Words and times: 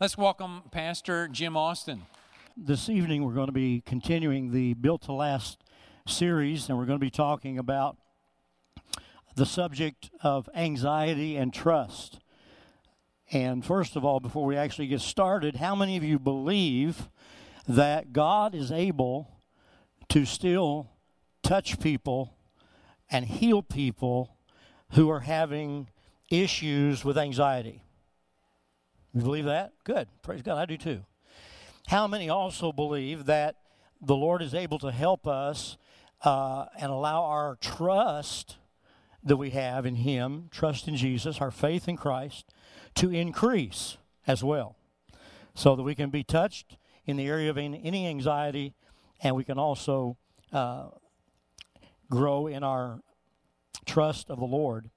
Let's 0.00 0.16
welcome 0.16 0.62
Pastor 0.70 1.26
Jim 1.26 1.56
Austin. 1.56 2.02
This 2.56 2.88
evening, 2.88 3.24
we're 3.24 3.32
going 3.32 3.48
to 3.48 3.52
be 3.52 3.82
continuing 3.84 4.52
the 4.52 4.74
Built 4.74 5.02
to 5.02 5.12
Last 5.12 5.64
series, 6.06 6.68
and 6.68 6.78
we're 6.78 6.84
going 6.84 7.00
to 7.00 7.04
be 7.04 7.10
talking 7.10 7.58
about 7.58 7.96
the 9.34 9.44
subject 9.44 10.10
of 10.22 10.48
anxiety 10.54 11.36
and 11.36 11.52
trust. 11.52 12.20
And 13.32 13.66
first 13.66 13.96
of 13.96 14.04
all, 14.04 14.20
before 14.20 14.46
we 14.46 14.56
actually 14.56 14.86
get 14.86 15.00
started, 15.00 15.56
how 15.56 15.74
many 15.74 15.96
of 15.96 16.04
you 16.04 16.20
believe 16.20 17.08
that 17.66 18.12
God 18.12 18.54
is 18.54 18.70
able 18.70 19.40
to 20.10 20.24
still 20.24 20.92
touch 21.42 21.80
people 21.80 22.36
and 23.10 23.24
heal 23.24 23.64
people 23.64 24.36
who 24.92 25.10
are 25.10 25.20
having 25.20 25.88
issues 26.30 27.04
with 27.04 27.18
anxiety? 27.18 27.82
You 29.14 29.22
believe 29.22 29.46
that? 29.46 29.72
Good. 29.84 30.08
Praise 30.22 30.42
God. 30.42 30.58
I 30.58 30.66
do 30.66 30.76
too. 30.76 31.04
How 31.88 32.06
many 32.06 32.28
also 32.28 32.72
believe 32.72 33.24
that 33.26 33.56
the 34.00 34.14
Lord 34.14 34.42
is 34.42 34.54
able 34.54 34.78
to 34.80 34.92
help 34.92 35.26
us 35.26 35.76
uh, 36.22 36.66
and 36.78 36.90
allow 36.90 37.24
our 37.24 37.56
trust 37.60 38.56
that 39.22 39.36
we 39.36 39.50
have 39.50 39.86
in 39.86 39.96
Him, 39.96 40.48
trust 40.50 40.86
in 40.86 40.96
Jesus, 40.96 41.40
our 41.40 41.50
faith 41.50 41.88
in 41.88 41.96
Christ, 41.96 42.52
to 42.96 43.10
increase 43.10 43.96
as 44.26 44.44
well, 44.44 44.76
so 45.54 45.74
that 45.74 45.82
we 45.82 45.94
can 45.94 46.10
be 46.10 46.22
touched 46.22 46.76
in 47.06 47.16
the 47.16 47.26
area 47.26 47.50
of 47.50 47.56
any 47.56 48.06
anxiety, 48.06 48.74
and 49.22 49.34
we 49.34 49.44
can 49.44 49.58
also 49.58 50.16
uh, 50.52 50.88
grow 52.10 52.46
in 52.46 52.62
our 52.62 53.00
trust 53.86 54.30
of 54.30 54.38
the 54.38 54.44
Lord 54.44 54.90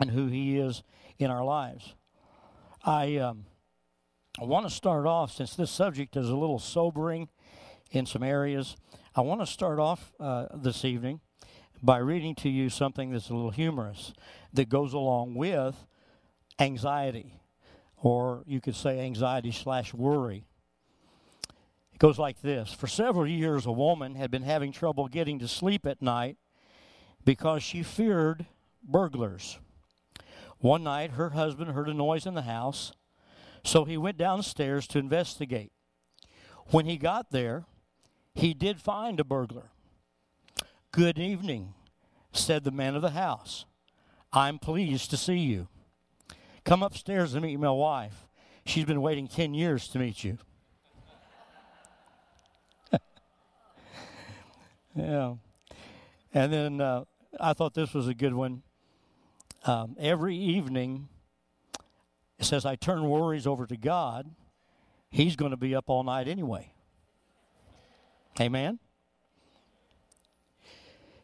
and 0.00 0.10
who 0.10 0.28
He 0.28 0.58
is 0.58 0.82
in 1.18 1.30
our 1.30 1.44
lives. 1.44 1.94
I 2.84 3.16
um, 3.16 3.44
I 4.40 4.44
want 4.44 4.66
to 4.66 4.74
start 4.74 5.06
off 5.06 5.32
since 5.32 5.54
this 5.54 5.70
subject 5.70 6.16
is 6.16 6.28
a 6.28 6.34
little 6.34 6.58
sobering 6.58 7.28
in 7.92 8.06
some 8.06 8.24
areas. 8.24 8.76
I 9.14 9.20
want 9.20 9.40
to 9.40 9.46
start 9.46 9.78
off 9.78 10.12
uh, 10.18 10.46
this 10.54 10.84
evening 10.84 11.20
by 11.80 11.98
reading 11.98 12.34
to 12.36 12.48
you 12.48 12.70
something 12.70 13.12
that's 13.12 13.30
a 13.30 13.34
little 13.34 13.50
humorous 13.50 14.12
that 14.52 14.68
goes 14.68 14.94
along 14.94 15.34
with 15.34 15.86
anxiety, 16.58 17.40
or 17.98 18.42
you 18.46 18.60
could 18.60 18.74
say 18.74 18.98
anxiety 19.00 19.52
slash 19.52 19.94
worry. 19.94 20.44
It 21.92 21.98
goes 21.98 22.18
like 22.18 22.42
this 22.42 22.72
For 22.72 22.88
several 22.88 23.28
years, 23.28 23.64
a 23.64 23.72
woman 23.72 24.16
had 24.16 24.32
been 24.32 24.42
having 24.42 24.72
trouble 24.72 25.06
getting 25.06 25.38
to 25.38 25.46
sleep 25.46 25.86
at 25.86 26.02
night 26.02 26.36
because 27.24 27.62
she 27.62 27.84
feared 27.84 28.46
burglars. 28.82 29.60
One 30.62 30.84
night, 30.84 31.10
her 31.12 31.30
husband 31.30 31.72
heard 31.72 31.88
a 31.88 31.94
noise 31.94 32.24
in 32.24 32.34
the 32.34 32.42
house, 32.42 32.92
so 33.64 33.84
he 33.84 33.96
went 33.96 34.16
downstairs 34.16 34.86
to 34.88 35.00
investigate. 35.00 35.72
When 36.68 36.86
he 36.86 36.96
got 36.96 37.32
there, 37.32 37.64
he 38.32 38.54
did 38.54 38.80
find 38.80 39.18
a 39.18 39.24
burglar. 39.24 39.72
Good 40.92 41.18
evening, 41.18 41.74
said 42.32 42.62
the 42.62 42.70
man 42.70 42.94
of 42.94 43.02
the 43.02 43.10
house. 43.10 43.66
I'm 44.32 44.60
pleased 44.60 45.10
to 45.10 45.16
see 45.16 45.38
you. 45.38 45.66
Come 46.64 46.84
upstairs 46.84 47.34
and 47.34 47.42
meet 47.42 47.58
my 47.58 47.72
wife. 47.72 48.28
She's 48.64 48.84
been 48.84 49.02
waiting 49.02 49.26
10 49.26 49.54
years 49.54 49.88
to 49.88 49.98
meet 49.98 50.22
you. 50.22 50.38
yeah. 54.94 55.34
And 56.32 56.52
then 56.52 56.80
uh, 56.80 57.02
I 57.40 57.52
thought 57.52 57.74
this 57.74 57.92
was 57.92 58.06
a 58.06 58.14
good 58.14 58.34
one. 58.34 58.62
Um, 59.64 59.96
every 59.98 60.36
evening, 60.36 61.08
it 62.38 62.44
says, 62.44 62.66
I 62.66 62.74
turn 62.74 63.08
worries 63.08 63.46
over 63.46 63.66
to 63.66 63.76
God. 63.76 64.28
He's 65.10 65.36
going 65.36 65.52
to 65.52 65.56
be 65.56 65.74
up 65.74 65.88
all 65.88 66.02
night 66.02 66.26
anyway. 66.26 66.72
Amen? 68.40 68.80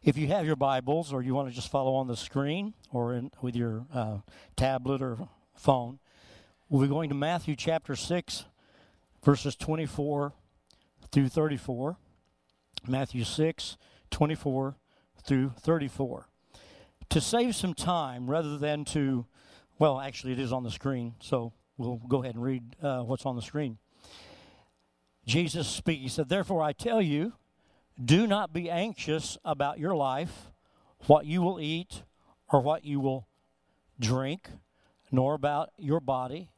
If 0.04 0.16
you 0.16 0.28
have 0.28 0.46
your 0.46 0.56
Bibles 0.56 1.12
or 1.12 1.22
you 1.22 1.34
want 1.34 1.48
to 1.48 1.54
just 1.54 1.70
follow 1.70 1.94
on 1.94 2.06
the 2.06 2.16
screen 2.16 2.74
or 2.92 3.14
in, 3.14 3.32
with 3.42 3.56
your 3.56 3.86
uh, 3.92 4.18
tablet 4.56 5.02
or 5.02 5.28
phone, 5.54 5.98
we'll 6.68 6.82
be 6.82 6.88
going 6.88 7.08
to 7.08 7.16
Matthew 7.16 7.56
chapter 7.56 7.96
6, 7.96 8.44
verses 9.24 9.56
24 9.56 10.32
through 11.10 11.28
34. 11.28 11.96
Matthew 12.86 13.24
6, 13.24 13.76
24 14.10 14.76
through 15.24 15.52
34. 15.58 16.28
To 17.10 17.20
save 17.22 17.56
some 17.56 17.72
time, 17.72 18.28
rather 18.28 18.58
than 18.58 18.84
to, 18.86 19.24
well, 19.78 19.98
actually, 19.98 20.34
it 20.34 20.38
is 20.38 20.52
on 20.52 20.62
the 20.62 20.70
screen, 20.70 21.14
so 21.20 21.52
we'll 21.78 22.00
go 22.06 22.22
ahead 22.22 22.34
and 22.34 22.44
read 22.44 22.76
uh, 22.82 23.00
what's 23.00 23.24
on 23.24 23.34
the 23.34 23.42
screen. 23.42 23.78
Jesus 25.26 25.66
speaks, 25.66 26.02
He 26.02 26.08
said, 26.08 26.28
Therefore 26.28 26.62
I 26.62 26.72
tell 26.72 27.00
you, 27.00 27.32
do 28.02 28.26
not 28.26 28.52
be 28.52 28.70
anxious 28.70 29.38
about 29.44 29.78
your 29.78 29.94
life, 29.96 30.50
what 31.06 31.24
you 31.24 31.40
will 31.40 31.60
eat 31.60 32.02
or 32.50 32.60
what 32.60 32.84
you 32.84 33.00
will 33.00 33.26
drink, 33.98 34.48
nor 35.10 35.34
about 35.34 35.70
your 35.78 36.00
body, 36.00 36.50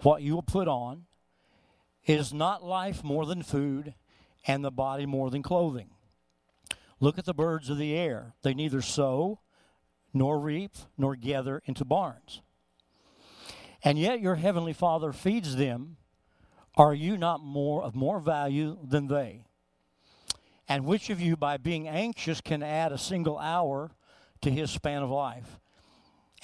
what 0.00 0.22
you 0.22 0.34
will 0.34 0.42
put 0.42 0.68
on. 0.68 1.04
Is 2.06 2.32
not 2.32 2.64
life 2.64 3.04
more 3.04 3.26
than 3.26 3.42
food, 3.42 3.94
and 4.46 4.64
the 4.64 4.70
body 4.70 5.04
more 5.04 5.30
than 5.30 5.42
clothing? 5.42 5.90
Look 7.00 7.18
at 7.18 7.26
the 7.26 7.34
birds 7.34 7.68
of 7.68 7.76
the 7.76 7.94
air. 7.94 8.34
They 8.42 8.54
neither 8.54 8.80
sow, 8.80 9.40
nor 10.12 10.38
reap, 10.38 10.72
nor 10.96 11.16
gather 11.16 11.62
into 11.66 11.84
barns. 11.84 12.42
And 13.84 13.98
yet 13.98 14.20
your 14.20 14.36
heavenly 14.36 14.72
Father 14.72 15.12
feeds 15.12 15.56
them. 15.56 15.96
Are 16.76 16.94
you 16.94 17.16
not 17.16 17.40
more 17.40 17.82
of 17.82 17.94
more 17.94 18.20
value 18.20 18.78
than 18.82 19.08
they? 19.08 19.42
And 20.68 20.84
which 20.84 21.10
of 21.10 21.20
you, 21.20 21.36
by 21.36 21.56
being 21.56 21.88
anxious, 21.88 22.40
can 22.40 22.62
add 22.62 22.92
a 22.92 22.98
single 22.98 23.38
hour 23.38 23.90
to 24.42 24.50
his 24.50 24.70
span 24.70 25.02
of 25.02 25.10
life? 25.10 25.58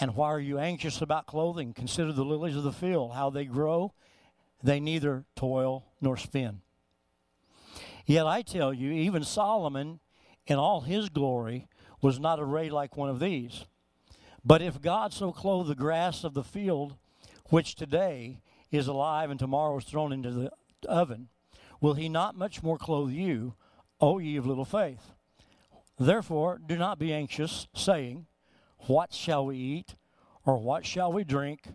And 0.01 0.17
why 0.17 0.29
are 0.29 0.41
you 0.41 0.59
anxious 0.59 1.01
about 1.01 1.27
clothing? 1.27 1.73
Consider 1.73 2.13
the 2.13 2.25
lilies 2.25 2.57
of 2.57 2.65
the 2.65 2.73
field, 2.73 3.13
how 3.13 3.31
they 3.31 3.45
grow. 3.45 3.93
They 4.63 4.81
neither 4.81 5.25
toil 5.37 5.85
nor 6.01 6.17
spin. 6.17 6.63
Yet 8.07 8.27
I 8.27 8.43
tell 8.43 8.73
you, 8.73 8.91
even 8.91 9.25
Solomon, 9.25 10.01
in 10.47 10.57
all 10.57 10.81
his 10.83 11.09
glory, 11.09 11.69
was 12.05 12.21
not 12.21 12.39
arrayed 12.39 12.71
like 12.71 12.99
one 12.99 13.09
of 13.09 13.19
these. 13.19 13.65
But 14.45 14.61
if 14.61 14.83
God 14.83 15.15
so 15.15 15.33
clothed 15.33 15.71
the 15.71 15.75
grass 15.75 16.23
of 16.23 16.35
the 16.35 16.45
field, 16.45 16.97
which 17.49 17.77
today 17.77 18.43
is 18.71 18.87
alive 18.87 19.31
and 19.31 19.41
tomorrow 19.41 19.79
is 19.79 19.87
thrown 19.87 20.13
into 20.13 20.31
the 20.31 20.53
oven, 20.87 21.29
will 21.81 21.95
he 21.95 22.11
not 22.11 22.37
much 22.37 22.63
more 22.63 22.77
clothe 22.77 23.11
you, 23.11 23.55
O 24.03 24.19
ye 24.19 24.37
of 24.37 24.45
little 24.45 24.67
faith. 24.67 25.13
Therefore, 25.99 26.61
do 26.67 26.77
not 26.77 26.99
be 26.99 27.11
anxious, 27.11 27.69
saying, 27.75 28.27
What 28.81 29.15
shall 29.15 29.47
we 29.47 29.57
eat? 29.57 29.95
Or 30.45 30.59
what 30.59 30.85
shall 30.85 31.11
we 31.11 31.25
drink? 31.25 31.69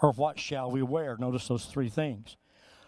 Or 0.00 0.12
what 0.12 0.38
shall 0.38 0.70
we 0.70 0.82
wear? 0.82 1.16
Notice 1.18 1.48
those 1.48 1.64
three 1.64 1.88
things. 1.88 2.36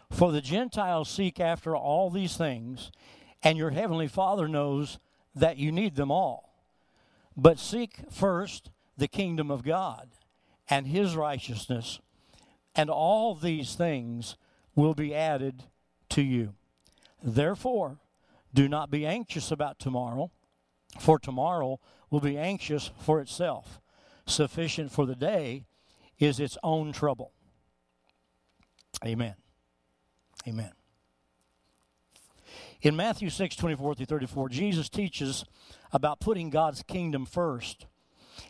For 0.09 0.31
the 0.31 0.41
Gentiles 0.41 1.11
seek 1.11 1.41
after 1.41 1.75
all 1.75 2.11
these 2.11 2.37
things, 2.37 2.93
and 3.43 3.59
your 3.59 3.71
heavenly 3.71 4.07
Father 4.07 4.47
knows 4.47 5.01
that 5.35 5.57
you 5.57 5.73
need 5.73 5.97
them 5.97 6.13
all. 6.13 6.50
But 7.37 7.59
seek 7.59 8.01
first 8.11 8.71
the 8.97 9.09
kingdom 9.09 9.51
of 9.51 9.63
God 9.63 10.11
and 10.69 10.87
his 10.87 11.17
righteousness, 11.17 12.01
and 12.75 12.91
all 12.91 13.35
these 13.35 13.75
things 13.75 14.37
will 14.75 14.95
be 14.95 15.15
added 15.15 15.65
to 16.11 16.23
you. 16.23 16.55
Therefore, 17.23 17.99
do 18.53 18.69
not 18.69 18.91
be 18.91 19.07
anxious 19.07 19.51
about 19.51 19.79
tomorrow, 19.79 20.31
for 20.99 21.19
tomorrow 21.19 21.81
will 22.11 22.21
be 22.21 22.39
anxious 22.39 22.91
for 22.99 23.21
itself. 23.21 23.81
Sufficient 24.27 24.93
for 24.93 25.07
the 25.07 25.17
day 25.17 25.67
is 26.19 26.41
its 26.41 26.59
own 26.63 26.93
trouble. 26.93 27.33
Amen. 29.05 29.35
Amen. 30.47 30.73
In 32.83 32.97
Matthew 32.97 33.29
6 33.29 33.57
24 33.57 33.95
through 33.95 34.07
34, 34.07 34.49
Jesus 34.49 34.89
teaches 34.89 35.45
about 35.93 36.19
putting 36.19 36.49
God's 36.49 36.83
kingdom 36.83 37.27
first 37.27 37.87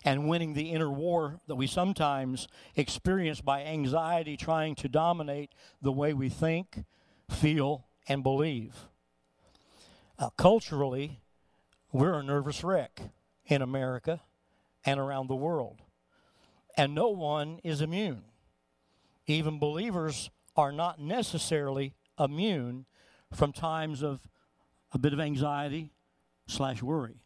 and 0.04 0.28
winning 0.28 0.54
the 0.54 0.70
inner 0.70 0.90
war 0.90 1.40
that 1.48 1.56
we 1.56 1.66
sometimes 1.66 2.46
experience 2.76 3.40
by 3.40 3.64
anxiety 3.64 4.36
trying 4.36 4.76
to 4.76 4.88
dominate 4.88 5.50
the 5.82 5.90
way 5.90 6.14
we 6.14 6.28
think, 6.28 6.84
feel, 7.28 7.88
and 8.06 8.22
believe. 8.22 8.86
Uh, 10.16 10.30
culturally, 10.38 11.20
we're 11.90 12.14
a 12.14 12.22
nervous 12.22 12.62
wreck 12.62 13.00
in 13.46 13.62
America 13.62 14.20
and 14.86 15.00
around 15.00 15.26
the 15.26 15.34
world. 15.34 15.82
And 16.76 16.94
no 16.94 17.08
one 17.08 17.58
is 17.64 17.80
immune. 17.80 18.22
Even 19.26 19.58
believers 19.58 20.30
are 20.54 20.70
not 20.70 21.00
necessarily 21.00 21.94
immune 22.16 22.86
from 23.32 23.52
times 23.52 24.02
of 24.02 24.20
a 24.92 24.98
bit 24.98 25.12
of 25.12 25.20
anxiety 25.20 25.92
slash 26.46 26.82
worry. 26.82 27.22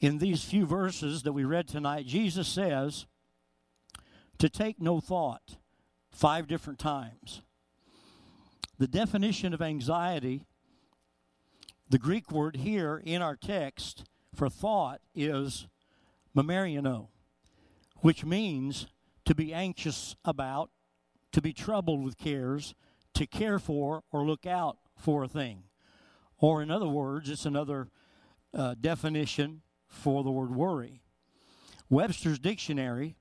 In 0.00 0.18
these 0.18 0.44
few 0.44 0.64
verses 0.64 1.22
that 1.24 1.32
we 1.32 1.44
read 1.44 1.68
tonight, 1.68 2.06
Jesus 2.06 2.48
says 2.48 3.06
to 4.38 4.48
take 4.48 4.80
no 4.80 5.00
thought 5.00 5.56
five 6.10 6.46
different 6.46 6.78
times. 6.78 7.42
The 8.78 8.86
definition 8.86 9.52
of 9.52 9.60
anxiety, 9.60 10.44
the 11.90 11.98
Greek 11.98 12.30
word 12.30 12.56
here 12.56 13.02
in 13.04 13.22
our 13.22 13.34
text 13.34 14.04
for 14.34 14.48
thought 14.48 15.00
is 15.14 15.66
memariano, 16.36 17.08
which 17.98 18.24
means 18.24 18.86
to 19.24 19.34
be 19.34 19.52
anxious 19.52 20.14
about, 20.24 20.70
to 21.32 21.42
be 21.42 21.52
troubled 21.52 22.04
with 22.04 22.16
cares, 22.16 22.74
to 23.18 23.26
care 23.26 23.58
for 23.58 24.04
or 24.12 24.24
look 24.24 24.46
out 24.46 24.78
for 24.96 25.24
a 25.24 25.28
thing. 25.28 25.64
Or, 26.38 26.62
in 26.62 26.70
other 26.70 26.88
words, 26.88 27.28
it's 27.28 27.44
another 27.44 27.88
uh, 28.54 28.76
definition 28.80 29.62
for 29.88 30.22
the 30.22 30.30
word 30.30 30.54
worry. 30.54 31.02
Webster's 31.90 32.38
dictionary 32.38 33.16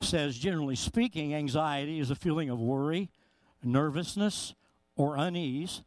says, 0.00 0.36
generally 0.38 0.74
speaking, 0.74 1.34
anxiety 1.34 2.00
is 2.00 2.10
a 2.10 2.16
feeling 2.16 2.50
of 2.50 2.58
worry, 2.58 3.10
nervousness, 3.62 4.54
or 4.96 5.16
unease, 5.16 5.82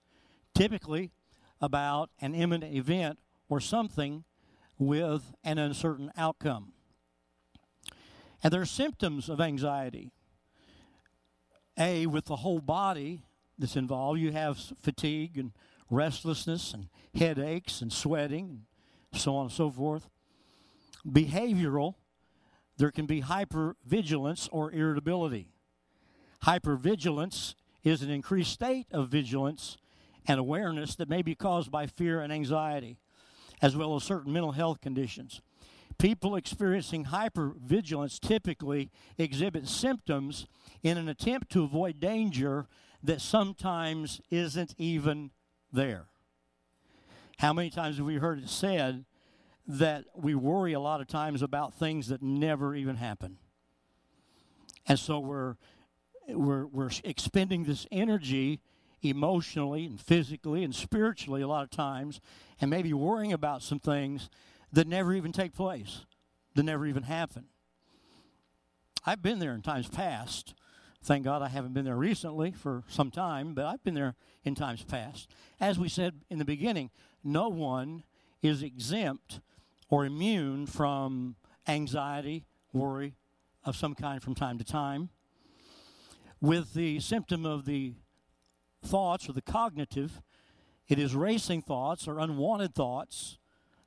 typically 0.56 1.12
about 1.60 2.10
an 2.22 2.34
imminent 2.34 2.74
event 2.74 3.20
or 3.50 3.60
something 3.60 4.24
with 4.78 5.34
an 5.44 5.58
uncertain 5.58 6.10
outcome. 6.16 6.72
And 8.42 8.54
there 8.54 8.62
are 8.62 8.66
symptoms 8.66 9.28
of 9.28 9.42
anxiety. 9.42 10.14
A, 11.80 12.06
with 12.06 12.26
the 12.26 12.38
whole 12.38 12.60
body 12.60 13.24
that's 13.58 13.76
involved, 13.76 14.20
you 14.20 14.32
have 14.32 14.58
fatigue 14.82 15.38
and 15.38 15.52
restlessness 15.90 16.74
and 16.74 16.90
headaches 17.16 17.82
and 17.82 17.92
sweating, 17.92 18.66
and 19.12 19.22
so 19.22 19.36
on 19.36 19.46
and 19.46 19.52
so 19.52 19.72
forth. 19.72 20.10
Behavioral, 21.08 21.96
there 22.78 22.92
can 22.92 23.06
be 23.06 23.22
hypervigilance 23.22 24.50
or 24.52 24.72
irritability. 24.72 25.48
Hypervigilance 26.44 27.56
is 27.84 28.02
an 28.02 28.10
increased 28.10 28.52
state 28.52 28.88
of 28.92 29.10
vigilance 29.10 29.78
and 30.28 30.40
awareness 30.40 30.96
that 30.96 31.10
may 31.10 31.22
be 31.22 31.36
caused 31.36 31.72
by 31.72 31.88
fear 31.88 32.22
and 32.22 32.32
anxiety, 32.32 32.98
as 33.62 33.76
well 33.76 33.96
as 33.96 34.04
certain 34.04 34.32
mental 34.32 34.52
health 34.52 34.82
conditions. 34.82 35.42
People 36.00 36.36
experiencing 36.36 37.06
hypervigilance 37.06 38.20
typically 38.20 38.90
exhibit 39.18 39.68
symptoms 39.68 40.48
in 40.82 40.98
an 40.98 41.10
attempt 41.10 41.52
to 41.52 41.64
avoid 41.64 42.00
danger 42.00 42.68
that 43.04 43.22
sometimes 43.22 44.22
isn't 44.32 44.74
even 44.78 45.32
there. 45.72 46.06
How 47.38 47.54
many 47.54 47.70
times 47.70 47.98
have 47.98 48.06
we 48.06 48.16
heard 48.16 48.40
it 48.40 48.50
said 48.50 49.06
that 49.70 50.06
we 50.16 50.34
worry 50.34 50.74
a 50.74 50.80
lot 50.80 51.00
of 51.00 51.08
times 51.08 51.44
about 51.44 51.76
things 51.76 52.08
that 52.08 52.24
never 52.24 52.76
even 52.76 52.96
happen. 52.96 53.38
And 54.88 54.98
so 54.98 55.20
we're 55.20 55.56
we're 56.28 56.66
we're 56.66 56.90
expending 57.04 57.64
this 57.64 57.86
energy 57.92 58.62
emotionally 59.02 59.86
and 59.86 60.02
physically 60.02 60.64
and 60.64 60.74
spiritually 60.74 61.42
a 61.42 61.48
lot 61.48 61.64
of 61.64 61.70
times 61.70 62.20
and 62.60 62.70
maybe 62.70 62.92
worrying 62.94 63.32
about 63.32 63.62
some 63.62 63.80
things 63.80 64.30
that 64.72 64.88
never 64.88 65.14
even 65.14 65.32
take 65.32 65.54
place, 65.54 66.06
that 66.56 66.64
never 66.64 66.86
even 66.86 67.04
happen. 67.04 67.46
I've 69.06 69.22
been 69.22 69.40
there 69.40 69.54
in 69.54 69.62
times 69.62 69.88
past. 69.88 70.54
Thank 71.02 71.24
God 71.24 71.42
I 71.42 71.48
haven't 71.48 71.74
been 71.74 71.86
there 71.86 71.96
recently 71.96 72.52
for 72.52 72.84
some 72.88 73.10
time, 73.10 73.54
but 73.54 73.66
I've 73.66 73.84
been 73.84 73.94
there 73.94 74.16
in 74.44 74.54
times 74.54 74.84
past. 74.84 75.30
As 75.60 75.80
we 75.80 75.90
said 75.90 76.22
in 76.30 76.38
the 76.40 76.46
beginning, 76.46 76.92
no 77.24 77.48
one 77.50 78.04
is 78.42 78.62
exempt 78.62 79.40
or 79.90 80.06
immune 80.06 80.68
from 80.68 81.36
anxiety, 81.68 82.46
worry 82.74 83.16
of 83.66 83.76
some 83.76 83.96
kind 83.96 84.22
from 84.22 84.36
time 84.36 84.58
to 84.58 84.64
time. 84.64 85.10
With 86.42 86.74
the 86.74 87.00
symptom 87.00 87.46
of 87.46 87.66
the 87.66 87.94
thoughts 88.84 89.28
or 89.28 89.34
the 89.34 89.42
cognitive, 89.42 90.22
it 90.88 91.00
is 91.00 91.16
racing 91.16 91.64
thoughts 91.64 92.08
or 92.08 92.20
unwanted 92.20 92.76
thoughts, 92.76 93.39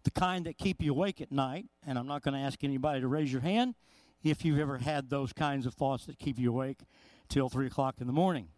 the 0.05 0.11
kind 0.11 0.47
that 0.47 0.59
keep 0.59 0.83
you 0.83 0.93
awake 0.93 1.21
at 1.21 1.31
night. 1.33 1.67
And 1.87 1.99
I'm 1.99 2.07
not 2.07 2.23
going 2.23 2.35
to 2.35 2.41
ask 2.41 2.63
anybody 2.65 3.01
to 3.01 3.09
raise 3.09 3.33
your 3.33 3.43
hand 3.43 3.75
if 4.23 4.45
you've 4.45 4.59
ever 4.59 4.79
had 4.79 5.11
those 5.11 5.33
kinds 5.33 5.67
of 5.67 5.75
thoughts 5.75 6.07
that 6.07 6.19
keep 6.19 6.39
you 6.39 6.51
awake 6.51 6.81
till 7.29 7.49
3 7.49 7.67
o'clock 7.67 7.97
in 8.01 8.07
the 8.07 8.13
morning. 8.13 8.49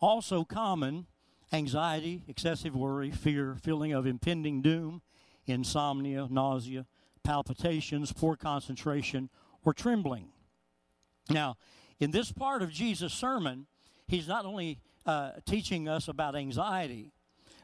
Also, 0.00 0.44
common 0.44 1.06
anxiety, 1.52 2.22
excessive 2.28 2.74
worry, 2.74 3.10
fear, 3.10 3.56
feeling 3.62 3.92
of 3.92 4.06
impending 4.06 4.60
doom, 4.60 5.00
insomnia, 5.46 6.26
nausea, 6.30 6.86
palpitations, 7.22 8.12
poor 8.12 8.36
concentration, 8.36 9.30
or 9.64 9.72
trembling. 9.72 10.28
Now, 11.30 11.56
in 11.98 12.10
this 12.10 12.30
part 12.30 12.62
of 12.62 12.70
Jesus' 12.70 13.12
sermon, 13.12 13.66
he's 14.06 14.28
not 14.28 14.44
only 14.44 14.80
uh, 15.06 15.32
teaching 15.46 15.88
us 15.88 16.08
about 16.08 16.36
anxiety, 16.36 17.12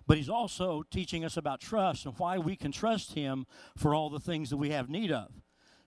but 0.06 0.16
he's 0.16 0.28
also 0.28 0.82
teaching 0.90 1.24
us 1.24 1.36
about 1.36 1.60
trust 1.60 2.06
and 2.06 2.14
why 2.18 2.38
we 2.38 2.56
can 2.56 2.72
trust 2.72 3.14
him 3.14 3.46
for 3.76 3.94
all 3.94 4.10
the 4.10 4.20
things 4.20 4.50
that 4.50 4.56
we 4.56 4.70
have 4.70 4.88
need 4.88 5.12
of. 5.12 5.30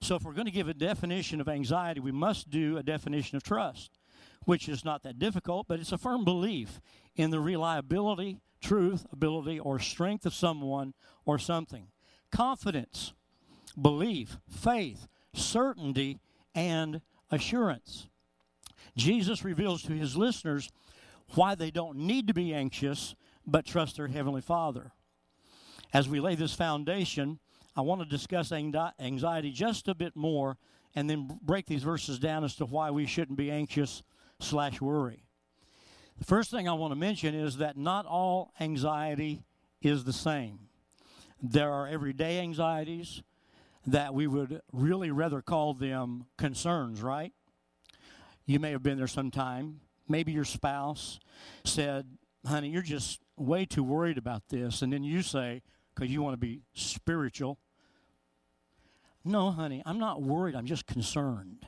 So, 0.01 0.15
if 0.15 0.23
we're 0.23 0.33
going 0.33 0.45
to 0.45 0.51
give 0.51 0.67
a 0.67 0.73
definition 0.73 1.41
of 1.41 1.49
anxiety, 1.49 1.99
we 1.99 2.11
must 2.11 2.49
do 2.49 2.77
a 2.77 2.83
definition 2.83 3.37
of 3.37 3.43
trust, 3.43 3.97
which 4.45 4.69
is 4.69 4.85
not 4.85 5.03
that 5.03 5.19
difficult, 5.19 5.67
but 5.67 5.79
it's 5.79 5.91
a 5.91 5.97
firm 5.97 6.23
belief 6.23 6.79
in 7.15 7.31
the 7.31 7.39
reliability, 7.39 8.39
truth, 8.61 9.05
ability, 9.11 9.59
or 9.59 9.79
strength 9.79 10.25
of 10.25 10.33
someone 10.33 10.93
or 11.25 11.39
something. 11.39 11.87
Confidence, 12.31 13.13
belief, 13.81 14.37
faith, 14.49 15.07
certainty, 15.33 16.19
and 16.53 17.01
assurance. 17.31 18.07
Jesus 18.95 19.43
reveals 19.43 19.83
to 19.83 19.93
his 19.93 20.15
listeners 20.15 20.69
why 21.33 21.55
they 21.55 21.71
don't 21.71 21.97
need 21.97 22.27
to 22.27 22.33
be 22.33 22.53
anxious 22.53 23.15
but 23.45 23.65
trust 23.65 23.97
their 23.97 24.07
Heavenly 24.07 24.41
Father. 24.41 24.91
As 25.93 26.09
we 26.09 26.19
lay 26.19 26.35
this 26.35 26.53
foundation, 26.53 27.39
I 27.75 27.81
want 27.81 28.01
to 28.01 28.07
discuss 28.07 28.51
anxiety 28.51 29.51
just 29.51 29.87
a 29.87 29.95
bit 29.95 30.15
more 30.15 30.57
and 30.95 31.09
then 31.09 31.39
break 31.41 31.65
these 31.65 31.83
verses 31.83 32.19
down 32.19 32.43
as 32.43 32.55
to 32.55 32.65
why 32.65 32.89
we 32.91 33.05
shouldn't 33.05 33.37
be 33.37 33.51
anxious 33.51 34.01
slash 34.39 34.79
worry. 34.81 35.25
The 36.17 36.25
first 36.25 36.51
thing 36.51 36.69
I 36.69 36.73
want 36.73 36.91
to 36.91 36.95
mention 36.95 37.35
is 37.35 37.57
that 37.57 37.77
not 37.77 38.05
all 38.05 38.53
anxiety 38.59 39.43
is 39.81 40.05
the 40.05 40.13
same. 40.13 40.59
There 41.41 41.71
are 41.71 41.87
everyday 41.87 42.39
anxieties 42.39 43.21
that 43.85 44.13
we 44.13 44.25
would 44.25 44.61
really 44.71 45.11
rather 45.11 45.41
call 45.41 45.73
them 45.73 46.25
concerns, 46.37 47.01
right? 47.01 47.33
You 48.45 48.59
may 48.59 48.71
have 48.71 48.81
been 48.81 48.97
there 48.97 49.07
sometime. 49.07 49.81
Maybe 50.07 50.31
your 50.31 50.45
spouse 50.45 51.19
said, 51.65 52.07
honey, 52.45 52.69
you're 52.69 52.81
just 52.81 53.19
way 53.37 53.65
too 53.65 53.83
worried 53.83 54.17
about 54.17 54.49
this. 54.49 54.81
And 54.81 54.93
then 54.93 55.03
you 55.03 55.21
say, 55.21 55.61
because 55.93 56.11
you 56.11 56.21
want 56.21 56.33
to 56.33 56.37
be 56.37 56.61
spiritual, 56.73 57.57
no, 59.23 59.51
honey, 59.51 59.81
I'm 59.85 59.97
not 59.97 60.21
worried. 60.21 60.55
I'm 60.55 60.67
just 60.67 60.85
concerned. 60.85 61.65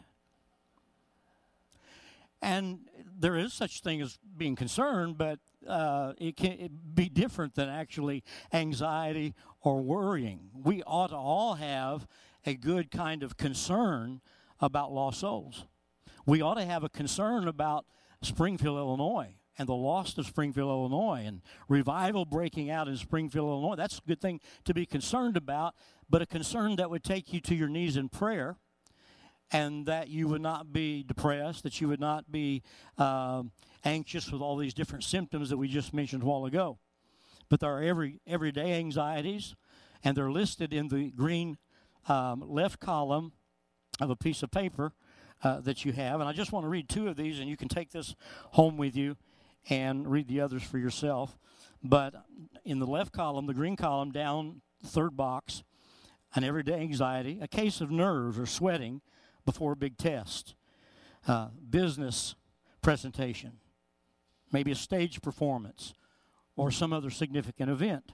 And 2.41 2.81
there 3.19 3.35
is 3.35 3.53
such 3.53 3.81
thing 3.81 3.99
as 4.01 4.19
being 4.37 4.55
concerned, 4.55 5.17
but 5.17 5.39
uh, 5.67 6.13
it 6.19 6.37
can 6.37 6.69
be 6.93 7.09
different 7.09 7.55
than 7.55 7.67
actually 7.67 8.23
anxiety 8.53 9.33
or 9.61 9.81
worrying. 9.81 10.51
We 10.53 10.83
ought 10.83 11.07
to 11.07 11.15
all 11.15 11.55
have 11.55 12.07
a 12.45 12.53
good 12.53 12.91
kind 12.91 13.23
of 13.23 13.37
concern 13.37 14.21
about 14.59 14.93
lost 14.93 15.21
souls. 15.21 15.65
We 16.27 16.41
ought 16.41 16.55
to 16.55 16.65
have 16.65 16.83
a 16.83 16.89
concern 16.89 17.47
about 17.47 17.85
Springfield, 18.21 18.77
Illinois, 18.77 19.36
and 19.57 19.67
the 19.67 19.73
loss 19.73 20.17
of 20.17 20.25
Springfield, 20.25 20.69
Illinois, 20.69 21.23
and 21.25 21.41
revival 21.67 22.25
breaking 22.25 22.69
out 22.69 22.87
in 22.87 22.95
Springfield, 22.95 23.49
Illinois. 23.49 23.75
That's 23.75 23.97
a 23.97 24.07
good 24.07 24.21
thing 24.21 24.39
to 24.65 24.73
be 24.73 24.85
concerned 24.85 25.35
about, 25.35 25.75
but 26.09 26.21
a 26.21 26.25
concern 26.25 26.75
that 26.75 26.89
would 26.89 27.03
take 27.03 27.33
you 27.33 27.41
to 27.41 27.55
your 27.55 27.67
knees 27.67 27.97
in 27.97 28.09
prayer 28.09 28.57
and 29.51 29.85
that 29.85 30.09
you 30.09 30.27
would 30.27 30.41
not 30.41 30.73
be 30.73 31.03
depressed, 31.03 31.63
that 31.63 31.79
you 31.79 31.87
would 31.87 31.99
not 31.99 32.31
be 32.31 32.61
um, 32.97 33.51
anxious 33.83 34.31
with 34.31 34.41
all 34.41 34.57
these 34.57 34.73
different 34.73 35.03
symptoms 35.03 35.49
that 35.49 35.57
we 35.57 35.67
just 35.67 35.93
mentioned 35.93 36.23
a 36.23 36.25
while 36.25 36.45
ago. 36.45 36.77
But 37.49 37.61
there 37.61 37.71
are 37.71 37.81
every 37.81 38.19
everyday 38.27 38.73
anxieties, 38.73 39.55
and 40.03 40.17
they're 40.17 40.31
listed 40.31 40.73
in 40.73 40.89
the 40.89 41.11
green 41.11 41.57
um, 42.09 42.43
left 42.45 42.79
column 42.79 43.31
of 44.01 44.09
a 44.09 44.15
piece 44.15 44.43
of 44.43 44.51
paper 44.51 44.93
uh, 45.43 45.61
that 45.61 45.85
you 45.85 45.93
have. 45.93 46.19
And 46.19 46.27
I 46.27 46.33
just 46.33 46.51
want 46.51 46.65
to 46.65 46.69
read 46.69 46.89
two 46.89 47.07
of 47.07 47.15
these, 47.15 47.39
and 47.39 47.49
you 47.49 47.57
can 47.57 47.69
take 47.69 47.91
this 47.91 48.15
home 48.51 48.77
with 48.77 48.95
you 48.95 49.15
and 49.69 50.09
read 50.09 50.27
the 50.27 50.41
others 50.41 50.63
for 50.63 50.77
yourself. 50.77 51.37
But 51.83 52.13
in 52.65 52.79
the 52.79 52.87
left 52.87 53.11
column, 53.11 53.45
the 53.45 53.53
green 53.53 53.75
column, 53.75 54.11
down 54.11 54.61
third 54.83 55.15
box, 55.15 55.63
an 56.35 56.43
everyday 56.43 56.79
anxiety, 56.79 57.39
a 57.41 57.47
case 57.47 57.81
of 57.81 57.91
nerves 57.91 58.37
or 58.37 58.45
sweating 58.45 59.01
before 59.45 59.73
a 59.73 59.75
big 59.75 59.97
test, 59.97 60.55
uh, 61.27 61.49
business 61.69 62.35
presentation, 62.81 63.53
maybe 64.51 64.71
a 64.71 64.75
stage 64.75 65.21
performance, 65.21 65.93
or 66.55 66.71
some 66.71 66.91
other 66.91 67.09
significant 67.09 67.69
event. 67.69 68.13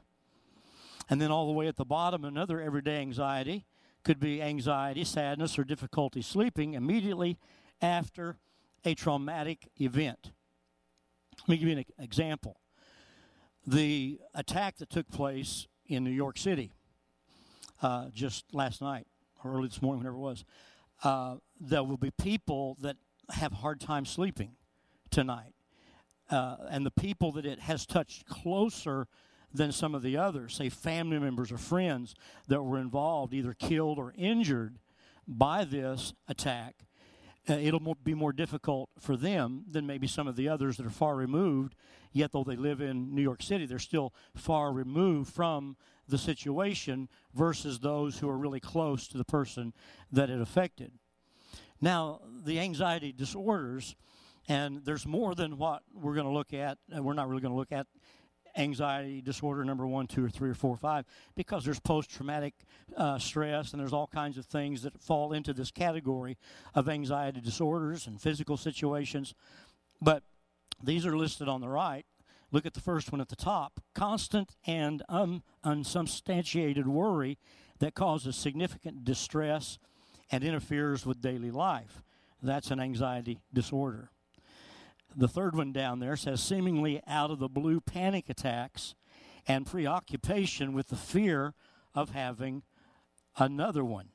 And 1.10 1.22
then 1.22 1.32
all 1.32 1.48
the 1.48 1.54
way 1.54 1.68
at 1.68 1.76
the 1.76 1.86
bottom, 1.86 2.24
another 2.24 2.62
everyday 2.62 2.98
anxiety 2.98 3.66
could 4.04 4.20
be 4.20 4.42
anxiety, 4.42 5.04
sadness, 5.04 5.58
or 5.58 5.64
difficulty 5.64 6.22
sleeping 6.22 6.74
immediately 6.74 7.38
after 7.82 8.38
a 8.86 8.94
traumatic 8.94 9.70
event. 9.80 10.32
Let 11.44 11.50
me 11.50 11.58
give 11.58 11.68
you 11.68 11.78
an 11.78 11.86
example. 12.00 12.56
The 13.68 14.20
attack 14.34 14.78
that 14.78 14.90
took 14.90 15.10
place 15.10 15.68
in 15.88 16.06
New 16.06 16.12
York 16.12 16.38
City 16.38 16.72
uh, 17.82 18.08
just 18.14 18.46
last 18.54 18.82
night 18.82 19.08
or 19.44 19.52
early 19.52 19.68
this 19.68 19.82
morning, 19.82 20.00
whenever 20.00 20.16
it 20.16 20.22
was, 20.22 20.46
uh, 21.04 21.36
there 21.60 21.84
will 21.84 21.98
be 21.98 22.12
people 22.12 22.78
that 22.80 22.96
have 23.32 23.52
a 23.52 23.56
hard 23.56 23.82
time 23.82 24.06
sleeping 24.06 24.52
tonight. 25.12 25.54
Uh, 26.30 26.56
and 26.70 26.86
the 26.86 26.92
people 26.92 27.34
that 27.34 27.46
it 27.46 27.60
has 27.60 27.86
touched 27.86 28.26
closer 28.26 29.08
than 29.54 29.74
some 29.74 29.94
of 29.94 30.02
the 30.02 30.16
others, 30.16 30.56
say 30.56 30.70
family 30.70 31.20
members 31.20 31.52
or 31.52 31.58
friends 31.58 32.16
that 32.48 32.64
were 32.64 32.80
involved, 32.80 33.34
either 33.34 33.54
killed 33.54 34.00
or 34.00 34.14
injured 34.18 34.80
by 35.28 35.66
this 35.66 36.14
attack, 36.30 36.86
uh, 37.50 37.54
it'll 37.54 37.96
be 38.04 38.14
more 38.14 38.32
difficult 38.32 38.90
for 39.00 39.18
them 39.18 39.66
than 39.70 39.86
maybe 39.86 40.08
some 40.08 40.28
of 40.28 40.36
the 40.36 40.48
others 40.48 40.78
that 40.78 40.86
are 40.86 40.92
far 40.92 41.16
removed. 41.16 41.76
Yet, 42.12 42.32
though 42.32 42.44
they 42.44 42.56
live 42.56 42.80
in 42.80 43.14
New 43.14 43.22
York 43.22 43.42
City, 43.42 43.66
they're 43.66 43.80
still 43.80 44.14
far 44.36 44.72
removed 44.72 45.34
from 45.34 45.76
the 46.08 46.18
situation 46.18 47.10
versus 47.34 47.80
those 47.80 48.20
who 48.20 48.30
are 48.30 48.38
really 48.38 48.60
close 48.60 49.08
to 49.08 49.18
the 49.18 49.26
person 49.26 49.74
that 50.12 50.30
it 50.30 50.40
affected. 50.40 50.92
Now, 51.82 52.22
the 52.46 52.60
anxiety 52.60 53.12
disorders, 53.12 53.96
and 54.48 54.86
there's 54.86 55.06
more 55.06 55.36
than 55.36 55.58
what 55.58 55.84
we're 55.94 56.14
going 56.14 56.28
to 56.28 56.32
look 56.32 56.54
at. 56.54 56.78
We're 56.90 57.14
not 57.14 57.28
really 57.28 57.42
going 57.42 57.54
to 57.54 57.58
look 57.58 57.72
at 57.72 57.88
anxiety 58.58 59.22
disorder 59.22 59.64
number 59.66 59.88
one, 59.88 60.08
two, 60.08 60.24
or 60.26 60.30
three, 60.30 60.50
or 60.50 60.54
four, 60.54 60.74
or 60.74 60.78
five, 60.78 61.06
because 61.36 61.66
there's 61.66 61.80
post 61.80 62.10
traumatic 62.10 62.54
uh, 62.96 63.18
stress 63.18 63.72
and 63.72 63.82
there's 63.82 63.94
all 63.94 64.08
kinds 64.08 64.38
of 64.38 64.46
things 64.46 64.84
that 64.84 65.02
fall 65.02 65.34
into 65.34 65.54
this 65.54 65.72
category 65.72 66.38
of 66.76 66.88
anxiety 66.88 67.42
disorders 67.42 68.08
and 68.08 68.22
physical 68.22 68.58
situations. 68.58 69.34
But 70.02 70.24
these 70.84 71.06
are 71.06 71.18
listed 71.18 71.48
on 71.48 71.62
the 71.62 71.70
right. 71.70 72.06
Look 72.52 72.66
at 72.66 72.76
the 72.76 72.82
first 72.82 73.12
one 73.12 73.22
at 73.22 73.30
the 73.30 73.36
top 73.36 73.80
constant 73.96 74.56
and 74.68 75.02
un- 75.10 75.42
unsubstantiated 75.64 76.88
worry 76.88 77.40
that 77.80 77.96
causes 77.96 78.36
significant 78.36 79.04
distress 79.04 79.80
and 80.32 80.44
interferes 80.44 81.06
with 81.06 81.22
daily 81.22 81.52
life. 81.52 82.04
That's 82.42 82.72
an 82.72 82.80
anxiety 82.80 83.40
disorder. 83.54 84.12
The 85.16 85.28
third 85.28 85.56
one 85.56 85.72
down 85.72 86.00
there 86.00 86.16
says 86.16 86.42
seemingly 86.42 87.02
out 87.08 87.32
of 87.32 87.40
the 87.40 87.48
blue 87.48 87.80
panic 87.80 88.30
attacks 88.30 88.96
and 89.48 89.66
preoccupation 89.66 90.74
with 90.74 90.88
the 90.88 90.96
fear 90.96 91.54
of 91.94 92.12
having 92.12 92.64
another 93.38 93.84
one. 93.84 94.10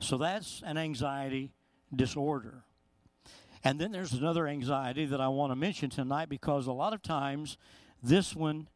So 0.00 0.16
that's 0.18 0.62
an 0.64 0.76
anxiety 0.76 1.52
disorder. 1.94 2.64
And 3.64 3.80
then 3.80 3.90
there's 3.90 4.12
another 4.12 4.46
anxiety 4.46 5.06
that 5.06 5.20
I 5.20 5.28
want 5.28 5.50
to 5.50 5.56
mention 5.56 5.90
tonight 5.90 6.28
because 6.28 6.66
a 6.66 6.72
lot 6.72 6.92
of 6.92 7.02
times 7.02 7.56
this 8.02 8.36
one 8.36 8.68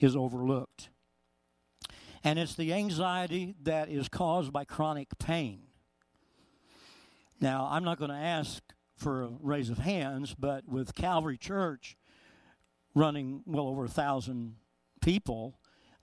is 0.00 0.16
overlooked. 0.16 0.88
And 2.24 2.38
it's 2.38 2.54
the 2.54 2.72
anxiety 2.72 3.54
that 3.62 3.88
is 3.88 4.08
caused 4.08 4.52
by 4.52 4.64
chronic 4.64 5.18
pain. 5.18 5.60
Now, 7.40 7.68
I'm 7.70 7.84
not 7.84 7.98
going 7.98 8.10
to 8.10 8.16
ask 8.16 8.60
for 8.98 9.22
a 9.22 9.30
raise 9.40 9.70
of 9.70 9.78
hands, 9.78 10.34
but 10.38 10.68
with 10.68 10.94
Calvary 10.94 11.38
Church 11.38 11.96
running 12.94 13.42
well 13.46 13.68
over 13.68 13.84
a 13.84 13.88
thousand 13.88 14.56
people 15.00 15.58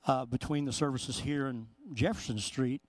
uh, 0.07 0.25
between 0.25 0.65
the 0.65 0.73
services 0.73 1.19
here 1.19 1.47
and 1.47 1.67
Jefferson 1.93 2.39
Street, 2.39 2.81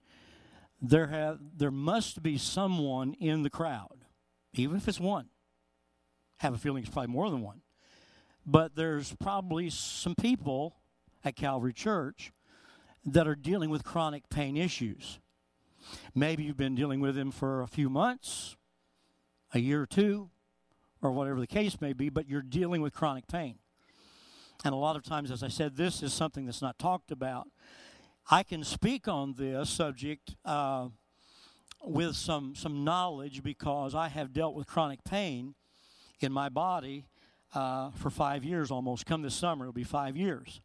there 0.81 1.09
have 1.09 1.39
there 1.57 1.71
must 1.71 2.23
be 2.23 2.39
someone 2.39 3.15
in 3.15 3.43
the 3.43 3.51
crowd, 3.51 4.05
even 4.53 4.77
if 4.77 4.87
it's 4.89 5.01
one. 5.01 5.29
Have 6.39 6.55
a 6.55 6.59
feeling 6.59 6.83
it's 6.83 6.93
probably 6.93 7.13
more 7.13 7.31
than 7.31 7.41
one, 7.41 7.63
but 8.45 8.77
there's 8.77 9.15
probably 9.21 9.71
some 9.71 10.15
people 10.15 10.77
at 11.25 11.35
Calvary 11.35 11.73
Church 11.73 12.31
that 13.05 13.27
are 13.27 13.35
dealing 13.35 13.71
with 13.71 13.85
chronic 13.85 14.29
pain 14.29 14.57
issues. 14.57 15.19
Maybe 16.15 16.45
you've 16.45 16.57
been 16.57 16.75
dealing 16.75 17.01
with 17.01 17.15
them 17.15 17.31
for 17.31 17.63
a 17.63 17.67
few 17.67 17.89
months, 17.89 18.56
a 19.55 19.59
year 19.59 19.83
or 19.83 19.87
two, 19.87 20.31
or 21.03 21.13
whatever 21.13 21.41
the 21.41 21.47
case 21.47 21.81
may 21.81 21.93
be, 21.93 22.09
but 22.09 22.29
you're 22.29 22.43
dealing 22.43 22.83
with 22.83 22.93
chronic 22.93 23.27
pain. 23.29 23.57
And 24.65 24.73
a 24.73 24.77
lot 24.77 24.97
of 24.97 25.03
times, 25.03 25.31
as 25.31 25.43
I 25.43 25.49
said, 25.49 25.77
this 25.77 26.03
is 26.03 26.13
something 26.13 26.47
that's 26.47 26.63
not 26.63 26.79
talked 26.79 27.11
about. 27.11 27.49
I 28.31 28.43
can 28.43 28.65
speak 28.65 29.07
on 29.07 29.35
this 29.35 29.71
subject 29.71 30.35
uh, 30.45 30.89
with 31.85 32.17
some, 32.17 32.55
some 32.57 32.83
knowledge 32.83 33.43
because 33.43 33.95
I 33.95 34.09
have 34.09 34.33
dealt 34.33 34.55
with 34.55 34.67
chronic 34.67 35.05
pain 35.05 35.55
in 36.21 36.33
my 36.33 36.49
body 36.49 37.05
uh, 37.55 37.91
for 37.91 38.11
five 38.11 38.45
years 38.45 38.71
almost. 38.71 39.07
Come 39.07 39.23
this 39.23 39.35
summer, 39.35 39.67
it'll 39.67 39.73
be 39.73 39.85
five 39.85 40.17
years. 40.17 40.61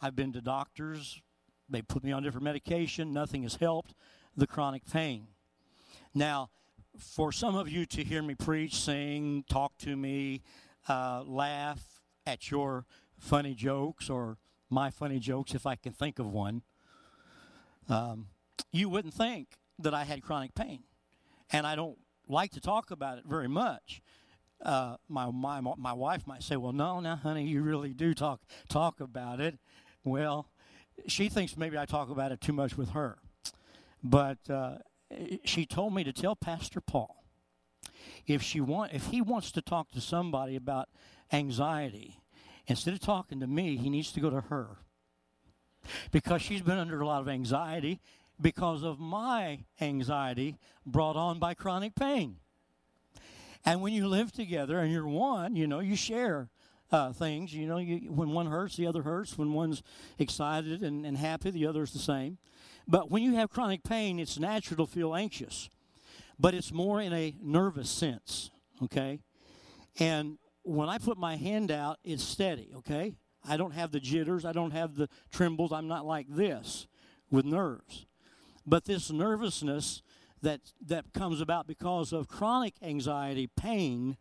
I've 0.00 0.14
been 0.14 0.32
to 0.34 0.40
doctors, 0.40 1.20
they 1.68 1.82
put 1.82 2.04
me 2.04 2.12
on 2.12 2.22
different 2.22 2.44
medication, 2.44 3.12
nothing 3.12 3.42
has 3.42 3.56
helped 3.56 3.94
the 4.36 4.46
chronic 4.46 4.82
pain. 4.88 5.26
Now, 6.14 6.50
for 6.98 7.32
some 7.32 7.54
of 7.54 7.68
you 7.68 7.86
to 7.86 8.04
hear 8.04 8.22
me 8.22 8.34
preach, 8.34 8.74
sing, 8.76 9.44
talk 9.48 9.76
to 9.78 9.96
me, 9.96 10.42
uh, 10.88 11.22
laugh 11.26 12.02
at 12.26 12.50
your 12.50 12.86
funny 13.18 13.54
jokes 13.54 14.10
or 14.10 14.38
my 14.68 14.90
funny 14.90 15.18
jokes, 15.18 15.54
if 15.54 15.66
I 15.66 15.76
can 15.76 15.92
think 15.92 16.18
of 16.18 16.26
one, 16.26 16.62
um, 17.88 18.26
you 18.72 18.88
wouldn't 18.88 19.14
think 19.14 19.58
that 19.78 19.94
I 19.94 20.04
had 20.04 20.22
chronic 20.22 20.54
pain. 20.54 20.82
And 21.52 21.66
I 21.66 21.76
don't 21.76 21.98
like 22.28 22.52
to 22.52 22.60
talk 22.60 22.90
about 22.90 23.18
it 23.18 23.24
very 23.26 23.48
much. 23.48 24.02
Uh, 24.62 24.96
my, 25.08 25.30
my, 25.30 25.60
my 25.60 25.92
wife 25.92 26.26
might 26.26 26.42
say, 26.42 26.56
Well, 26.56 26.72
no, 26.72 26.98
now, 27.00 27.16
honey, 27.16 27.46
you 27.46 27.62
really 27.62 27.92
do 27.92 28.14
talk, 28.14 28.40
talk 28.68 29.00
about 29.00 29.40
it. 29.40 29.58
Well, 30.02 30.48
she 31.06 31.28
thinks 31.28 31.56
maybe 31.56 31.78
I 31.78 31.84
talk 31.84 32.10
about 32.10 32.32
it 32.32 32.40
too 32.40 32.52
much 32.52 32.76
with 32.76 32.90
her. 32.90 33.18
But 34.02 34.38
uh, 34.48 34.78
she 35.44 35.66
told 35.66 35.94
me 35.94 36.04
to 36.04 36.12
tell 36.12 36.36
Pastor 36.36 36.80
Paul 36.80 37.24
if 38.26 38.42
she 38.42 38.60
want 38.60 38.92
if 38.92 39.06
he 39.06 39.20
wants 39.20 39.52
to 39.52 39.62
talk 39.62 39.90
to 39.92 40.00
somebody 40.00 40.56
about 40.56 40.88
anxiety, 41.32 42.20
instead 42.66 42.94
of 42.94 43.00
talking 43.00 43.40
to 43.40 43.46
me, 43.46 43.76
he 43.76 43.90
needs 43.90 44.12
to 44.12 44.20
go 44.20 44.30
to 44.30 44.42
her. 44.42 44.78
Because 46.10 46.42
she's 46.42 46.62
been 46.62 46.78
under 46.78 47.00
a 47.00 47.06
lot 47.06 47.20
of 47.20 47.28
anxiety 47.28 48.00
because 48.40 48.82
of 48.82 48.98
my 48.98 49.64
anxiety 49.80 50.58
brought 50.84 51.16
on 51.16 51.38
by 51.38 51.54
chronic 51.54 51.94
pain. 51.94 52.36
And 53.64 53.80
when 53.80 53.92
you 53.92 54.08
live 54.08 54.32
together 54.32 54.78
and 54.78 54.92
you're 54.92 55.06
one, 55.06 55.56
you 55.56 55.66
know, 55.66 55.80
you 55.80 55.96
share 55.96 56.50
uh, 56.92 57.12
things. 57.12 57.52
You 57.52 57.66
know, 57.66 57.78
you, 57.78 58.12
when 58.12 58.30
one 58.30 58.46
hurts, 58.46 58.76
the 58.76 58.86
other 58.86 59.02
hurts. 59.02 59.36
When 59.36 59.52
one's 59.52 59.82
excited 60.18 60.82
and, 60.82 61.04
and 61.04 61.16
happy, 61.16 61.50
the 61.50 61.66
other's 61.66 61.92
the 61.92 61.98
same. 61.98 62.38
But 62.88 63.10
when 63.10 63.22
you 63.22 63.34
have 63.34 63.50
chronic 63.50 63.82
pain, 63.82 64.18
it's 64.18 64.38
natural 64.38 64.86
to 64.86 64.92
feel 64.92 65.14
anxious, 65.14 65.70
but 66.38 66.54
it's 66.54 66.72
more 66.72 67.00
in 67.00 67.12
a 67.12 67.34
nervous 67.42 67.90
sense, 67.90 68.50
okay? 68.82 69.20
And 69.98 70.38
when 70.62 70.88
I 70.88 70.98
put 70.98 71.18
my 71.18 71.36
hand 71.36 71.70
out, 71.70 71.98
it's 72.04 72.22
steady, 72.22 72.70
okay? 72.76 73.14
I 73.48 73.56
don't 73.56 73.72
have 73.72 73.90
the 73.90 74.00
jitters, 74.00 74.44
I 74.44 74.52
don't 74.52 74.72
have 74.72 74.96
the 74.96 75.08
trembles, 75.32 75.72
I'm 75.72 75.88
not 75.88 76.06
like 76.06 76.26
this 76.28 76.86
with 77.30 77.44
nerves. 77.44 78.06
But 78.64 78.84
this 78.84 79.10
nervousness 79.10 80.02
that, 80.42 80.60
that 80.86 81.12
comes 81.12 81.40
about 81.40 81.66
because 81.66 82.12
of 82.12 82.28
chronic 82.28 82.74
anxiety, 82.82 83.48
pain, 83.56 84.16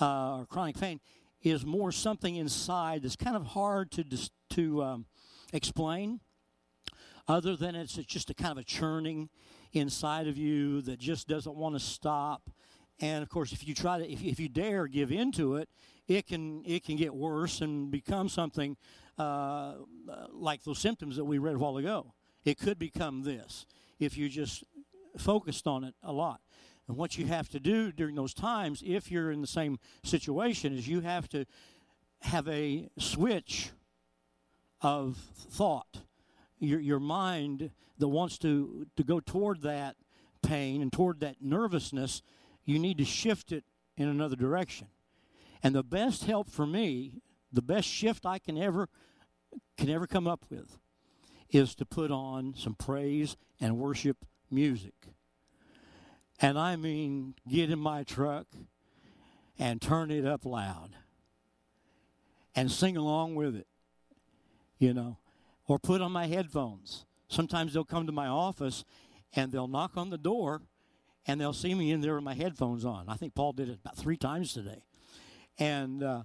uh, 0.00 0.38
or 0.38 0.46
chronic 0.46 0.78
pain, 0.78 1.00
is 1.42 1.66
more 1.66 1.92
something 1.92 2.36
inside 2.36 3.02
that's 3.02 3.16
kind 3.16 3.36
of 3.36 3.46
hard 3.46 3.90
to, 3.92 4.04
to 4.50 4.82
um, 4.82 5.06
explain 5.52 6.20
other 7.28 7.56
than 7.56 7.74
it's 7.74 7.94
just 7.94 8.30
a 8.30 8.34
kind 8.34 8.52
of 8.52 8.58
a 8.58 8.64
churning 8.64 9.28
inside 9.72 10.26
of 10.26 10.36
you 10.36 10.82
that 10.82 10.98
just 10.98 11.28
doesn't 11.28 11.56
want 11.56 11.74
to 11.74 11.80
stop. 11.80 12.50
And 13.00 13.22
of 13.22 13.28
course, 13.28 13.52
if 13.52 13.66
you 13.66 13.74
try 13.74 13.98
to, 13.98 14.10
if, 14.10 14.22
if 14.22 14.38
you 14.38 14.48
dare 14.48 14.86
give 14.86 15.10
into 15.10 15.56
it, 15.56 15.68
it 16.08 16.26
can 16.26 16.62
it 16.66 16.84
can 16.84 16.96
get 16.96 17.14
worse 17.14 17.60
and 17.60 17.90
become 17.90 18.28
something 18.28 18.76
uh, 19.18 19.74
like 20.32 20.62
those 20.64 20.78
symptoms 20.78 21.16
that 21.16 21.24
we 21.24 21.38
read 21.38 21.54
a 21.54 21.58
while 21.58 21.76
ago. 21.76 22.12
It 22.44 22.58
could 22.58 22.78
become 22.78 23.22
this 23.22 23.66
if 23.98 24.16
you 24.16 24.28
just 24.28 24.64
focused 25.16 25.66
on 25.66 25.84
it 25.84 25.94
a 26.02 26.12
lot. 26.12 26.40
And 26.88 26.96
what 26.96 27.16
you 27.16 27.26
have 27.26 27.48
to 27.50 27.60
do 27.60 27.92
during 27.92 28.16
those 28.16 28.34
times, 28.34 28.82
if 28.84 29.10
you're 29.10 29.30
in 29.30 29.40
the 29.40 29.46
same 29.46 29.78
situation, 30.02 30.76
is 30.76 30.88
you 30.88 31.00
have 31.00 31.28
to 31.28 31.46
have 32.22 32.48
a 32.48 32.88
switch 32.98 33.70
of 34.80 35.16
thought 35.16 35.98
your, 36.62 36.80
your 36.80 37.00
mind 37.00 37.70
that 37.98 38.08
wants 38.08 38.38
to, 38.38 38.86
to 38.96 39.02
go 39.02 39.20
toward 39.20 39.62
that 39.62 39.96
pain 40.42 40.80
and 40.80 40.92
toward 40.92 41.20
that 41.20 41.42
nervousness, 41.42 42.22
you 42.64 42.78
need 42.78 42.98
to 42.98 43.04
shift 43.04 43.52
it 43.52 43.64
in 43.96 44.08
another 44.08 44.36
direction. 44.36 44.86
And 45.62 45.74
the 45.74 45.82
best 45.82 46.24
help 46.24 46.48
for 46.48 46.66
me, 46.66 47.20
the 47.52 47.62
best 47.62 47.88
shift 47.88 48.24
I 48.24 48.38
can 48.38 48.56
ever 48.56 48.88
can 49.76 49.90
ever 49.90 50.06
come 50.06 50.26
up 50.26 50.46
with 50.48 50.78
is 51.50 51.74
to 51.74 51.84
put 51.84 52.10
on 52.10 52.54
some 52.56 52.74
praise 52.74 53.36
and 53.60 53.76
worship 53.76 54.24
music. 54.50 54.94
And 56.40 56.58
I 56.58 56.76
mean, 56.76 57.34
get 57.46 57.70
in 57.70 57.78
my 57.78 58.02
truck 58.02 58.46
and 59.58 59.82
turn 59.82 60.10
it 60.10 60.24
up 60.24 60.46
loud 60.46 60.96
and 62.54 62.70
sing 62.70 62.96
along 62.96 63.34
with 63.34 63.54
it, 63.54 63.66
you 64.78 64.94
know, 64.94 65.18
or 65.72 65.78
put 65.78 66.02
on 66.02 66.12
my 66.12 66.26
headphones. 66.26 67.06
Sometimes 67.28 67.72
they'll 67.72 67.82
come 67.82 68.04
to 68.04 68.12
my 68.12 68.26
office 68.26 68.84
and 69.34 69.50
they'll 69.50 69.66
knock 69.66 69.92
on 69.96 70.10
the 70.10 70.18
door 70.18 70.60
and 71.26 71.40
they'll 71.40 71.54
see 71.54 71.74
me 71.74 71.90
in 71.90 72.02
there 72.02 72.14
with 72.14 72.24
my 72.24 72.34
headphones 72.34 72.84
on. 72.84 73.08
I 73.08 73.14
think 73.14 73.34
Paul 73.34 73.54
did 73.54 73.70
it 73.70 73.78
about 73.82 73.96
three 73.96 74.18
times 74.18 74.52
today. 74.52 74.84
And 75.58 76.02
uh, 76.02 76.24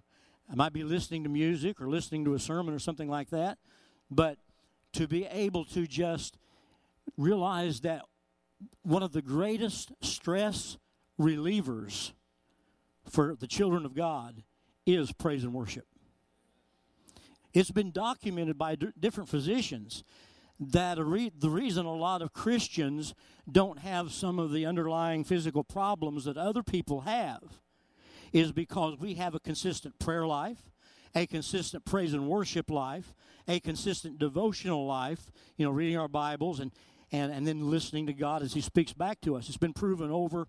I 0.52 0.56
might 0.56 0.74
be 0.74 0.84
listening 0.84 1.24
to 1.24 1.30
music 1.30 1.80
or 1.80 1.88
listening 1.88 2.26
to 2.26 2.34
a 2.34 2.40
sermon 2.40 2.74
or 2.74 2.80
something 2.80 3.08
like 3.08 3.30
that, 3.30 3.58
but 4.12 4.38
to 4.92 5.08
be 5.08 5.26
able 5.28 5.64
to 5.64 5.88
just 5.88 6.38
realize 7.16 7.80
that 7.82 8.02
one 8.82 9.02
of 9.02 9.14
the 9.14 9.22
greatest 9.22 9.94
stress 10.02 10.78
relievers 11.18 12.12
for 13.10 13.34
the 13.40 13.48
children 13.48 13.86
of 13.86 13.96
God 13.96 14.44
is 14.86 15.14
praise 15.14 15.46
and 15.46 15.54
worship. 15.54 15.86
It's 17.58 17.72
been 17.72 17.90
documented 17.90 18.56
by 18.56 18.76
d- 18.76 18.90
different 19.00 19.30
physicians 19.30 20.04
that 20.60 21.00
re- 21.00 21.32
the 21.36 21.50
reason 21.50 21.88
a 21.88 21.96
lot 21.96 22.22
of 22.22 22.32
Christians 22.32 23.16
don't 23.52 23.80
have 23.80 24.12
some 24.12 24.38
of 24.38 24.52
the 24.52 24.64
underlying 24.64 25.24
physical 25.24 25.64
problems 25.64 26.26
that 26.26 26.38
other 26.38 26.62
people 26.62 27.02
have 27.02 27.42
is 28.32 28.52
because 28.52 29.00
we 29.00 29.16
have 29.16 29.34
a 29.34 29.40
consistent 29.40 29.98
prayer 29.98 30.28
life, 30.28 30.70
a 31.16 31.26
consistent 31.26 31.84
praise 31.84 32.14
and 32.14 32.28
worship 32.28 32.70
life, 32.70 33.16
a 33.48 33.60
consistent 33.60 34.20
devotional 34.20 34.86
life, 34.86 35.32
you 35.56 35.66
know, 35.66 35.72
reading 35.72 35.98
our 35.98 36.08
Bibles 36.08 36.60
and, 36.60 36.72
and, 37.12 37.32
and 37.32 37.48
then 37.48 37.72
listening 37.72 38.06
to 38.06 38.14
God 38.14 38.44
as 38.44 38.54
He 38.54 38.62
speaks 38.62 38.94
back 38.94 39.20
to 39.22 39.36
us. 39.36 39.48
It's 39.48 39.58
been 39.58 39.74
proven 39.74 40.12
over 40.12 40.48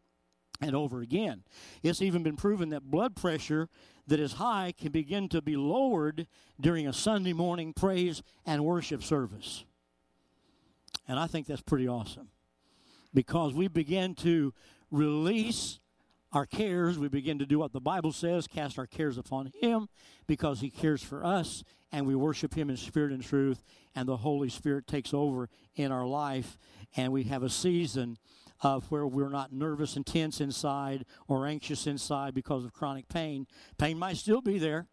and 0.60 0.74
over 0.74 1.00
again. 1.00 1.42
It's 1.82 2.02
even 2.02 2.22
been 2.22 2.36
proven 2.36 2.70
that 2.70 2.90
blood 2.90 3.16
pressure 3.16 3.68
that 4.06 4.20
is 4.20 4.34
high 4.34 4.72
can 4.78 4.90
begin 4.90 5.28
to 5.28 5.42
be 5.42 5.56
lowered 5.56 6.26
during 6.60 6.86
a 6.86 6.92
Sunday 6.92 7.32
morning 7.32 7.72
praise 7.72 8.22
and 8.46 8.64
worship 8.64 9.02
service. 9.02 9.64
And 11.06 11.18
I 11.18 11.26
think 11.26 11.46
that's 11.46 11.62
pretty 11.62 11.88
awesome 11.88 12.28
because 13.14 13.54
we 13.54 13.68
begin 13.68 14.14
to 14.16 14.52
release 14.90 15.78
our 16.32 16.46
cares. 16.46 16.98
We 16.98 17.08
begin 17.08 17.38
to 17.38 17.46
do 17.46 17.58
what 17.58 17.72
the 17.72 17.80
Bible 17.80 18.12
says, 18.12 18.46
cast 18.46 18.78
our 18.78 18.86
cares 18.86 19.16
upon 19.16 19.50
Him 19.60 19.88
because 20.26 20.60
He 20.60 20.70
cares 20.70 21.02
for 21.02 21.24
us, 21.24 21.64
and 21.90 22.06
we 22.06 22.14
worship 22.14 22.54
Him 22.54 22.68
in 22.68 22.76
spirit 22.76 23.12
and 23.12 23.22
truth, 23.22 23.62
and 23.94 24.06
the 24.06 24.18
Holy 24.18 24.50
Spirit 24.50 24.86
takes 24.86 25.14
over 25.14 25.48
in 25.74 25.90
our 25.90 26.06
life, 26.06 26.58
and 26.96 27.12
we 27.12 27.24
have 27.24 27.42
a 27.42 27.48
season 27.48 28.18
of 28.60 28.90
where 28.90 29.06
we're 29.06 29.28
not 29.28 29.52
nervous 29.52 29.96
and 29.96 30.06
tense 30.06 30.40
inside 30.40 31.04
or 31.26 31.46
anxious 31.46 31.86
inside 31.86 32.34
because 32.34 32.64
of 32.64 32.72
chronic 32.72 33.08
pain. 33.08 33.46
Pain 33.78 33.98
might 33.98 34.16
still 34.16 34.40
be 34.40 34.58
there, 34.58 34.88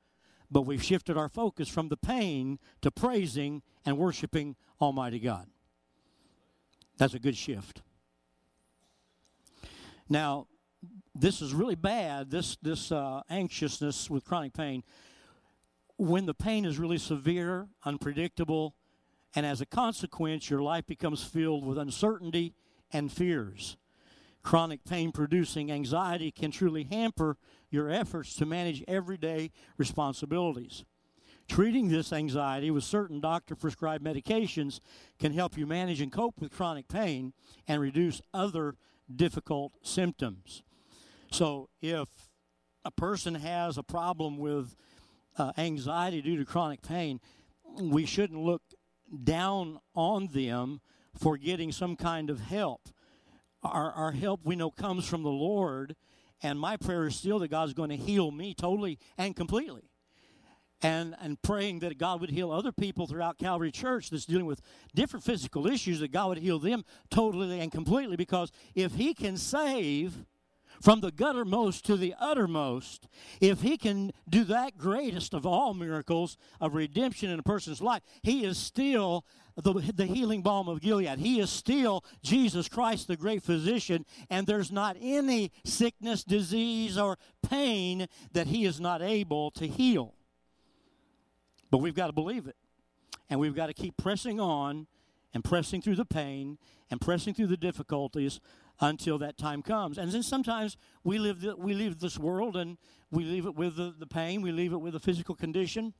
but 0.51 0.61
we've 0.61 0.83
shifted 0.83 1.17
our 1.17 1.29
focus 1.29 1.67
from 1.67 1.89
the 1.89 1.97
pain 1.97 2.59
to 2.81 2.91
praising 2.91 3.61
and 3.85 3.97
worshiping 3.97 4.55
Almighty 4.79 5.19
God. 5.19 5.47
That's 6.97 7.13
a 7.13 7.19
good 7.19 7.35
shift. 7.35 7.81
Now, 10.07 10.47
this 11.13 11.41
is 11.41 11.53
really 11.53 11.75
bad. 11.75 12.29
This 12.29 12.57
this 12.61 12.91
uh, 12.91 13.21
anxiousness 13.29 14.09
with 14.09 14.23
chronic 14.23 14.53
pain, 14.53 14.83
when 15.97 16.25
the 16.25 16.33
pain 16.33 16.65
is 16.65 16.77
really 16.77 16.97
severe, 16.97 17.67
unpredictable, 17.83 18.75
and 19.33 19.45
as 19.45 19.61
a 19.61 19.65
consequence, 19.65 20.49
your 20.49 20.61
life 20.61 20.85
becomes 20.85 21.23
filled 21.23 21.65
with 21.65 21.77
uncertainty 21.77 22.53
and 22.95 23.11
fears. 23.11 23.75
Chronic 24.41 24.85
pain 24.85 25.11
producing 25.11 25.71
anxiety 25.71 26.31
can 26.31 26.51
truly 26.51 26.83
hamper 26.83 27.37
your 27.69 27.89
efforts 27.89 28.35
to 28.35 28.45
manage 28.45 28.83
everyday 28.87 29.51
responsibilities. 29.77 30.85
Treating 31.49 31.89
this 31.89 32.13
anxiety 32.13 32.71
with 32.71 32.83
certain 32.83 33.19
doctor 33.19 33.55
prescribed 33.55 34.03
medications 34.03 34.79
can 35.19 35.33
help 35.33 35.57
you 35.57 35.67
manage 35.67 35.99
and 35.99 36.11
cope 36.11 36.39
with 36.39 36.51
chronic 36.51 36.87
pain 36.87 37.33
and 37.67 37.81
reduce 37.81 38.21
other 38.33 38.75
difficult 39.13 39.73
symptoms. 39.83 40.63
So, 41.31 41.69
if 41.81 42.07
a 42.85 42.91
person 42.91 43.35
has 43.35 43.77
a 43.77 43.83
problem 43.83 44.37
with 44.37 44.75
uh, 45.37 45.51
anxiety 45.57 46.21
due 46.21 46.37
to 46.37 46.45
chronic 46.45 46.81
pain, 46.81 47.19
we 47.79 48.05
shouldn't 48.05 48.39
look 48.39 48.61
down 49.23 49.79
on 49.95 50.27
them 50.27 50.81
for 51.17 51.37
getting 51.37 51.71
some 51.71 51.95
kind 51.95 52.29
of 52.29 52.41
help. 52.41 52.89
Our, 53.63 53.91
our 53.91 54.11
help, 54.11 54.41
we 54.43 54.55
know, 54.55 54.69
comes 54.69 55.07
from 55.07 55.23
the 55.23 55.29
Lord, 55.29 55.95
and 56.43 56.59
my 56.59 56.77
prayer 56.77 57.07
is 57.07 57.15
still 57.15 57.39
that 57.39 57.47
God's 57.47 57.73
going 57.73 57.89
to 57.89 57.95
heal 57.95 58.31
me 58.31 58.53
totally 58.53 58.99
and 59.17 59.35
completely 59.35 59.89
and, 60.81 61.15
and 61.19 61.41
praying 61.41 61.79
that 61.79 61.97
God 61.97 62.21
would 62.21 62.29
heal 62.29 62.51
other 62.51 62.71
people 62.71 63.07
throughout 63.07 63.37
Calvary 63.37 63.71
Church 63.71 64.09
that's 64.09 64.25
dealing 64.25 64.45
with 64.45 64.61
different 64.93 65.25
physical 65.25 65.67
issues, 65.67 65.99
that 65.99 66.11
God 66.11 66.29
would 66.29 66.37
heal 66.37 66.59
them 66.59 66.83
totally 67.09 67.59
and 67.59 67.71
completely. 67.71 68.15
Because 68.15 68.51
if 68.75 68.93
He 68.95 69.13
can 69.13 69.37
save 69.37 70.25
from 70.85 71.01
the 71.01 71.11
guttermost 71.11 71.81
to 71.81 71.97
the 71.97 72.13
uttermost, 72.19 73.07
if 73.41 73.61
He 73.61 73.75
can 73.75 74.11
do 74.29 74.43
that 74.43 74.77
greatest 74.77 75.33
of 75.33 75.43
all 75.43 75.73
miracles 75.73 76.37
of 76.61 76.75
redemption 76.75 77.31
in 77.31 77.39
a 77.39 77.43
person's 77.43 77.81
life, 77.81 78.03
He 78.21 78.45
is 78.45 78.59
still 78.59 79.25
the, 79.55 79.73
the 79.73 80.05
healing 80.05 80.43
balm 80.43 80.67
of 80.67 80.81
Gilead. 80.81 81.17
He 81.17 81.39
is 81.39 81.49
still 81.49 82.05
Jesus 82.21 82.69
Christ, 82.69 83.07
the 83.07 83.17
great 83.17 83.41
physician, 83.41 84.05
and 84.29 84.45
there's 84.45 84.71
not 84.71 84.95
any 85.01 85.51
sickness, 85.63 86.23
disease, 86.23 86.99
or 86.99 87.17
pain 87.41 88.05
that 88.33 88.45
He 88.45 88.65
is 88.65 88.79
not 88.79 89.01
able 89.01 89.49
to 89.51 89.65
heal. 89.65 90.13
But 91.71 91.79
we've 91.79 91.95
got 91.95 92.07
to 92.07 92.13
believe 92.13 92.45
it. 92.45 92.57
And 93.27 93.39
we've 93.39 93.55
got 93.55 93.67
to 93.67 93.73
keep 93.73 93.97
pressing 93.97 94.39
on 94.39 94.85
and 95.33 95.43
pressing 95.43 95.81
through 95.81 95.95
the 95.95 96.05
pain 96.05 96.59
and 96.91 97.01
pressing 97.01 97.33
through 97.33 97.47
the 97.47 97.57
difficulties 97.57 98.39
until 98.79 99.17
that 99.19 99.37
time 99.37 99.61
comes. 99.61 99.97
And 99.97 100.11
then 100.11 100.23
sometimes 100.23 100.77
we 101.03 101.17
live 101.17 101.41
the, 101.41 101.55
we 101.55 101.73
leave 101.73 101.99
this 101.99 102.17
world 102.17 102.55
and 102.55 102.77
we 103.11 103.23
leave 103.23 103.45
it 103.45 103.55
with 103.55 103.77
the, 103.77 103.93
the 103.97 104.07
pain, 104.07 104.41
we 104.41 104.51
leave 104.51 104.73
it 104.73 104.77
with 104.77 104.93
the 104.93 104.99
physical 104.99 105.35
condition. 105.35 105.93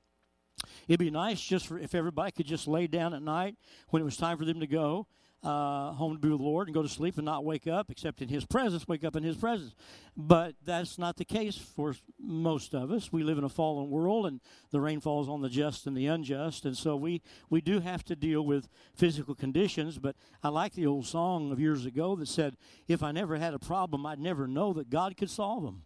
It'd 0.88 1.00
be 1.00 1.12
nice 1.12 1.42
just 1.42 1.68
for 1.68 1.78
if 1.78 1.94
everybody 1.94 2.32
could 2.32 2.46
just 2.46 2.68
lay 2.68 2.88
down 2.88 3.14
at 3.14 3.22
night 3.22 3.56
when 3.90 4.02
it 4.02 4.06
was 4.06 4.18
time 4.18 4.38
for 4.38 4.46
them 4.46 4.60
to 4.60 4.68
go 4.68 5.08
uh, 5.46 5.92
home 5.92 6.14
to 6.14 6.20
be 6.20 6.30
with 6.30 6.40
the 6.40 6.44
Lord 6.44 6.68
and 6.68 6.74
go 6.74 6.82
to 6.82 6.90
sleep 6.90 7.18
and 7.18 7.26
not 7.26 7.46
wake 7.46 7.68
up, 7.68 7.92
except 7.92 8.22
in 8.22 8.30
His 8.30 8.46
presence, 8.46 8.88
wake 8.88 9.04
up 9.04 9.16
in 9.16 9.22
His 9.22 9.38
presence. 9.38 9.76
But 10.18 10.56
that's 10.66 10.98
not 10.98 11.18
the 11.18 11.26
case 11.26 11.56
for 11.56 11.96
most 12.20 12.74
of 12.74 12.92
us. 12.92 13.12
We 13.12 13.24
live 13.24 13.38
in 13.38 13.44
a 13.44 13.50
fallen 13.50 13.92
world, 13.92 14.26
and 14.26 14.42
the 14.72 14.82
rain 14.82 15.00
falls 15.00 15.30
on 15.30 15.42
the 15.42 15.50
just 15.50 15.86
and 15.86 15.96
the 15.96 16.08
unjust, 16.08 16.66
and 16.66 16.76
so 16.76 16.96
we 16.96 17.22
we 17.50 17.62
do 17.62 17.80
have 17.80 18.04
to 18.06 18.16
deal 18.16 18.42
with 18.42 18.68
physical 18.96 19.36
conditions. 19.36 20.00
But 20.00 20.16
I 20.42 20.50
like 20.50 20.74
the 20.74 20.88
old 20.88 21.06
song 21.06 21.52
of 21.52 21.60
years 21.60 21.86
ago 21.86 22.16
that 22.16 22.28
said, 22.28 22.58
"If 22.88 23.04
I 23.04 23.12
never 23.12 23.38
had 23.38 23.54
a 23.54 23.60
problem, 23.60 24.06
I'd 24.06 24.20
never 24.20 24.48
know 24.48 24.74
that 24.74 24.90
God 24.90 25.16
could 25.16 25.30
solve 25.30 25.64
them. 25.64 25.84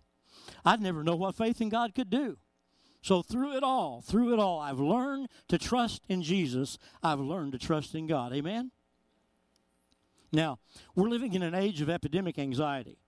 I'd 0.63 0.81
never 0.81 1.03
know 1.03 1.17
what 1.17 1.35
faith 1.35 1.59
in 1.59 1.67
God 1.67 1.93
could 1.93 2.09
do." 2.09 2.37
So 3.01 3.21
through 3.21 3.55
it 3.55 3.63
all, 3.63 4.01
through 4.01 4.33
it 4.33 4.39
all, 4.39 4.59
I've 4.59 4.79
learned 4.79 5.29
to 5.47 5.57
trust 5.57 6.01
in 6.07 6.21
Jesus. 6.21 6.77
I've 7.01 7.19
learned 7.19 7.53
to 7.53 7.57
trust 7.57 7.95
in 7.95 8.07
God. 8.07 8.33
Amen. 8.33 8.71
Now, 10.31 10.59
we're 10.95 11.09
living 11.09 11.33
in 11.33 11.41
an 11.41 11.55
age 11.55 11.81
of 11.81 11.89
epidemic 11.89 12.37
anxiety, 12.37 12.99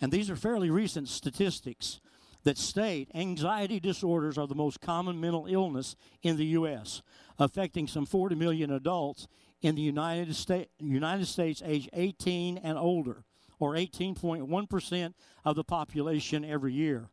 and 0.00 0.12
these 0.12 0.28
are 0.30 0.36
fairly 0.36 0.70
recent 0.70 1.08
statistics 1.08 2.00
that 2.44 2.58
state 2.58 3.10
anxiety 3.14 3.80
disorders 3.80 4.38
are 4.38 4.46
the 4.46 4.54
most 4.54 4.80
common 4.80 5.20
mental 5.20 5.46
illness 5.46 5.96
in 6.22 6.36
the 6.36 6.46
U.S., 6.46 7.02
affecting 7.38 7.86
some 7.86 8.06
40 8.06 8.34
million 8.34 8.70
adults 8.70 9.26
in 9.60 9.74
the 9.74 9.82
United, 9.82 10.34
States, 10.36 10.70
United 10.78 11.26
States 11.26 11.62
age 11.64 11.88
18 11.92 12.58
and 12.58 12.78
older, 12.78 13.24
or 13.58 13.74
18.1% 13.74 15.14
of 15.44 15.56
the 15.56 15.64
population 15.64 16.44
every 16.44 16.72
year. 16.72 17.08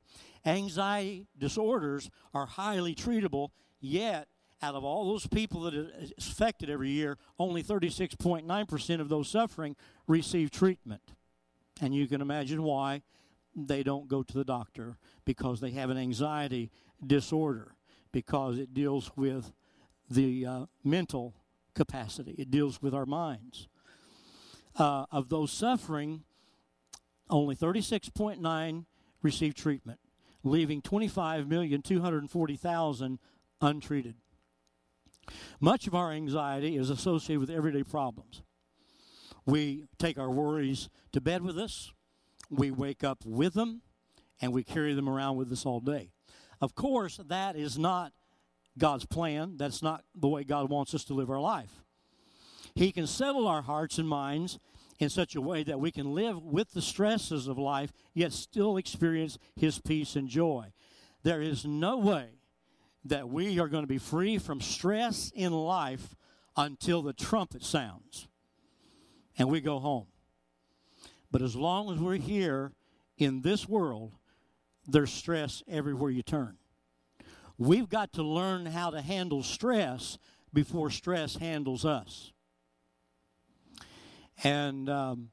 Anxiety 0.46 1.26
disorders 1.38 2.10
are 2.34 2.46
highly 2.46 2.94
treatable, 2.94 3.50
yet 3.80 4.28
out 4.62 4.76
of 4.76 4.84
all 4.84 5.10
those 5.10 5.26
people 5.28 5.62
that 5.62 5.76
are 5.76 5.90
affected 6.18 6.70
every 6.70 6.90
year, 6.90 7.18
only 7.38 7.64
36.9% 7.64 9.02
of 9.02 9.10
those 9.10 9.30
suffering 9.30 9.76
receive 10.08 10.52
treatment. 10.52 11.02
And 11.82 11.94
you 11.94 12.08
can 12.08 12.22
imagine 12.22 12.64
why 12.64 13.02
they 13.56 13.84
don't 13.84 14.08
go 14.08 14.24
to 14.24 14.34
the 14.34 14.44
doctor 14.44 14.98
because 15.26 15.60
they 15.60 15.72
have 15.72 15.90
an 15.90 15.98
anxiety 15.98 16.72
disorder, 17.06 17.76
because 18.12 18.58
it 18.58 18.74
deals 18.74 19.12
with 19.16 19.52
the 20.10 20.46
uh, 20.46 20.66
mental 20.84 21.36
capacity, 21.74 22.36
it 22.38 22.52
deals 22.52 22.82
with 22.82 22.94
our 22.94 23.06
minds. 23.06 23.68
Uh, 24.78 25.06
of 25.12 25.30
those 25.30 25.52
suffering, 25.52 26.24
only 27.30 27.56
36.9 27.56 28.86
receive 29.22 29.56
treatment, 29.56 30.00
leaving 30.44 30.82
25,240,000 30.82 33.18
untreated. 33.62 34.16
Much 35.60 35.88
of 35.88 35.96
our 35.96 36.12
anxiety 36.12 36.78
is 36.78 36.90
associated 36.90 37.40
with 37.40 37.50
everyday 37.50 37.84
problems. 37.84 38.42
We 39.46 39.86
take 39.98 40.18
our 40.18 40.30
worries 40.30 40.90
to 41.12 41.22
bed 41.22 41.42
with 41.42 41.58
us. 41.58 41.92
we 42.50 42.70
wake 42.70 43.04
up 43.04 43.26
with 43.26 43.56
them 43.56 43.82
and 44.40 44.54
we 44.54 44.64
carry 44.64 44.94
them 44.94 45.10
around 45.10 45.36
with 45.36 45.52
us 45.52 45.66
all 45.66 45.80
day. 45.80 46.12
Of 46.62 46.76
course, 46.76 47.20
that 47.28 47.56
is 47.56 47.78
not 47.78 48.14
God's 48.78 49.06
plan. 49.06 49.58
That's 49.58 49.82
not 49.82 50.04
the 50.14 50.28
way 50.28 50.44
God 50.44 50.70
wants 50.70 50.94
us 50.94 51.04
to 51.06 51.14
live 51.14 51.30
our 51.30 51.40
life. 51.40 51.82
He 52.76 52.92
can 52.92 53.08
settle 53.08 53.48
our 53.48 53.62
hearts 53.62 53.98
and 53.98 54.08
minds 54.08 54.60
in 55.00 55.10
such 55.10 55.36
a 55.36 55.42
way 55.42 55.64
that 55.64 55.80
we 55.80 55.92
can 55.92 56.14
live 56.14 56.42
with 56.44 56.72
the 56.72 56.82
stresses 56.82 57.48
of 57.48 57.58
life, 57.58 57.92
yet 58.14 58.32
still 58.32 58.78
experience 58.78 59.38
His 59.56 59.80
peace 59.80 60.16
and 60.16 60.28
joy. 60.28 60.74
There 61.24 61.42
is 61.42 61.66
no 61.66 61.98
way 61.98 62.42
that 63.06 63.30
we 63.30 63.60
are 63.60 63.68
going 63.68 63.84
to 63.84 63.88
be 63.88 64.00
free 64.00 64.38
from 64.38 64.60
stress 64.60 65.32
in 65.36 65.54
life 65.54 66.16
until 66.58 67.02
the 67.02 67.14
trumpet 67.14 67.64
sounds 67.64 68.28
and 69.38 69.50
we 69.50 69.62
go 69.62 69.80
home. 69.80 70.08
But 71.32 71.42
as 71.42 71.56
long 71.56 71.92
as 71.94 72.00
we're 72.00 72.16
here 72.16 72.72
in 73.18 73.42
this 73.42 73.68
world, 73.68 74.14
there's 74.88 75.12
stress 75.12 75.64
everywhere 75.68 76.10
you 76.10 76.24
turn. 76.24 76.58
We've 77.58 77.90
got 77.90 78.14
to 78.14 78.24
learn 78.24 78.66
how 78.66 78.90
to 78.90 79.02
handle 79.02 79.44
stress 79.44 80.18
before 80.54 80.90
stress 80.90 81.36
handles 81.36 81.86
us. 81.86 82.32
And 84.44 84.90
um, 84.90 85.30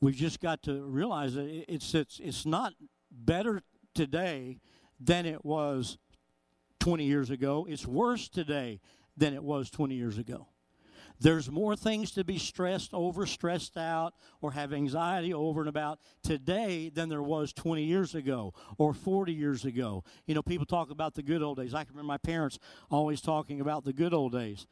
we've 0.00 0.16
just 0.16 0.40
got 0.40 0.62
to 0.64 0.82
realize 0.82 1.34
that 1.34 1.64
it's, 1.68 1.94
it's, 1.94 2.20
it's 2.22 2.46
not 2.46 2.74
better 3.10 3.62
today 3.94 4.58
than 5.00 5.26
it 5.26 5.44
was 5.44 5.98
20 6.80 7.04
years 7.04 7.30
ago. 7.30 7.66
It's 7.68 7.86
worse 7.86 8.28
today 8.28 8.80
than 9.16 9.34
it 9.34 9.42
was 9.42 9.70
20 9.70 9.94
years 9.94 10.18
ago. 10.18 10.48
There's 11.18 11.50
more 11.50 11.76
things 11.76 12.10
to 12.12 12.24
be 12.24 12.38
stressed 12.38 12.92
over, 12.92 13.24
stressed 13.24 13.78
out, 13.78 14.14
or 14.42 14.52
have 14.52 14.72
anxiety 14.72 15.32
over 15.32 15.60
and 15.60 15.68
about 15.68 15.98
today 16.22 16.90
than 16.90 17.08
there 17.08 17.22
was 17.22 17.52
20 17.54 17.84
years 17.84 18.14
ago 18.14 18.52
or 18.76 18.92
40 18.92 19.32
years 19.32 19.64
ago. 19.64 20.04
You 20.26 20.34
know, 20.34 20.42
people 20.42 20.66
talk 20.66 20.90
about 20.90 21.14
the 21.14 21.22
good 21.22 21.42
old 21.42 21.56
days. 21.56 21.72
I 21.72 21.84
can 21.84 21.94
remember 21.94 22.08
my 22.08 22.18
parents 22.18 22.58
always 22.90 23.22
talking 23.22 23.60
about 23.60 23.84
the 23.84 23.94
good 23.94 24.12
old 24.12 24.32
days. 24.32 24.66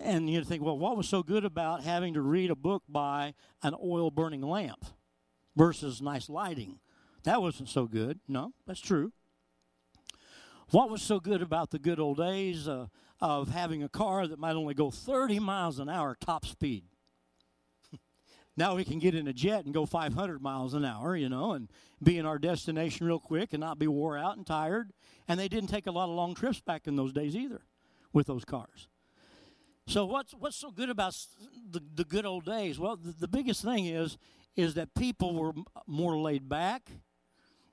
And 0.00 0.28
you 0.28 0.42
think, 0.44 0.62
well, 0.62 0.78
what 0.78 0.96
was 0.96 1.08
so 1.08 1.22
good 1.22 1.44
about 1.44 1.84
having 1.84 2.14
to 2.14 2.20
read 2.20 2.50
a 2.50 2.56
book 2.56 2.82
by 2.88 3.34
an 3.62 3.74
oil 3.82 4.10
burning 4.10 4.42
lamp 4.42 4.84
versus 5.54 6.02
nice 6.02 6.28
lighting? 6.28 6.80
That 7.22 7.40
wasn't 7.40 7.68
so 7.68 7.86
good. 7.86 8.20
No, 8.28 8.52
that's 8.66 8.80
true. 8.80 9.12
What 10.70 10.90
was 10.90 11.02
so 11.02 11.20
good 11.20 11.42
about 11.42 11.70
the 11.70 11.78
good 11.78 12.00
old 12.00 12.18
days? 12.18 12.66
Uh, 12.66 12.86
of 13.20 13.48
having 13.48 13.82
a 13.82 13.88
car 13.88 14.26
that 14.26 14.38
might 14.38 14.54
only 14.54 14.74
go 14.74 14.90
30 14.90 15.38
miles 15.38 15.78
an 15.78 15.88
hour 15.88 16.16
top 16.20 16.44
speed. 16.44 16.84
now 18.56 18.74
we 18.74 18.84
can 18.84 18.98
get 18.98 19.14
in 19.14 19.26
a 19.26 19.32
jet 19.32 19.64
and 19.64 19.72
go 19.72 19.86
500 19.86 20.42
miles 20.42 20.74
an 20.74 20.84
hour, 20.84 21.16
you 21.16 21.28
know, 21.28 21.52
and 21.52 21.70
be 22.02 22.18
in 22.18 22.26
our 22.26 22.38
destination 22.38 23.06
real 23.06 23.18
quick 23.18 23.52
and 23.52 23.60
not 23.60 23.78
be 23.78 23.86
wore 23.86 24.18
out 24.18 24.36
and 24.36 24.46
tired. 24.46 24.92
And 25.28 25.40
they 25.40 25.48
didn't 25.48 25.70
take 25.70 25.86
a 25.86 25.90
lot 25.90 26.08
of 26.08 26.14
long 26.14 26.34
trips 26.34 26.60
back 26.60 26.86
in 26.86 26.96
those 26.96 27.12
days 27.12 27.34
either 27.34 27.62
with 28.12 28.26
those 28.26 28.44
cars. 28.44 28.88
So 29.88 30.04
what's 30.04 30.34
what's 30.34 30.56
so 30.56 30.72
good 30.72 30.90
about 30.90 31.16
the, 31.70 31.80
the 31.94 32.04
good 32.04 32.26
old 32.26 32.44
days? 32.44 32.78
Well, 32.78 32.96
the, 32.96 33.12
the 33.12 33.28
biggest 33.28 33.62
thing 33.62 33.86
is 33.86 34.18
is 34.56 34.74
that 34.74 34.94
people 34.94 35.34
were 35.34 35.52
more 35.86 36.18
laid 36.18 36.48
back. 36.48 36.90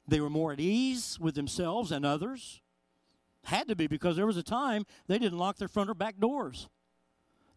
They 0.08 0.20
were 0.20 0.30
more 0.30 0.52
at 0.52 0.60
ease 0.60 1.18
with 1.20 1.34
themselves 1.34 1.92
and 1.92 2.06
others. 2.06 2.62
Had 3.46 3.68
to 3.68 3.76
be 3.76 3.88
because 3.88 4.16
there 4.16 4.26
was 4.26 4.38
a 4.38 4.44
time 4.44 4.86
they 5.08 5.20
didn't 5.20 5.38
lock 5.38 5.58
their 5.58 5.68
front 5.68 5.90
or 5.90 5.94
back 5.94 6.18
doors. 6.20 6.70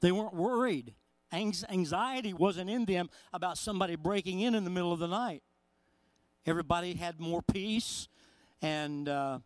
They 0.01 0.12
weren't 0.12 0.35
worried. 0.35 0.94
Anxiety 1.33 2.33
wasn't 2.33 2.70
in 2.70 2.85
them 2.85 3.09
about 3.33 3.59
somebody 3.59 3.96
breaking 3.96 4.40
in 4.40 4.55
in 4.55 4.64
the 4.64 4.70
middle 4.70 4.92
of 4.92 4.99
the 4.99 5.09
night. 5.09 5.42
Everybody 6.44 6.94
had 6.94 7.20
more 7.20 7.42
peace, 7.42 8.09
and 8.62 9.09
uh, 9.09 9.40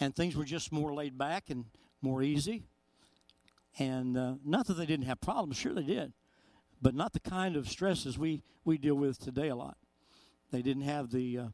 and 0.00 0.14
things 0.14 0.36
were 0.36 0.44
just 0.44 0.72
more 0.72 0.92
laid 0.92 1.16
back 1.16 1.50
and 1.50 1.66
more 2.02 2.22
easy. 2.22 2.64
And 3.78 4.16
uh, 4.16 4.34
not 4.44 4.66
that 4.66 4.74
they 4.74 4.86
didn't 4.86 5.06
have 5.06 5.20
problems, 5.20 5.56
sure 5.56 5.72
they 5.72 5.82
did, 5.82 6.12
but 6.82 6.94
not 6.94 7.12
the 7.12 7.20
kind 7.20 7.56
of 7.56 7.68
stresses 7.68 8.18
we 8.18 8.42
we 8.64 8.78
deal 8.78 8.96
with 8.96 9.18
today 9.18 9.48
a 9.48 9.56
lot. 9.56 9.76
They 10.50 10.62
didn't 10.62 10.82
have 10.82 11.10
the 11.10 11.38
uh, 11.38 11.46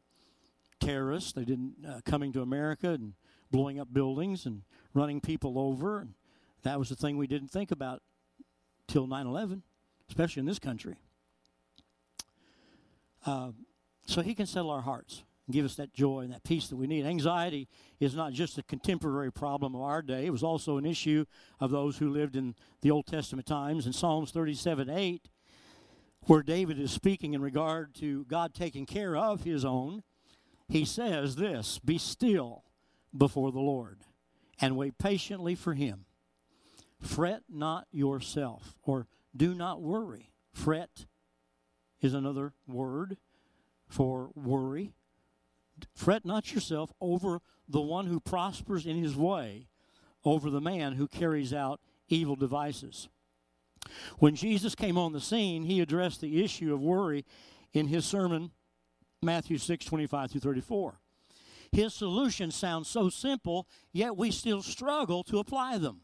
terrorists. 0.79 1.31
They 1.33 1.45
didn't 1.45 1.75
uh, 1.87 2.01
coming 2.05 2.33
to 2.33 2.41
America 2.41 2.89
and 2.89 3.13
blowing 3.51 3.79
up 3.79 3.93
buildings 3.93 4.45
and 4.45 4.63
running 4.93 5.21
people 5.21 5.59
over. 5.59 6.07
That 6.63 6.79
was 6.79 6.89
the 6.89 6.95
thing 6.95 7.17
we 7.17 7.27
didn't 7.27 7.49
think 7.49 7.71
about 7.71 8.01
till 8.87 9.07
9 9.07 9.27
11, 9.27 9.63
especially 10.09 10.41
in 10.41 10.45
this 10.45 10.59
country. 10.59 10.95
Uh, 13.25 13.51
so 14.05 14.21
he 14.21 14.33
can 14.33 14.45
settle 14.45 14.71
our 14.71 14.81
hearts 14.81 15.23
and 15.45 15.53
give 15.53 15.65
us 15.65 15.75
that 15.75 15.93
joy 15.93 16.21
and 16.21 16.33
that 16.33 16.43
peace 16.43 16.67
that 16.67 16.75
we 16.75 16.87
need. 16.87 17.05
Anxiety 17.05 17.67
is 17.99 18.15
not 18.15 18.33
just 18.33 18.57
a 18.57 18.63
contemporary 18.63 19.31
problem 19.31 19.75
of 19.75 19.81
our 19.81 20.01
day, 20.01 20.25
it 20.25 20.31
was 20.31 20.43
also 20.43 20.77
an 20.77 20.85
issue 20.85 21.25
of 21.59 21.71
those 21.71 21.97
who 21.97 22.09
lived 22.09 22.35
in 22.35 22.55
the 22.81 22.91
Old 22.91 23.05
Testament 23.05 23.47
times. 23.47 23.85
In 23.85 23.93
Psalms 23.93 24.31
37 24.31 24.89
8, 24.89 25.29
where 26.25 26.43
David 26.43 26.79
is 26.79 26.91
speaking 26.91 27.33
in 27.33 27.41
regard 27.41 27.95
to 27.95 28.25
God 28.25 28.53
taking 28.53 28.85
care 28.85 29.15
of 29.15 29.43
his 29.43 29.65
own, 29.65 30.03
he 30.67 30.85
says 30.85 31.35
this 31.35 31.79
Be 31.79 31.97
still 31.97 32.63
before 33.15 33.51
the 33.51 33.59
Lord 33.59 33.99
and 34.59 34.77
wait 34.77 34.97
patiently 34.97 35.55
for 35.55 35.73
him. 35.73 36.05
Fret 36.99 37.43
not 37.49 37.87
yourself, 37.91 38.75
or 38.83 39.07
do 39.35 39.55
not 39.55 39.81
worry. 39.81 40.31
Fret 40.53 41.05
is 41.99 42.13
another 42.13 42.53
word 42.67 43.17
for 43.87 44.29
worry. 44.35 44.93
Fret 45.95 46.25
not 46.25 46.53
yourself 46.53 46.93
over 47.01 47.39
the 47.67 47.81
one 47.81 48.05
who 48.05 48.19
prospers 48.19 48.85
in 48.85 48.97
his 48.97 49.15
way, 49.15 49.67
over 50.23 50.49
the 50.49 50.61
man 50.61 50.93
who 50.93 51.07
carries 51.07 51.53
out 51.53 51.79
evil 52.07 52.35
devices. 52.35 53.09
When 54.19 54.35
Jesus 54.35 54.75
came 54.75 54.97
on 54.97 55.11
the 55.11 55.21
scene, 55.21 55.63
he 55.63 55.81
addressed 55.81 56.21
the 56.21 56.43
issue 56.43 56.73
of 56.73 56.81
worry 56.81 57.25
in 57.73 57.87
his 57.87 58.05
sermon, 58.05 58.51
Matthew 59.23 59.57
6 59.57 59.85
25 59.85 60.31
through 60.31 60.41
34. 60.41 61.00
His 61.71 61.93
solutions 61.93 62.55
sound 62.55 62.85
so 62.85 63.09
simple, 63.09 63.67
yet 63.93 64.17
we 64.17 64.31
still 64.31 64.61
struggle 64.61 65.23
to 65.23 65.39
apply 65.39 65.77
them. 65.77 66.01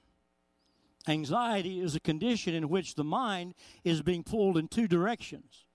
Anxiety 1.08 1.80
is 1.80 1.96
a 1.96 2.00
condition 2.00 2.54
in 2.54 2.70
which 2.70 2.96
the 2.96 3.04
mind 3.04 3.54
is 3.84 4.02
being 4.02 4.24
pulled 4.24 4.58
in 4.58 4.68
two 4.68 4.88
directions. 4.88 5.66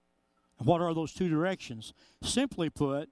What 0.59 0.81
are 0.81 0.95
those 0.95 1.13
two 1.13 1.29
directions? 1.29 1.93
Simply 2.23 2.71
put, 2.71 3.11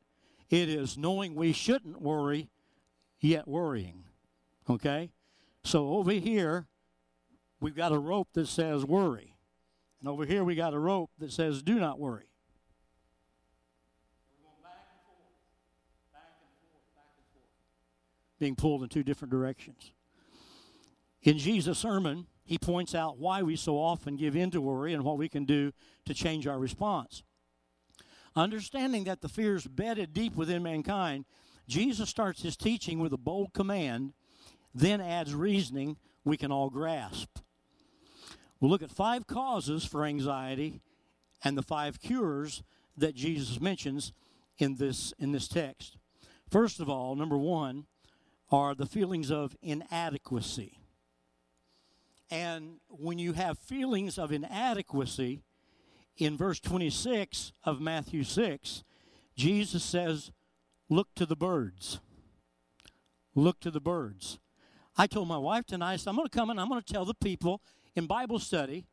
it 0.48 0.68
is 0.68 0.96
knowing 0.96 1.34
we 1.34 1.52
shouldn't 1.52 2.00
worry, 2.00 2.48
yet 3.20 3.46
worrying. 3.46 4.04
Okay? 4.68 5.10
So 5.64 5.94
over 5.94 6.12
here, 6.12 6.66
we've 7.60 7.76
got 7.76 7.92
a 7.92 7.98
rope 7.98 8.28
that 8.34 8.48
says 8.48 8.84
worry. 8.84 9.34
And 10.00 10.08
over 10.08 10.24
here, 10.24 10.44
we 10.44 10.54
got 10.54 10.74
a 10.74 10.78
rope 10.78 11.10
that 11.18 11.32
says 11.32 11.62
do 11.62 11.78
not 11.78 11.98
worry. 11.98 12.29
Being 18.40 18.56
pulled 18.56 18.82
in 18.82 18.88
two 18.88 19.04
different 19.04 19.30
directions. 19.30 19.92
In 21.22 21.38
Jesus' 21.38 21.78
sermon, 21.78 22.26
he 22.42 22.58
points 22.58 22.94
out 22.94 23.18
why 23.18 23.42
we 23.42 23.54
so 23.54 23.76
often 23.76 24.16
give 24.16 24.34
in 24.34 24.50
to 24.50 24.60
worry 24.60 24.92
and 24.92 25.04
what 25.04 25.18
we 25.18 25.28
can 25.28 25.44
do 25.44 25.72
to 26.06 26.14
change 26.14 26.46
our 26.48 26.58
response. 26.58 27.22
Understanding 28.34 29.04
that 29.04 29.20
the 29.20 29.28
fears 29.28 29.66
bedded 29.66 30.12
deep 30.12 30.34
within 30.34 30.62
mankind, 30.62 31.26
Jesus 31.68 32.08
starts 32.08 32.42
his 32.42 32.56
teaching 32.56 32.98
with 32.98 33.12
a 33.12 33.18
bold 33.18 33.52
command, 33.52 34.14
then 34.74 35.00
adds 35.00 35.34
reasoning 35.34 35.96
we 36.24 36.36
can 36.36 36.50
all 36.50 36.70
grasp. 36.70 37.38
We'll 38.58 38.70
look 38.70 38.82
at 38.82 38.90
five 38.90 39.26
causes 39.26 39.84
for 39.84 40.04
anxiety 40.04 40.80
and 41.44 41.56
the 41.56 41.62
five 41.62 42.00
cures 42.00 42.62
that 42.96 43.14
Jesus 43.14 43.60
mentions 43.60 44.12
in 44.58 44.76
this, 44.76 45.12
in 45.18 45.32
this 45.32 45.48
text. 45.48 45.96
First 46.50 46.80
of 46.80 46.88
all, 46.88 47.14
number 47.14 47.38
one, 47.38 47.86
are 48.50 48.74
the 48.74 48.86
feelings 48.86 49.30
of 49.30 49.56
inadequacy. 49.62 50.78
And 52.30 52.76
when 52.88 53.18
you 53.18 53.32
have 53.32 53.58
feelings 53.58 54.18
of 54.18 54.32
inadequacy, 54.32 55.42
in 56.16 56.36
verse 56.36 56.60
26 56.60 57.52
of 57.64 57.80
Matthew 57.80 58.24
6, 58.24 58.84
Jesus 59.36 59.82
says, 59.82 60.30
Look 60.88 61.08
to 61.16 61.24
the 61.24 61.36
birds. 61.36 62.00
Look 63.34 63.60
to 63.60 63.70
the 63.70 63.80
birds. 63.80 64.38
I 64.96 65.06
told 65.06 65.28
my 65.28 65.38
wife 65.38 65.66
tonight, 65.66 65.92
I 65.92 65.96
said, 65.96 66.10
I'm 66.10 66.16
going 66.16 66.28
to 66.28 66.36
come 66.36 66.50
and 66.50 66.60
I'm 66.60 66.68
going 66.68 66.82
to 66.82 66.92
tell 66.92 67.04
the 67.04 67.14
people 67.14 67.62
in 67.94 68.06
Bible 68.06 68.38
study 68.38 68.86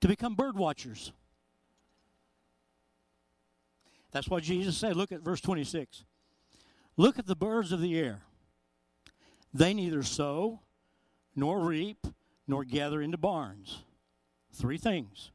to 0.00 0.08
become 0.08 0.34
bird 0.34 0.56
watchers. 0.56 1.12
That's 4.12 4.28
what 4.28 4.42
Jesus 4.42 4.76
said. 4.76 4.96
Look 4.96 5.12
at 5.12 5.22
verse 5.22 5.40
26. 5.40 6.04
Look 6.96 7.18
at 7.18 7.26
the 7.26 7.36
birds 7.36 7.72
of 7.72 7.80
the 7.80 7.98
air. 7.98 8.22
They 9.52 9.74
neither 9.74 10.02
sow, 10.02 10.60
nor 11.34 11.60
reap, 11.60 12.06
nor 12.46 12.64
gather 12.64 13.00
into 13.02 13.18
barns. 13.18 13.82
Three 14.52 14.78
things. 14.78 15.30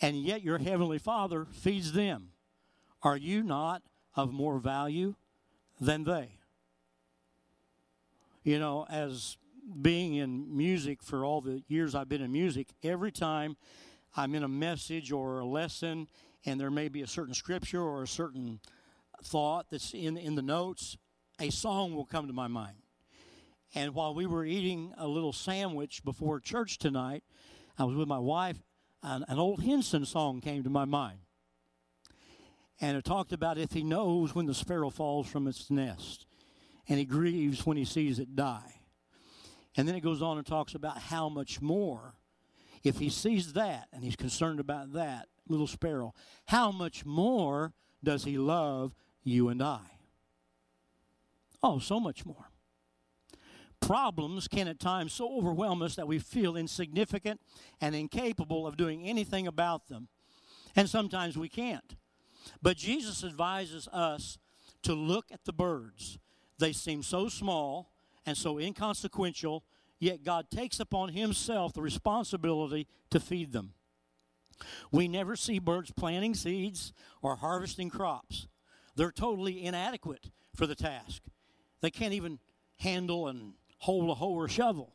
And 0.00 0.16
yet 0.16 0.42
your 0.42 0.58
heavenly 0.58 0.98
Father 0.98 1.46
feeds 1.50 1.92
them. 1.92 2.30
Are 3.02 3.16
you 3.16 3.42
not 3.42 3.82
of 4.14 4.32
more 4.32 4.58
value 4.58 5.14
than 5.80 6.04
they? 6.04 6.36
You 8.42 8.58
know, 8.58 8.86
as 8.88 9.36
being 9.80 10.14
in 10.14 10.56
music 10.56 11.02
for 11.02 11.24
all 11.24 11.40
the 11.40 11.62
years 11.68 11.94
I've 11.94 12.08
been 12.08 12.22
in 12.22 12.32
music, 12.32 12.68
every 12.82 13.12
time 13.12 13.56
I'm 14.16 14.34
in 14.34 14.42
a 14.42 14.48
message 14.48 15.12
or 15.12 15.40
a 15.40 15.44
lesson 15.44 16.08
and 16.46 16.58
there 16.58 16.70
may 16.70 16.88
be 16.88 17.02
a 17.02 17.06
certain 17.06 17.34
scripture 17.34 17.82
or 17.82 18.02
a 18.02 18.08
certain 18.08 18.60
thought 19.22 19.66
that's 19.70 19.92
in, 19.92 20.16
in 20.16 20.34
the 20.34 20.42
notes, 20.42 20.96
a 21.38 21.50
song 21.50 21.94
will 21.94 22.06
come 22.06 22.26
to 22.26 22.32
my 22.32 22.48
mind. 22.48 22.79
And 23.74 23.94
while 23.94 24.14
we 24.14 24.26
were 24.26 24.44
eating 24.44 24.92
a 24.98 25.06
little 25.06 25.32
sandwich 25.32 26.02
before 26.04 26.40
church 26.40 26.78
tonight, 26.78 27.22
I 27.78 27.84
was 27.84 27.96
with 27.96 28.08
my 28.08 28.18
wife, 28.18 28.58
and 29.02 29.24
an 29.28 29.38
old 29.38 29.62
Henson 29.62 30.04
song 30.04 30.40
came 30.40 30.64
to 30.64 30.70
my 30.70 30.84
mind. 30.84 31.20
And 32.80 32.96
it 32.96 33.04
talked 33.04 33.32
about 33.32 33.58
if 33.58 33.72
he 33.72 33.82
knows 33.82 34.34
when 34.34 34.46
the 34.46 34.54
sparrow 34.54 34.90
falls 34.90 35.28
from 35.28 35.46
its 35.46 35.70
nest, 35.70 36.26
and 36.88 36.98
he 36.98 37.04
grieves 37.04 37.64
when 37.64 37.76
he 37.76 37.84
sees 37.84 38.18
it 38.18 38.34
die. 38.34 38.80
And 39.76 39.86
then 39.86 39.94
it 39.94 40.00
goes 40.00 40.20
on 40.20 40.36
and 40.36 40.46
talks 40.46 40.74
about 40.74 40.98
how 40.98 41.28
much 41.28 41.62
more, 41.62 42.14
if 42.82 42.98
he 42.98 43.08
sees 43.08 43.52
that 43.52 43.86
and 43.92 44.02
he's 44.02 44.16
concerned 44.16 44.58
about 44.58 44.94
that 44.94 45.28
little 45.48 45.68
sparrow, 45.68 46.12
how 46.46 46.72
much 46.72 47.04
more 47.04 47.72
does 48.02 48.24
he 48.24 48.36
love 48.36 48.94
you 49.22 49.48
and 49.48 49.62
I? 49.62 49.80
Oh, 51.62 51.78
so 51.78 52.00
much 52.00 52.26
more. 52.26 52.49
Problems 53.80 54.46
can 54.46 54.68
at 54.68 54.78
times 54.78 55.12
so 55.12 55.36
overwhelm 55.36 55.82
us 55.82 55.96
that 55.96 56.06
we 56.06 56.18
feel 56.18 56.56
insignificant 56.56 57.40
and 57.80 57.94
incapable 57.94 58.66
of 58.66 58.76
doing 58.76 59.04
anything 59.04 59.46
about 59.46 59.88
them. 59.88 60.08
And 60.76 60.88
sometimes 60.88 61.36
we 61.36 61.48
can't. 61.48 61.96
But 62.62 62.76
Jesus 62.76 63.24
advises 63.24 63.88
us 63.88 64.38
to 64.82 64.94
look 64.94 65.26
at 65.32 65.44
the 65.44 65.52
birds. 65.52 66.18
They 66.58 66.72
seem 66.72 67.02
so 67.02 67.28
small 67.28 67.92
and 68.26 68.36
so 68.36 68.58
inconsequential, 68.58 69.64
yet 69.98 70.22
God 70.22 70.50
takes 70.50 70.78
upon 70.78 71.10
Himself 71.10 71.72
the 71.72 71.82
responsibility 71.82 72.86
to 73.10 73.18
feed 73.18 73.52
them. 73.52 73.72
We 74.92 75.08
never 75.08 75.36
see 75.36 75.58
birds 75.58 75.90
planting 75.90 76.34
seeds 76.34 76.92
or 77.22 77.36
harvesting 77.36 77.88
crops. 77.90 78.46
They're 78.94 79.10
totally 79.10 79.64
inadequate 79.64 80.30
for 80.54 80.66
the 80.66 80.74
task. 80.74 81.22
They 81.80 81.90
can't 81.90 82.12
even 82.12 82.38
handle 82.78 83.28
and 83.28 83.54
hold 83.80 84.08
a 84.10 84.14
hoe 84.14 84.34
or 84.34 84.48
shovel. 84.48 84.94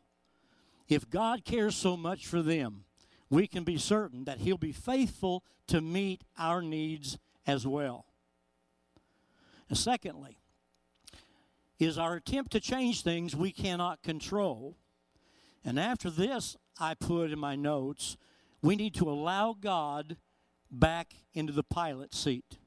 If 0.88 1.10
God 1.10 1.44
cares 1.44 1.76
so 1.76 1.96
much 1.96 2.26
for 2.26 2.42
them, 2.42 2.84
we 3.28 3.46
can 3.46 3.64
be 3.64 3.76
certain 3.76 4.24
that 4.24 4.38
He'll 4.38 4.56
be 4.56 4.72
faithful 4.72 5.44
to 5.68 5.80
meet 5.80 6.22
our 6.38 6.62
needs 6.62 7.18
as 7.46 7.66
well. 7.66 8.06
And 9.68 9.76
secondly, 9.76 10.38
is 11.78 11.98
our 11.98 12.14
attempt 12.14 12.52
to 12.52 12.60
change 12.60 13.02
things 13.02 13.36
we 13.36 13.52
cannot 13.52 14.02
control. 14.02 14.76
And 15.64 15.78
after 15.78 16.08
this, 16.08 16.56
I 16.78 16.94
put 16.94 17.32
in 17.32 17.38
my 17.38 17.56
notes, 17.56 18.16
we 18.62 18.76
need 18.76 18.94
to 18.94 19.10
allow 19.10 19.54
God 19.58 20.16
back 20.70 21.14
into 21.34 21.52
the 21.52 21.62
pilot 21.62 22.14
seat. 22.14 22.58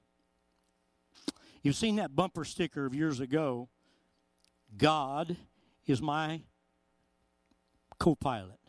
You've 1.63 1.75
seen 1.75 1.95
that 1.95 2.15
bumper 2.15 2.45
sticker 2.45 2.86
of 2.86 2.93
years 2.93 3.19
ago 3.19 3.69
God 4.77 5.36
is 5.89 6.02
my 6.02 6.41
co 7.97 8.15
pilot. 8.15 8.60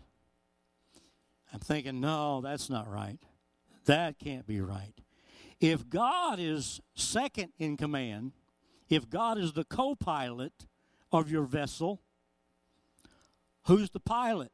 I'm 1.53 1.61
thinking, 1.61 2.01
no, 2.01 2.41
that's 2.41 2.71
not 2.71 2.91
right. 2.91 3.19
That 3.85 4.19
can't 4.19 4.47
be 4.47 4.61
right. 4.61 4.95
If 5.61 5.89
God 5.89 6.39
is 6.39 6.81
second 6.95 7.53
in 7.59 7.77
command, 7.77 8.33
if 8.89 9.09
God 9.11 9.37
is 9.39 9.53
the 9.53 9.65
co 9.65 9.95
pilot 9.95 10.53
of 11.13 11.31
your 11.31 11.45
vessel, 11.45 12.01
who's 13.67 13.91
the 13.91 14.01
pilot? 14.01 14.53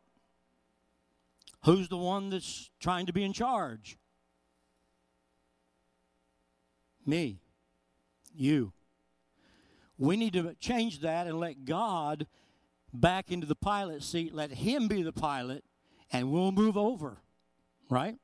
Who's 1.65 1.89
the 1.89 1.97
one 1.97 2.31
that's 2.31 2.71
trying 2.81 3.07
to 3.07 3.13
be 3.13 3.23
in 3.23 3.33
charge? 3.33 3.99
Me. 7.05 7.41
You. 8.35 8.73
We 9.99 10.17
need 10.17 10.35
to 10.35 10.55
change 10.61 11.01
that 11.01 11.27
and 11.27 11.41
let 11.41 11.65
God 11.65 12.27
back 13.01 13.31
into 13.31 13.47
the 13.47 13.55
pilot 13.55 14.03
seat. 14.03 14.35
Let 14.35 14.51
Him 14.51 14.89
be 14.89 15.03
the 15.03 15.13
pilot, 15.13 15.65
and 16.13 16.31
we'll 16.31 16.53
move 16.53 16.77
over. 16.77 17.19
Right? 17.89 18.17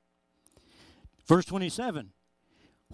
Verse 1.26 1.44
27 1.44 2.12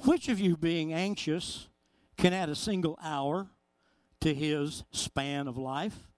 Which 0.04 0.28
of 0.28 0.38
you, 0.38 0.56
being 0.56 0.92
anxious, 0.92 1.68
can 2.16 2.32
add 2.32 2.48
a 2.48 2.54
single 2.54 2.98
hour 3.02 3.48
to 4.20 4.34
his 4.34 4.84
span 4.90 5.48
of 5.48 5.56
life? 5.56 6.08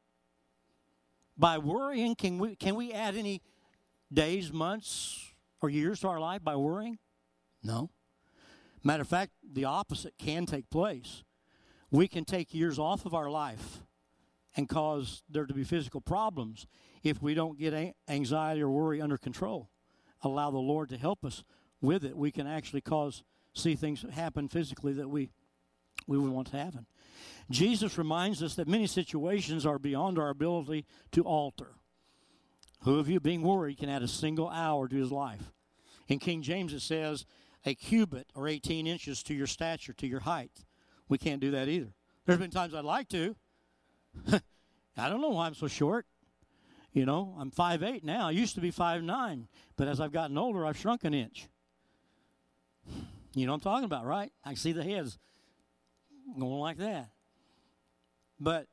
By 1.37 1.59
worrying, 1.59 2.15
can 2.15 2.39
we, 2.39 2.57
can 2.57 2.75
we 2.75 2.93
add 2.93 3.17
any 3.17 3.43
days, 4.13 4.53
months, 4.53 5.33
or 5.63 5.71
years 5.71 6.01
to 6.01 6.09
our 6.09 6.21
life 6.21 6.43
by 6.43 6.57
worrying? 6.57 6.99
No. 7.63 7.91
Matter 8.83 9.03
of 9.03 9.09
fact, 9.09 9.33
the 9.43 9.67
opposite 9.67 10.15
can 10.19 10.47
take 10.47 10.69
place 10.71 11.23
we 11.91 12.07
can 12.09 12.25
take 12.25 12.55
years 12.55 12.79
off 12.79 13.05
of 13.05 13.15
our 13.15 13.31
life 13.31 13.81
and 14.57 14.69
cause 14.69 15.23
there 15.29 15.47
to 15.47 15.55
be 15.55 15.65
physical 15.65 16.01
problems 16.01 16.67
if 17.03 17.23
we 17.23 17.35
don't 17.35 17.59
get 17.59 17.95
anxiety 18.09 18.63
or 18.63 18.71
worry 18.71 19.01
under 19.01 19.17
control. 19.17 19.71
Allow 20.23 20.51
the 20.51 20.59
Lord 20.59 20.89
to 20.91 20.99
help 20.99 21.25
us 21.25 21.45
with 21.81 22.05
it. 22.05 22.17
We 22.17 22.31
can 22.31 22.47
actually 22.47 22.81
cause 22.83 23.23
see 23.55 23.75
things 23.75 24.05
happen 24.13 24.49
physically 24.49 24.93
that 24.95 25.09
we 25.09 25.31
we 26.07 26.19
would 26.19 26.31
want 26.31 26.49
to 26.49 26.57
happen. 26.57 26.87
Jesus 27.51 27.99
reminds 27.99 28.43
us 28.43 28.55
that 28.55 28.69
many 28.69 28.87
situations 28.87 29.67
are 29.67 29.79
beyond 29.79 30.19
our 30.19 30.31
ability 30.31 30.87
to 31.13 31.23
alter. 31.23 31.75
Who 32.83 32.99
of 32.99 33.09
you 33.09 33.21
being 33.21 33.43
worried 33.43 33.79
can 33.79 33.89
add 33.89 34.03
a 34.03 34.09
single 34.09 34.49
hour 34.49 34.89
to 34.89 34.97
his 34.97 35.13
life? 35.13 35.53
In 36.09 36.19
King 36.19 36.43
James 36.43 36.73
it 36.73 36.81
says 36.81 37.27
a 37.65 37.75
cubit 37.75 38.29
or 38.35 38.49
18 38.49 38.87
inches 38.87 39.23
to 39.25 39.35
your 39.35 39.47
stature, 39.47 39.93
to 39.95 40.07
your 40.07 40.21
height. 40.21 40.65
We 41.09 41.19
can't 41.19 41.41
do 41.41 41.51
that 41.51 41.69
either. 41.69 41.93
There's 42.25 42.39
been 42.39 42.51
times 42.51 42.75
I'd 42.75 42.85
like 42.85 43.09
to. 43.11 43.37
I 44.97 45.09
don't 45.09 45.21
know 45.21 45.31
why 45.31 45.47
I'm 45.47 45.55
so 45.55 45.69
short. 45.69 46.07
You 46.93 47.07
know, 47.07 47.37
I'm 47.39 47.51
five 47.51 47.83
eight 47.83 48.05
now. 48.05 48.29
I 48.29 48.33
used 48.33 48.57
to 48.57 48.61
be 48.61 48.71
five 48.71 49.03
nine, 49.03 49.47
but 49.77 49.87
as 49.87 50.01
I've 50.01 50.13
gotten 50.13 50.37
older, 50.37 50.67
I've 50.67 50.77
shrunk 50.77 51.05
an 51.05 51.15
inch. 51.15 51.49
You 53.35 53.47
know 53.47 53.53
what 53.53 53.59
I'm 53.59 53.61
talking 53.61 53.85
about, 53.85 54.07
right? 54.07 54.33
I 54.45 54.55
see 54.55 54.73
the 54.73 54.83
heads 54.83 55.19
going 56.37 56.59
like 56.59 56.79
that. 56.79 57.11
But 58.41 58.67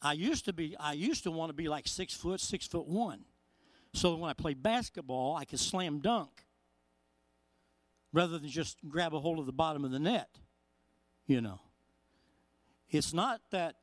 I 0.00 0.12
used 0.12 0.44
to 0.44 0.52
be 0.52 0.76
I 0.78 0.92
used 0.92 1.24
to 1.24 1.30
want 1.30 1.50
to 1.50 1.54
be 1.54 1.68
like 1.68 1.88
six 1.88 2.14
foot, 2.14 2.40
six 2.40 2.66
foot 2.66 2.86
one. 2.86 3.24
So 3.92 4.14
when 4.14 4.30
I 4.30 4.34
played 4.34 4.62
basketball, 4.62 5.34
I 5.36 5.44
could 5.44 5.58
slam 5.58 5.98
dunk 5.98 6.30
rather 8.12 8.38
than 8.38 8.48
just 8.48 8.78
grab 8.88 9.12
a 9.12 9.18
hold 9.18 9.40
of 9.40 9.46
the 9.46 9.52
bottom 9.52 9.84
of 9.84 9.90
the 9.90 9.98
net 9.98 10.28
you 11.30 11.40
know. 11.40 11.60
It's 12.90 13.14
not 13.14 13.40
that 13.52 13.76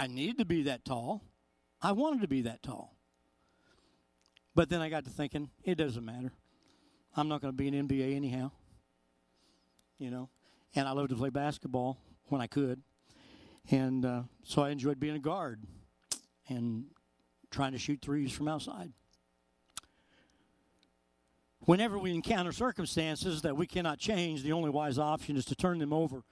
I 0.00 0.06
needed 0.06 0.38
to 0.38 0.46
be 0.46 0.62
that 0.62 0.86
tall. 0.86 1.22
I 1.82 1.92
wanted 1.92 2.22
to 2.22 2.28
be 2.28 2.40
that 2.42 2.62
tall. 2.62 2.96
But 4.54 4.70
then 4.70 4.80
I 4.80 4.88
got 4.88 5.04
to 5.04 5.10
thinking, 5.10 5.50
it 5.62 5.74
doesn't 5.74 6.02
matter. 6.02 6.32
I'm 7.14 7.28
not 7.28 7.42
going 7.42 7.52
to 7.52 7.56
be 7.56 7.68
an 7.68 7.86
NBA 7.86 8.16
anyhow. 8.16 8.50
You 9.98 10.10
know, 10.10 10.30
and 10.74 10.88
I 10.88 10.92
loved 10.92 11.10
to 11.10 11.16
play 11.16 11.28
basketball 11.28 11.98
when 12.28 12.40
I 12.40 12.46
could. 12.46 12.80
And 13.70 14.06
uh, 14.06 14.22
so 14.42 14.62
I 14.62 14.70
enjoyed 14.70 14.98
being 14.98 15.16
a 15.16 15.20
guard 15.20 15.60
and 16.48 16.86
trying 17.50 17.72
to 17.72 17.78
shoot 17.78 18.00
threes 18.00 18.32
from 18.32 18.48
outside. 18.48 18.94
Whenever 21.66 21.98
we 21.98 22.14
encounter 22.14 22.52
circumstances 22.52 23.42
that 23.42 23.54
we 23.54 23.66
cannot 23.66 23.98
change, 23.98 24.44
the 24.44 24.52
only 24.52 24.70
wise 24.70 24.98
option 24.98 25.36
is 25.36 25.44
to 25.44 25.54
turn 25.54 25.78
them 25.78 25.92
over 25.92 26.22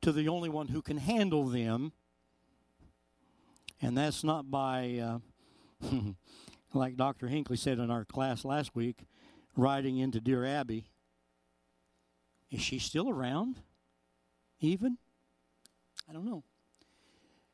to 0.00 0.10
the 0.10 0.26
only 0.26 0.48
one 0.48 0.66
who 0.66 0.82
can 0.82 0.96
handle 0.96 1.44
them. 1.44 1.92
And 3.82 3.98
that's 3.98 4.22
not 4.22 4.48
by, 4.48 5.20
uh, 5.82 5.88
like 6.72 6.96
Dr. 6.96 7.26
Hinckley 7.26 7.56
said 7.56 7.80
in 7.80 7.90
our 7.90 8.04
class 8.04 8.44
last 8.44 8.76
week, 8.76 9.04
riding 9.56 9.98
into 9.98 10.20
Dear 10.20 10.46
Abby. 10.46 10.84
Is 12.52 12.60
she 12.60 12.78
still 12.78 13.10
around? 13.10 13.60
Even? 14.60 14.98
I 16.08 16.12
don't 16.12 16.24
know. 16.24 16.44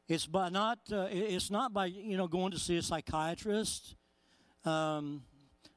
It's 0.06 0.26
by 0.26 0.50
not. 0.50 0.78
Uh, 0.90 1.06
it's 1.10 1.50
not 1.50 1.72
by 1.72 1.86
you 1.86 2.16
know 2.16 2.26
going 2.26 2.50
to 2.52 2.58
see 2.58 2.76
a 2.76 2.82
psychiatrist. 2.82 3.94
Um, 4.64 5.22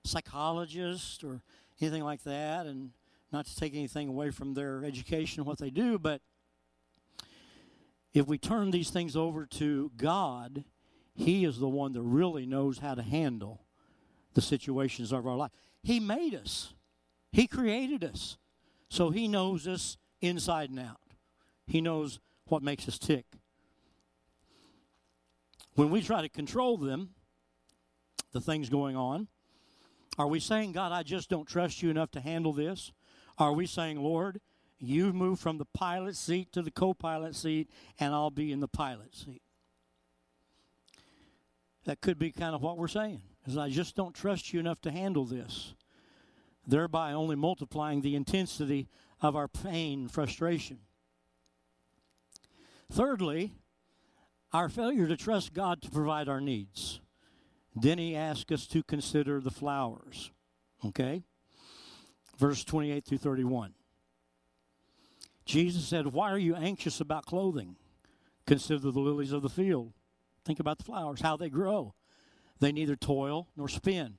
psychologist 0.03 1.23
or 1.23 1.41
anything 1.79 2.03
like 2.03 2.23
that, 2.23 2.65
and 2.65 2.91
not 3.31 3.45
to 3.45 3.55
take 3.55 3.73
anything 3.73 4.07
away 4.07 4.31
from 4.31 4.53
their 4.53 4.83
education 4.83 5.41
and 5.41 5.47
what 5.47 5.59
they 5.59 5.69
do, 5.69 5.99
but 5.99 6.21
if 8.13 8.27
we 8.27 8.37
turn 8.37 8.71
these 8.71 8.89
things 8.89 9.15
over 9.15 9.45
to 9.45 9.91
God, 9.97 10.63
He 11.13 11.45
is 11.45 11.59
the 11.59 11.69
one 11.69 11.93
that 11.93 12.01
really 12.01 12.45
knows 12.45 12.79
how 12.79 12.95
to 12.95 13.01
handle 13.01 13.61
the 14.33 14.41
situations 14.41 15.11
of 15.11 15.25
our 15.25 15.35
life. 15.35 15.51
He 15.83 15.99
made 15.99 16.35
us. 16.35 16.73
He 17.31 17.47
created 17.47 18.03
us. 18.03 18.37
So 18.89 19.09
He 19.09 19.27
knows 19.27 19.67
us 19.67 19.97
inside 20.19 20.69
and 20.69 20.79
out. 20.79 20.99
He 21.65 21.81
knows 21.81 22.19
what 22.45 22.61
makes 22.61 22.87
us 22.87 22.99
tick. 22.99 23.25
When 25.75 25.89
we 25.89 26.01
try 26.01 26.21
to 26.21 26.29
control 26.29 26.77
them, 26.77 27.11
the 28.33 28.41
things 28.41 28.69
going 28.69 28.95
on, 28.95 29.27
are 30.17 30.27
we 30.27 30.39
saying, 30.39 30.73
God, 30.73 30.91
I 30.91 31.03
just 31.03 31.29
don't 31.29 31.47
trust 31.47 31.81
you 31.81 31.89
enough 31.89 32.11
to 32.11 32.19
handle 32.19 32.51
this? 32.51 32.91
Are 33.37 33.53
we 33.53 33.65
saying, 33.65 34.01
Lord, 34.01 34.41
you 34.81 35.13
move 35.13 35.39
from 35.39 35.57
the 35.57 35.65
pilot 35.65 36.15
seat 36.15 36.51
to 36.53 36.61
the 36.61 36.71
co 36.71 36.93
pilot 36.93 37.35
seat, 37.35 37.69
and 37.99 38.13
I'll 38.13 38.31
be 38.31 38.51
in 38.51 38.59
the 38.59 38.67
pilot 38.67 39.15
seat? 39.15 39.41
That 41.85 42.01
could 42.01 42.19
be 42.19 42.31
kind 42.31 42.55
of 42.55 42.61
what 42.61 42.77
we're 42.77 42.87
saying, 42.87 43.21
is 43.45 43.57
I 43.57 43.69
just 43.69 43.95
don't 43.95 44.15
trust 44.15 44.53
you 44.53 44.59
enough 44.59 44.81
to 44.81 44.91
handle 44.91 45.25
this, 45.25 45.73
thereby 46.65 47.13
only 47.13 47.35
multiplying 47.35 48.01
the 48.01 48.15
intensity 48.15 48.87
of 49.21 49.35
our 49.35 49.47
pain 49.47 50.07
frustration. 50.07 50.79
Thirdly, 52.91 53.53
our 54.53 54.67
failure 54.67 55.07
to 55.07 55.15
trust 55.15 55.53
God 55.53 55.81
to 55.81 55.89
provide 55.89 56.27
our 56.27 56.41
needs. 56.41 56.99
Then 57.75 57.97
he 57.97 58.15
asks 58.15 58.51
us 58.51 58.67
to 58.67 58.83
consider 58.83 59.39
the 59.39 59.51
flowers. 59.51 60.31
Okay? 60.85 61.23
Verse 62.37 62.63
28 62.63 63.05
through 63.05 63.17
31. 63.19 63.73
Jesus 65.51 65.85
said, 65.85 66.07
Why 66.07 66.31
are 66.31 66.37
you 66.39 66.55
anxious 66.55 67.01
about 67.01 67.25
clothing? 67.25 67.75
Consider 68.47 68.89
the 68.89 68.99
lilies 68.99 69.33
of 69.33 69.41
the 69.41 69.49
field. 69.49 69.91
Think 70.45 70.61
about 70.61 70.77
the 70.77 70.85
flowers, 70.85 71.19
how 71.19 71.35
they 71.35 71.49
grow. 71.49 71.93
They 72.61 72.71
neither 72.71 72.95
toil 72.95 73.49
nor 73.57 73.67
spin. 73.67 74.17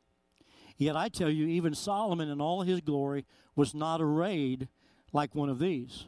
Yet 0.77 0.95
I 0.95 1.09
tell 1.09 1.31
you, 1.31 1.47
even 1.47 1.75
Solomon 1.75 2.29
in 2.29 2.43
all 2.43 2.61
his 2.61 2.83
glory 2.83 3.25
was 3.57 3.75
not 3.75 4.03
arrayed 4.03 4.69
like 5.15 5.35
one 5.35 5.49
of 5.49 5.59
these. 5.59 6.05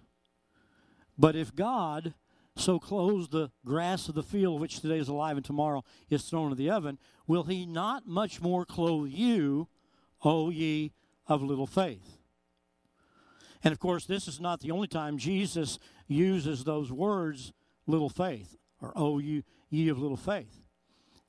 But 1.17 1.37
if 1.37 1.57
God 1.57 2.13
so 2.55 2.79
clothes 2.79 3.29
the 3.29 3.51
grass 3.65 4.11
of 4.11 4.15
the 4.15 4.23
field, 4.23 4.61
which 4.61 4.81
today 4.81 4.99
is 4.99 5.09
alive 5.09 5.39
and 5.39 5.45
tomorrow 5.45 5.85
is 6.11 6.25
thrown 6.25 6.53
into 6.53 6.57
the 6.57 6.69
oven, 6.69 6.99
will 7.27 7.45
he 7.45 7.65
not 7.65 8.07
much 8.07 8.43
more 8.43 8.67
clothe 8.67 9.09
you, 9.09 9.69
O 10.23 10.51
ye 10.51 10.93
of 11.27 11.43
little 11.43 11.67
faith? 11.67 12.19
And 13.65 13.73
of 13.73 13.79
course, 13.79 14.05
this 14.05 14.29
is 14.29 14.41
not 14.41 14.61
the 14.61 14.71
only 14.71 14.87
time 14.87 15.17
Jesus 15.17 15.79
uses 16.07 16.63
those 16.65 16.93
words, 16.93 17.53
little 17.87 18.11
faith, 18.11 18.57
or 18.81 18.93
O 18.95 19.19
you, 19.19 19.43
ye 19.71 19.89
of 19.89 19.99
little 19.99 20.19
faith. 20.19 20.61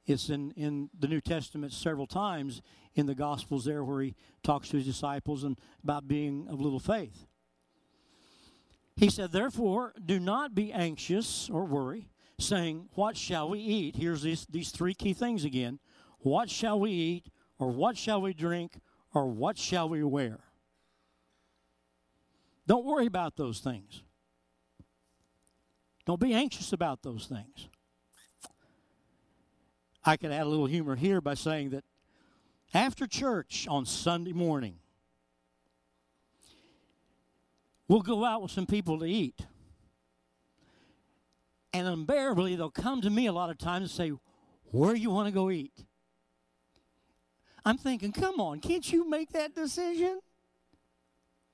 It's 0.05 0.29
in, 0.29 0.51
in 0.51 0.89
the 0.99 1.07
New 1.07 1.21
Testament 1.21 1.71
several 1.71 2.05
times 2.05 2.61
in 2.93 3.05
the 3.05 3.15
Gospels 3.15 3.65
there 3.65 3.83
where 3.83 4.01
he 4.01 4.15
talks 4.43 4.69
to 4.69 4.77
his 4.77 4.85
disciples 4.85 5.43
and 5.43 5.57
about 5.81 6.07
being 6.07 6.47
of 6.49 6.59
little 6.59 6.79
faith. 6.79 7.25
He 8.97 9.09
said, 9.09 9.31
Therefore, 9.31 9.93
do 10.05 10.19
not 10.19 10.53
be 10.53 10.71
anxious 10.71 11.49
or 11.49 11.65
worry, 11.65 12.09
saying, 12.37 12.89
What 12.93 13.17
shall 13.17 13.49
we 13.49 13.59
eat? 13.59 13.95
Here's 13.95 14.21
these, 14.21 14.45
these 14.49 14.71
three 14.71 14.93
key 14.93 15.13
things 15.13 15.43
again. 15.43 15.79
What 16.19 16.49
shall 16.49 16.79
we 16.79 16.91
eat, 16.91 17.27
or 17.57 17.71
what 17.71 17.97
shall 17.97 18.21
we 18.21 18.33
drink, 18.33 18.79
or 19.13 19.27
what 19.27 19.57
shall 19.57 19.89
we 19.89 20.03
wear? 20.03 20.44
Don't 22.67 22.85
worry 22.85 23.05
about 23.05 23.35
those 23.35 23.59
things. 23.59 24.01
Don't 26.05 26.19
be 26.19 26.33
anxious 26.33 26.73
about 26.73 27.01
those 27.01 27.27
things. 27.27 27.69
I 30.03 30.17
could 30.17 30.31
add 30.31 30.43
a 30.43 30.49
little 30.49 30.67
humor 30.67 30.95
here 30.95 31.19
by 31.19 31.33
saying 31.33 31.71
that 31.71 31.83
after 32.73 33.07
church 33.07 33.67
on 33.69 33.85
Sunday 33.85 34.33
morning, 34.33 34.75
we'll 37.87 38.01
go 38.01 38.23
out 38.23 38.41
with 38.43 38.51
some 38.51 38.67
people 38.67 38.99
to 38.99 39.05
eat. 39.05 39.47
And 41.73 41.87
unbearably, 41.87 42.55
they'll 42.55 42.69
come 42.69 43.01
to 43.01 43.09
me 43.09 43.25
a 43.25 43.33
lot 43.33 43.49
of 43.49 43.57
times 43.57 43.81
and 43.81 43.91
say, 43.91 44.13
Where 44.71 44.95
you 44.95 45.09
want 45.09 45.27
to 45.27 45.33
go 45.33 45.49
eat? 45.49 45.73
I'm 47.65 47.77
thinking, 47.77 48.11
Come 48.11 48.39
on, 48.39 48.59
can't 48.59 48.89
you 48.91 49.09
make 49.09 49.31
that 49.31 49.55
decision? 49.55 50.19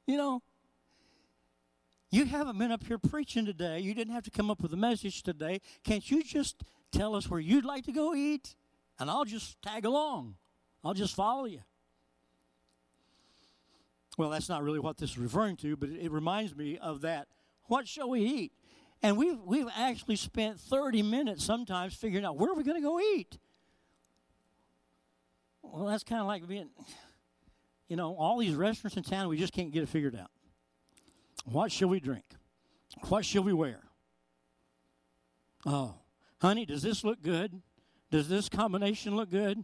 You 0.06 0.17
know, 0.17 0.41
you 2.12 2.26
haven't 2.26 2.58
been 2.58 2.71
up 2.71 2.84
here 2.86 2.97
preaching 2.97 3.45
today. 3.45 3.80
You 3.80 3.93
didn't 3.93 4.13
have 4.13 4.24
to 4.24 4.32
come 4.32 4.52
up 4.52 4.62
with 4.62 4.74
a 4.74 4.78
message 4.78 5.24
today. 5.24 5.62
Can't 5.84 6.12
you 6.12 6.24
just 6.24 6.63
tell 6.91 7.15
us 7.15 7.30
where 7.30 7.39
you'd 7.39 7.65
like 7.65 7.86
to 7.86 7.93
go 7.93 8.13
eat? 8.13 8.56
And 9.00 9.10
I'll 9.10 9.26
just 9.26 9.62
tag 9.62 9.86
along, 9.86 10.36
I'll 10.84 10.93
just 10.93 11.15
follow 11.15 11.45
you. 11.45 11.62
Well, 14.17 14.30
that's 14.30 14.50
not 14.50 14.62
really 14.62 14.80
what 14.80 14.97
this 14.97 15.12
is 15.12 15.17
referring 15.17 15.56
to, 15.58 15.78
but 15.78 15.89
it, 15.89 16.12
reminds 16.12 16.54
me 16.54 16.78
of 16.78 17.02
that. 17.02 17.28
What 17.67 17.88
shall 17.88 18.10
we 18.10 18.21
eat? 18.21 18.52
And 19.02 19.17
we've, 19.17 19.39
we've 19.39 19.69
actually 19.76 20.17
spent 20.17 20.60
30 20.60 21.02
minutes 21.02 21.43
sometimes 21.43 21.95
figuring 21.95 22.26
out 22.26 22.38
where 22.38 22.52
are 22.52 22.54
we 22.54 22.63
going 22.63 22.80
to 22.80 22.86
go 22.86 23.00
eat? 23.00 23.39
Well, 25.63 25.86
that's 25.86 26.04
kind 26.04 26.19
of 26.19 26.28
like 26.28 26.45
being, 26.45 26.69
you 27.88 27.95
know, 27.95 28.13
all 28.15 28.38
these 28.38 28.54
restaurants 28.54 28.97
in 28.97 29.04
town, 29.04 29.30
we 29.30 29.38
just 29.38 29.54
can't 29.54 29.71
get 29.71 29.82
it 29.82 29.89
figured 29.89 30.15
out. 30.15 30.30
What 31.45 31.71
shall 31.71 31.89
we 31.89 31.99
drink? 31.99 32.25
What 33.10 33.25
shall 33.25 33.43
we 33.43 33.54
wear? 33.54 33.82
Oh, 35.65 35.95
honey, 36.41 36.65
does 36.65 36.82
this 36.82 37.04
look 37.04 37.21
good? 37.21 37.62
Does 38.10 38.27
this 38.27 38.49
combination 38.49 39.15
look 39.15 39.30
good? 39.30 39.63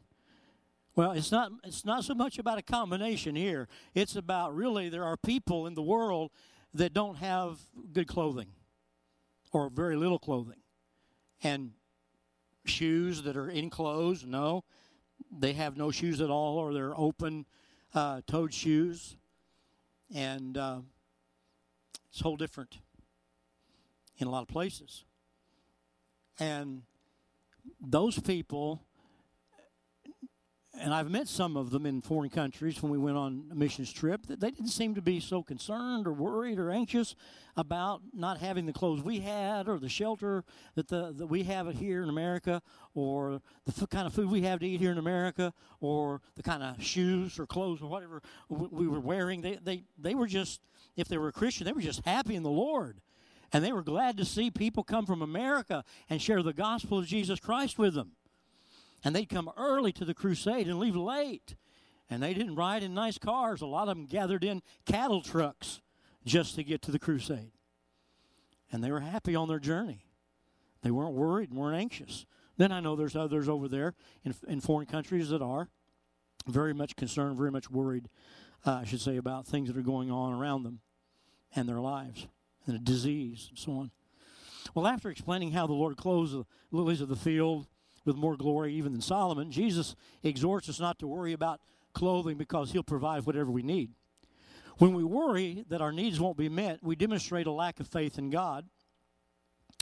Well, 0.95 1.11
it's 1.11 1.31
not 1.31 1.51
it's 1.63 1.85
not 1.85 2.03
so 2.03 2.15
much 2.15 2.39
about 2.39 2.57
a 2.57 2.63
combination 2.63 3.35
here. 3.35 3.67
It's 3.93 4.15
about 4.15 4.55
really 4.55 4.89
there 4.89 5.03
are 5.03 5.17
people 5.17 5.67
in 5.67 5.75
the 5.75 5.81
world 5.81 6.31
that 6.73 6.93
don't 6.93 7.15
have 7.15 7.59
good 7.93 8.07
clothing 8.07 8.47
or 9.51 9.69
very 9.69 9.95
little 9.95 10.19
clothing. 10.19 10.61
And 11.43 11.71
shoes 12.65 13.23
that 13.23 13.37
are 13.37 13.49
enclosed, 13.49 14.27
no. 14.27 14.63
They 15.31 15.53
have 15.53 15.77
no 15.77 15.91
shoes 15.91 16.21
at 16.21 16.29
all 16.29 16.57
or 16.57 16.73
they're 16.73 16.97
open 16.97 17.45
uh, 17.93 18.21
toed 18.27 18.53
shoes. 18.53 19.17
And 20.13 20.57
uh, 20.57 20.79
it's 22.17 22.23
whole 22.23 22.35
different 22.35 22.79
in 24.17 24.25
a 24.25 24.31
lot 24.31 24.41
of 24.41 24.47
places. 24.47 25.05
And 26.39 26.81
those 27.79 28.17
people 28.17 28.81
and 30.79 30.93
I've 30.93 31.09
met 31.09 31.27
some 31.27 31.57
of 31.57 31.69
them 31.69 31.85
in 31.85 32.01
foreign 32.01 32.29
countries 32.29 32.81
when 32.81 32.91
we 32.91 32.97
went 32.97 33.17
on 33.17 33.49
a 33.51 33.55
missions 33.55 33.91
trip 33.91 34.25
that 34.27 34.39
they 34.39 34.49
didn't 34.49 34.69
seem 34.69 34.95
to 34.95 35.01
be 35.01 35.19
so 35.19 35.43
concerned 35.43 36.07
or 36.07 36.13
worried 36.13 36.57
or 36.59 36.71
anxious 36.71 37.15
about 37.55 38.01
not 38.13 38.39
having 38.39 38.65
the 38.65 38.73
clothes 38.73 39.03
we 39.03 39.19
had 39.19 39.67
or 39.67 39.79
the 39.79 39.89
shelter 39.89 40.43
that 40.75 40.87
the 40.87 41.13
that 41.17 41.27
we 41.27 41.43
have 41.43 41.71
here 41.75 42.01
in 42.01 42.09
America 42.09 42.61
or 42.95 43.41
the 43.65 43.73
f- 43.79 43.89
kind 43.89 44.07
of 44.07 44.13
food 44.13 44.29
we 44.29 44.41
have 44.41 44.59
to 44.59 44.67
eat 44.67 44.79
here 44.79 44.91
in 44.91 44.97
America 44.97 45.53
or 45.81 46.21
the 46.35 46.43
kind 46.43 46.63
of 46.63 46.81
shoes 46.83 47.37
or 47.37 47.45
clothes 47.45 47.81
or 47.81 47.87
whatever 47.87 48.21
we 48.49 48.87
were 48.87 48.99
wearing 48.99 49.41
they 49.41 49.57
they 49.63 49.83
they 49.99 50.15
were 50.15 50.27
just 50.27 50.61
if 50.97 51.07
they 51.07 51.17
were 51.17 51.29
a 51.29 51.33
Christian 51.33 51.65
they 51.65 51.71
were 51.71 51.81
just 51.81 52.05
happy 52.05 52.35
in 52.35 52.43
the 52.43 52.49
Lord 52.49 52.99
and 53.53 53.63
they 53.63 53.71
were 53.71 53.83
glad 53.83 54.17
to 54.17 54.25
see 54.25 54.51
people 54.51 54.83
come 54.83 55.05
from 55.05 55.21
America 55.21 55.85
and 56.09 56.21
share 56.21 56.43
the 56.43 56.51
gospel 56.51 56.97
of 56.99 57.05
Jesus 57.05 57.39
Christ 57.39 57.79
with 57.79 57.93
them 57.93 58.11
and 59.03 59.15
they'd 59.15 59.29
come 59.29 59.49
early 59.57 59.91
to 59.93 60.05
the 60.05 60.13
crusade 60.13 60.67
and 60.67 60.79
leave 60.79 60.95
late. 60.95 61.55
And 62.09 62.23
they 62.23 62.33
didn't 62.33 62.55
ride 62.55 62.83
in 62.83 62.93
nice 62.93 63.17
cars. 63.17 63.61
A 63.61 63.65
lot 63.65 63.89
of 63.89 63.95
them 63.95 64.05
gathered 64.05 64.43
in 64.43 64.61
cattle 64.85 65.21
trucks 65.21 65.81
just 66.25 66.55
to 66.55 66.63
get 66.63 66.81
to 66.83 66.91
the 66.91 66.99
crusade. 66.99 67.51
And 68.71 68.83
they 68.83 68.91
were 68.91 69.01
happy 69.01 69.35
on 69.35 69.47
their 69.47 69.59
journey. 69.59 70.05
They 70.81 70.91
weren't 70.91 71.13
worried 71.13 71.49
and 71.49 71.59
weren't 71.59 71.79
anxious. 71.79 72.25
Then 72.57 72.71
I 72.71 72.79
know 72.79 72.95
there's 72.95 73.15
others 73.15 73.47
over 73.47 73.67
there 73.67 73.93
in, 74.23 74.33
in 74.47 74.61
foreign 74.61 74.87
countries 74.87 75.29
that 75.29 75.41
are 75.41 75.69
very 76.47 76.73
much 76.73 76.95
concerned, 76.95 77.37
very 77.37 77.51
much 77.51 77.69
worried, 77.69 78.09
uh, 78.65 78.79
I 78.81 78.85
should 78.85 79.01
say, 79.01 79.17
about 79.17 79.45
things 79.45 79.67
that 79.67 79.77
are 79.77 79.81
going 79.81 80.09
on 80.09 80.33
around 80.33 80.63
them 80.63 80.79
and 81.57 81.67
their 81.67 81.79
lives 81.79 82.27
and 82.65 82.75
the 82.75 82.79
disease 82.79 83.47
and 83.49 83.57
so 83.57 83.71
on. 83.73 83.91
Well, 84.73 84.87
after 84.87 85.09
explaining 85.09 85.51
how 85.51 85.67
the 85.67 85.73
Lord 85.73 85.97
clothes 85.97 86.31
the 86.31 86.45
lilies 86.71 87.01
of 87.01 87.09
the 87.09 87.15
field 87.15 87.67
with 88.07 88.15
more 88.15 88.37
glory 88.37 88.73
even 88.73 88.93
than 88.93 89.01
Solomon. 89.01 89.51
Jesus 89.51 89.95
exhorts 90.23 90.69
us 90.69 90.79
not 90.79 90.97
to 90.99 91.07
worry 91.07 91.33
about 91.33 91.59
clothing 91.93 92.37
because 92.37 92.71
he'll 92.71 92.81
provide 92.81 93.25
whatever 93.25 93.51
we 93.51 93.61
need. 93.61 93.91
When 94.77 94.93
we 94.93 95.03
worry 95.03 95.65
that 95.69 95.81
our 95.81 95.91
needs 95.91 96.19
won't 96.19 96.37
be 96.37 96.49
met, 96.49 96.79
we 96.81 96.95
demonstrate 96.95 97.47
a 97.47 97.51
lack 97.51 97.79
of 97.79 97.87
faith 97.87 98.17
in 98.17 98.29
God. 98.29 98.65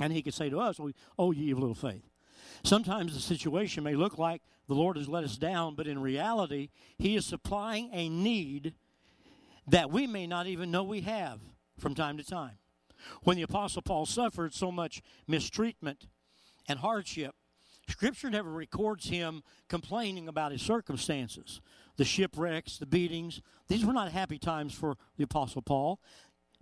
And 0.01 0.11
he 0.11 0.21
could 0.21 0.33
say 0.33 0.49
to 0.49 0.59
us, 0.59 0.79
Oh, 0.79 0.91
oh 1.19 1.31
ye 1.31 1.51
of 1.51 1.59
little 1.59 1.75
faith. 1.75 2.09
Sometimes 2.63 3.13
the 3.13 3.19
situation 3.19 3.83
may 3.83 3.95
look 3.95 4.17
like 4.17 4.41
the 4.67 4.73
Lord 4.73 4.97
has 4.97 5.07
let 5.07 5.23
us 5.23 5.37
down, 5.37 5.75
but 5.75 5.87
in 5.87 5.99
reality, 5.99 6.69
He 6.97 7.15
is 7.15 7.25
supplying 7.25 7.89
a 7.93 8.09
need 8.09 8.73
that 9.67 9.91
we 9.91 10.07
may 10.07 10.25
not 10.25 10.47
even 10.47 10.71
know 10.71 10.83
we 10.83 11.01
have 11.01 11.39
from 11.77 11.95
time 11.95 12.17
to 12.17 12.23
time. 12.23 12.57
When 13.23 13.37
the 13.37 13.43
Apostle 13.43 13.81
Paul 13.81 14.05
suffered 14.05 14.53
so 14.53 14.71
much 14.71 15.01
mistreatment 15.27 16.07
and 16.67 16.79
hardship 16.79 17.35
Scripture 17.87 18.29
never 18.29 18.51
records 18.51 19.09
him 19.09 19.43
complaining 19.69 20.27
about 20.27 20.51
his 20.51 20.61
circumstances, 20.61 21.61
the 21.97 22.05
shipwrecks, 22.05 22.77
the 22.77 22.85
beatings. 22.85 23.41
These 23.67 23.85
were 23.85 23.93
not 23.93 24.11
happy 24.11 24.37
times 24.37 24.73
for 24.73 24.97
the 25.17 25.23
Apostle 25.23 25.61
Paul. 25.61 25.99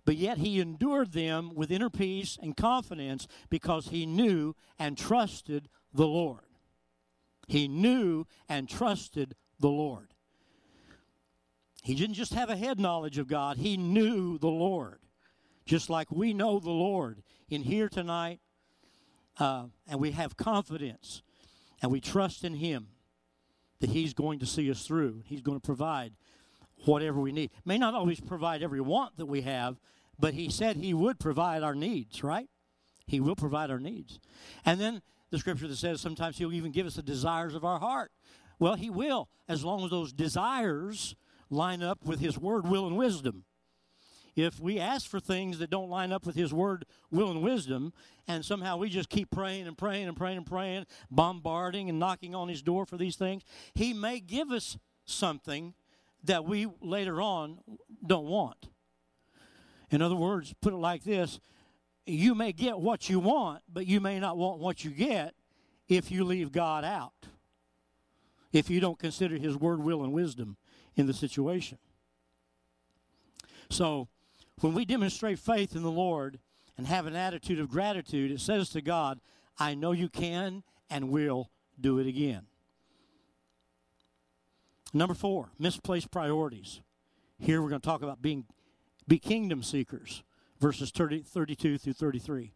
But 0.05 0.18
yet 0.18 0.39
he 0.39 0.59
endured 0.59 1.14
them 1.14 1.53
with 1.55 1.72
inner 1.72 1.89
peace 1.89 2.38
and 2.41 2.57
confidence 2.57 3.26
because 3.49 3.88
he 3.88 4.05
knew 4.05 4.53
and 4.78 4.97
trusted 4.97 5.70
the 5.93 6.07
Lord. 6.07 6.41
He 7.47 7.70
knew 7.70 8.26
and 8.49 8.68
trusted 8.68 9.36
the 9.59 9.70
Lord. 9.70 10.12
He 11.84 11.96
didn't 11.96 12.16
just 12.16 12.34
have 12.34 12.50
a 12.50 12.56
head 12.56 12.80
knowledge 12.80 13.18
of 13.18 13.28
God, 13.28 13.58
he 13.58 13.78
knew 13.78 14.38
the 14.38 14.48
Lord. 14.48 15.00
Just 15.66 15.90
like 15.90 16.12
we 16.12 16.34
know 16.34 16.60
the 16.60 16.72
Lord 16.72 17.24
in 17.50 17.64
here 17.64 17.88
tonight, 17.88 18.42
uh, 19.40 19.66
and 19.88 20.00
we 20.00 20.12
have 20.12 20.36
confidence 20.36 21.22
and 21.82 21.92
we 21.92 22.00
trust 22.00 22.44
in 22.44 22.56
Him 22.56 22.88
that 23.80 23.90
He's 23.90 24.14
going 24.14 24.40
to 24.40 24.46
see 24.46 24.72
us 24.72 24.86
through. 24.86 25.22
He's 25.26 25.42
going 25.42 25.60
to 25.60 25.66
provide 25.66 26.14
whatever 26.86 27.20
we 27.20 27.32
need. 27.32 27.52
May 27.66 27.78
not 27.78 27.94
always 27.94 28.20
provide 28.20 28.64
every 28.64 28.82
want 28.82 29.18
that 29.18 29.26
we 29.26 29.42
have, 29.42 29.78
but 30.18 30.34
He 30.34 30.50
said 30.50 30.78
He 30.78 30.94
would 30.94 31.20
provide 31.20 31.64
our 31.64 31.76
needs, 31.76 32.24
right? 32.24 32.50
He 33.06 33.20
will 33.20 33.36
provide 33.36 33.70
our 33.70 33.80
needs. 33.80 34.20
And 34.66 34.80
then 34.80 35.02
the 35.30 35.40
scripture 35.40 35.68
that 35.68 35.76
says 35.76 36.00
sometimes 36.00 36.38
He'll 36.38 36.54
even 36.54 36.72
give 36.72 36.88
us 36.88 36.96
the 36.96 37.04
desires 37.04 37.56
of 37.56 37.66
our 37.66 37.80
heart. 37.80 38.12
Well, 38.60 38.76
He 38.76 38.90
will, 38.90 39.28
as 39.48 39.66
long 39.66 39.84
as 39.84 39.90
those 39.90 40.14
desires 40.14 41.16
line 41.54 41.84
up 41.84 42.06
with 42.06 42.20
His 42.20 42.38
word, 42.38 42.68
will, 42.68 42.88
and 42.88 42.97
wisdom 42.97 43.45
if 44.36 44.60
we 44.60 44.80
ask 44.80 45.10
for 45.10 45.20
things 45.20 45.60
that 45.60 45.70
don't 45.70 45.89
line 45.89 46.12
up 46.12 46.26
with 46.26 46.36
His 46.36 46.54
word, 46.54 46.86
will, 47.12 47.30
and 47.30 47.41
wisdom, 47.41 47.93
and 48.28 48.43
somehow 48.43 48.78
we 48.78 48.89
just 48.89 49.10
keep 49.10 49.30
praying 49.30 49.68
and 49.68 49.78
praying 49.78 50.08
and 50.08 50.18
praying 50.18 50.38
and 50.38 50.45
praying, 50.45 50.86
bombarding 51.12 51.89
and 51.89 51.99
knocking 51.99 52.34
on 52.34 52.49
His 52.49 52.62
door 52.62 52.86
for 52.86 52.97
these 52.97 53.16
things, 53.16 53.43
He 53.74 53.93
may 53.93 54.20
give 54.20 54.51
us 54.51 54.78
something 55.06 55.74
that 56.24 56.45
we 56.45 56.68
later 56.82 57.22
on 57.22 57.60
don't 58.06 58.26
want. 58.26 58.70
In 59.91 60.01
other 60.01 60.16
words, 60.16 60.54
put 60.62 60.74
it 60.74 60.78
like 60.78 61.04
this 61.04 61.39
you 62.06 62.36
may 62.36 62.51
get 62.51 62.80
what 62.80 63.10
you 63.10 63.20
want, 63.20 63.62
but 63.72 63.88
you 63.88 64.01
may 64.01 64.20
not 64.20 64.38
want 64.38 64.60
what 64.60 64.84
you 64.84 64.91
get 64.91 65.36
if 65.88 66.12
you 66.12 66.26
leave 66.26 66.51
God 66.51 66.84
out, 66.84 67.28
if 68.51 68.70
you 68.70 68.80
don't 68.80 68.99
consider 68.99 69.38
His 69.38 69.56
word, 69.56 69.82
will, 69.82 70.04
and 70.04 70.12
wisdom 70.12 70.58
in 70.96 71.08
the 71.08 71.14
situation. 71.14 71.78
So, 73.70 74.08
when 74.62 74.74
we 74.74 74.86
demonstrate 74.86 75.39
faith 75.39 75.76
in 75.76 75.84
the 75.84 75.91
Lord 75.91 76.39
and 76.78 76.88
have 76.88 77.08
an 77.08 77.16
attitude 77.16 77.60
of 77.60 77.70
gratitude, 77.70 78.32
it 78.32 78.39
says 78.39 78.70
to 78.70 78.82
God, 78.82 79.20
I 79.58 79.74
know 79.74 79.91
you 79.91 80.10
can 80.10 80.64
and 80.89 81.10
will 81.10 81.50
do 81.80 82.00
it 82.00 82.08
again. 82.08 82.46
Number 84.94 85.16
four, 85.16 85.50
misplaced 85.58 86.12
priorities. 86.12 86.82
Here 87.39 87.62
we're 87.62 87.70
going 87.70 87.82
to 87.82 87.86
talk 87.86 88.04
about 88.04 88.22
being 88.22 88.46
be 89.08 89.20
kingdom 89.20 89.64
seekers, 89.64 90.24
verses 90.62 90.91
30, 90.91 91.24
32 91.24 91.78
through 91.78 91.94
33. 91.94 92.54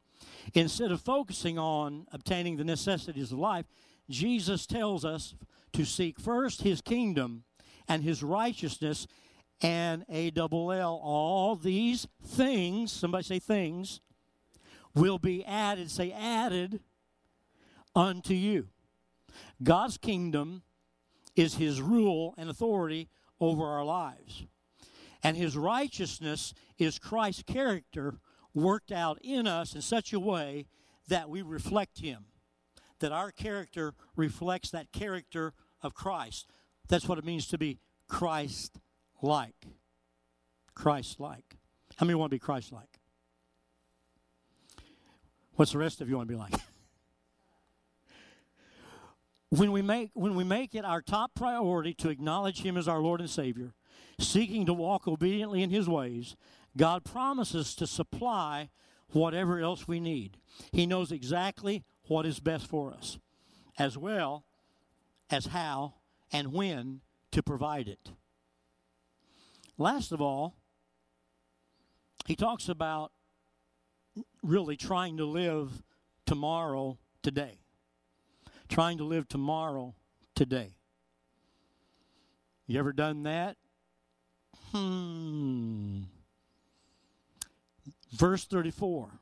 Instead 0.54 0.92
of 0.92 1.02
focusing 1.02 1.60
on 1.60 2.08
obtaining 2.12 2.56
the 2.56 2.64
necessities 2.64 3.32
of 3.32 3.40
life, 3.40 3.66
Jesus 4.10 4.66
tells 4.66 5.04
us 5.04 5.36
to 5.74 5.84
seek 5.84 6.20
first 6.20 6.62
his 6.62 6.80
kingdom 6.80 7.44
and 7.88 8.04
his 8.04 8.24
righteousness, 8.24 9.08
and 9.62 10.06
a 10.10 10.30
double 10.32 10.72
L. 10.72 11.00
All 11.04 11.56
these 11.56 12.08
things, 12.26 12.92
somebody 12.92 13.24
say 13.24 13.40
things, 13.40 14.02
will 14.94 15.18
be 15.18 15.44
added, 15.46 15.90
say 15.90 16.12
added 16.12 16.82
unto 17.96 18.34
you. 18.34 18.68
God's 19.62 19.98
kingdom 19.98 20.64
is 21.36 21.56
his 21.56 21.82
rule 21.82 22.34
and 22.38 22.50
authority 22.50 23.10
over 23.40 23.66
our 23.66 23.86
lives. 23.86 24.46
And 25.24 25.36
his 25.36 25.58
righteousness 25.58 26.54
is 26.78 27.00
Christ's 27.00 27.44
character 27.44 28.20
worked 28.54 28.92
out 28.92 29.20
in 29.22 29.48
us 29.48 29.76
in 29.76 29.82
such 29.82 30.14
a 30.14 30.20
way 30.20 30.66
that 31.08 31.30
we 31.30 31.42
reflect 31.42 32.00
him. 32.00 32.26
That 33.00 33.12
our 33.12 33.32
character 33.32 33.94
reflects 34.16 34.72
that 34.72 34.92
character 34.92 35.54
of 35.82 35.94
Christ. 35.94 36.48
That's 36.88 37.08
what 37.08 37.18
it 37.18 37.26
means 37.26 37.48
to 37.48 37.58
be 37.58 37.80
Christ 38.08 38.80
like. 39.22 39.68
Christ 40.74 41.20
like. 41.20 41.58
How 41.98 42.06
many 42.06 42.16
want 42.16 42.30
to 42.30 42.36
be 42.36 42.40
Christ 42.40 42.72
like? 42.72 43.00
What's 45.56 45.72
the 45.72 45.80
rest 45.80 46.02
of 46.02 46.10
you 46.10 46.18
want 46.18 46.30
to 46.30 46.34
be 46.34 46.40
like? 46.40 46.54
when 49.50 49.72
we 49.72 49.82
make 49.82 50.12
when 50.14 50.36
we 50.36 50.44
make 50.44 50.76
it 50.76 50.86
our 50.86 51.02
top 51.02 51.32
priority 51.34 51.94
to 51.96 52.10
acknowledge 52.10 52.62
him 52.62 52.78
as 52.78 52.88
our 52.88 53.00
Lord 53.00 53.22
and 53.22 53.30
Savior, 53.30 53.74
seeking 54.20 54.66
to 54.68 54.74
walk 54.74 55.08
obediently 55.08 55.64
in 55.64 55.72
his 55.72 55.90
ways, 55.90 56.36
God 56.78 57.04
promises 57.04 57.74
to 57.76 57.88
supply 57.88 58.70
whatever 59.10 59.60
else 59.60 59.88
we 59.88 60.00
need. 60.00 60.38
He 60.72 60.86
knows 60.86 61.12
exactly 61.12 61.84
what 62.08 62.26
is 62.26 62.40
best 62.40 62.68
for 62.68 62.94
us, 62.94 63.18
as 63.80 63.98
well 63.98 64.46
as 65.30 65.48
how 65.48 65.96
and 66.32 66.54
when 66.54 67.02
to 67.32 67.44
provide 67.44 67.88
it. 67.88 68.12
Last 69.78 70.12
of 70.12 70.22
all, 70.22 70.56
he 72.26 72.36
talks 72.36 72.68
about 72.68 73.12
really 74.42 74.76
trying 74.76 75.18
to 75.18 75.26
live 75.26 75.84
tomorrow 76.26 76.98
today. 77.22 77.60
Trying 78.68 78.98
to 78.98 79.04
live 79.04 79.28
tomorrow 79.28 79.96
today. 80.36 80.76
You 82.66 82.80
ever 82.80 82.92
done 82.92 83.24
that? 83.24 83.56
Hmm. 84.72 86.02
Verse 88.12 88.46
34. 88.46 89.20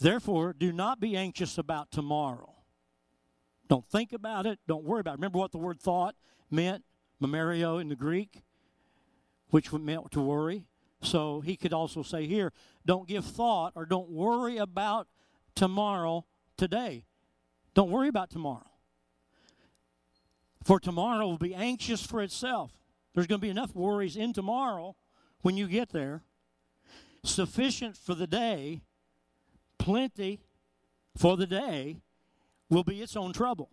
Therefore, 0.00 0.52
do 0.52 0.72
not 0.72 1.00
be 1.00 1.16
anxious 1.16 1.58
about 1.58 1.90
tomorrow. 1.90 2.57
Don't 3.68 3.84
think 3.84 4.12
about 4.12 4.46
it. 4.46 4.58
Don't 4.66 4.84
worry 4.84 5.00
about 5.00 5.12
it. 5.12 5.18
Remember 5.18 5.38
what 5.38 5.52
the 5.52 5.58
word 5.58 5.80
thought 5.80 6.14
meant? 6.50 6.84
Memorio 7.22 7.80
in 7.80 7.88
the 7.88 7.96
Greek, 7.96 8.42
which 9.50 9.72
meant 9.72 10.10
to 10.12 10.20
worry. 10.20 10.66
So 11.02 11.40
he 11.40 11.56
could 11.56 11.72
also 11.72 12.02
say 12.02 12.26
here, 12.26 12.52
don't 12.86 13.06
give 13.06 13.24
thought 13.24 13.72
or 13.76 13.86
don't 13.86 14.08
worry 14.08 14.56
about 14.56 15.08
tomorrow 15.54 16.24
today. 16.56 17.04
Don't 17.74 17.90
worry 17.90 18.08
about 18.08 18.30
tomorrow. 18.30 18.70
For 20.64 20.80
tomorrow 20.80 21.26
will 21.26 21.38
be 21.38 21.54
anxious 21.54 22.04
for 22.04 22.22
itself. 22.22 22.72
There's 23.14 23.26
going 23.26 23.40
to 23.40 23.44
be 23.44 23.50
enough 23.50 23.74
worries 23.74 24.16
in 24.16 24.32
tomorrow 24.32 24.96
when 25.42 25.56
you 25.56 25.66
get 25.68 25.90
there. 25.90 26.22
Sufficient 27.24 27.96
for 27.96 28.14
the 28.14 28.26
day, 28.26 28.82
plenty 29.78 30.40
for 31.16 31.36
the 31.36 31.46
day 31.46 32.02
will 32.70 32.84
be 32.84 33.00
its 33.02 33.16
own 33.16 33.32
trouble. 33.32 33.70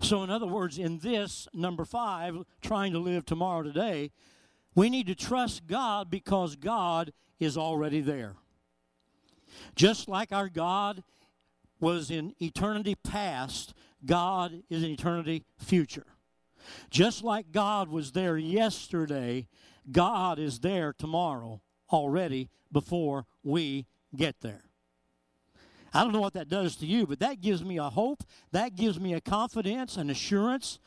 So, 0.00 0.22
in 0.22 0.30
other 0.30 0.46
words, 0.46 0.78
in 0.78 0.98
this, 0.98 1.46
number 1.52 1.84
five, 1.84 2.38
trying 2.62 2.92
to 2.92 2.98
live 2.98 3.26
tomorrow 3.26 3.62
today, 3.62 4.12
we 4.74 4.88
need 4.88 5.06
to 5.08 5.14
trust 5.14 5.66
God 5.66 6.10
because 6.10 6.56
God 6.56 7.12
is 7.38 7.58
already 7.58 8.00
there. 8.00 8.36
Just 9.74 10.08
like 10.08 10.32
our 10.32 10.48
God 10.48 11.02
was 11.80 12.10
in 12.10 12.34
eternity 12.40 12.94
past, 12.94 13.74
God 14.04 14.62
is 14.70 14.82
in 14.82 14.90
eternity 14.90 15.44
future. 15.58 16.06
Just 16.90 17.24
like 17.24 17.52
God 17.52 17.88
was 17.88 18.12
there 18.12 18.38
yesterday, 18.38 19.48
God 19.90 20.38
is 20.38 20.60
there 20.60 20.92
tomorrow 20.92 21.60
already 21.90 22.48
before 22.70 23.26
we 23.42 23.86
get 24.14 24.40
there. 24.40 24.69
I 25.92 26.02
don't 26.02 26.12
know 26.12 26.20
what 26.20 26.34
that 26.34 26.48
does 26.48 26.76
to 26.76 26.86
you, 26.86 27.06
but 27.06 27.18
that 27.20 27.40
gives 27.40 27.64
me 27.64 27.78
a 27.78 27.90
hope. 27.90 28.22
That 28.52 28.76
gives 28.76 29.00
me 29.00 29.14
a 29.14 29.20
confidence, 29.20 29.96
an 29.96 30.10
assurance 30.10 30.78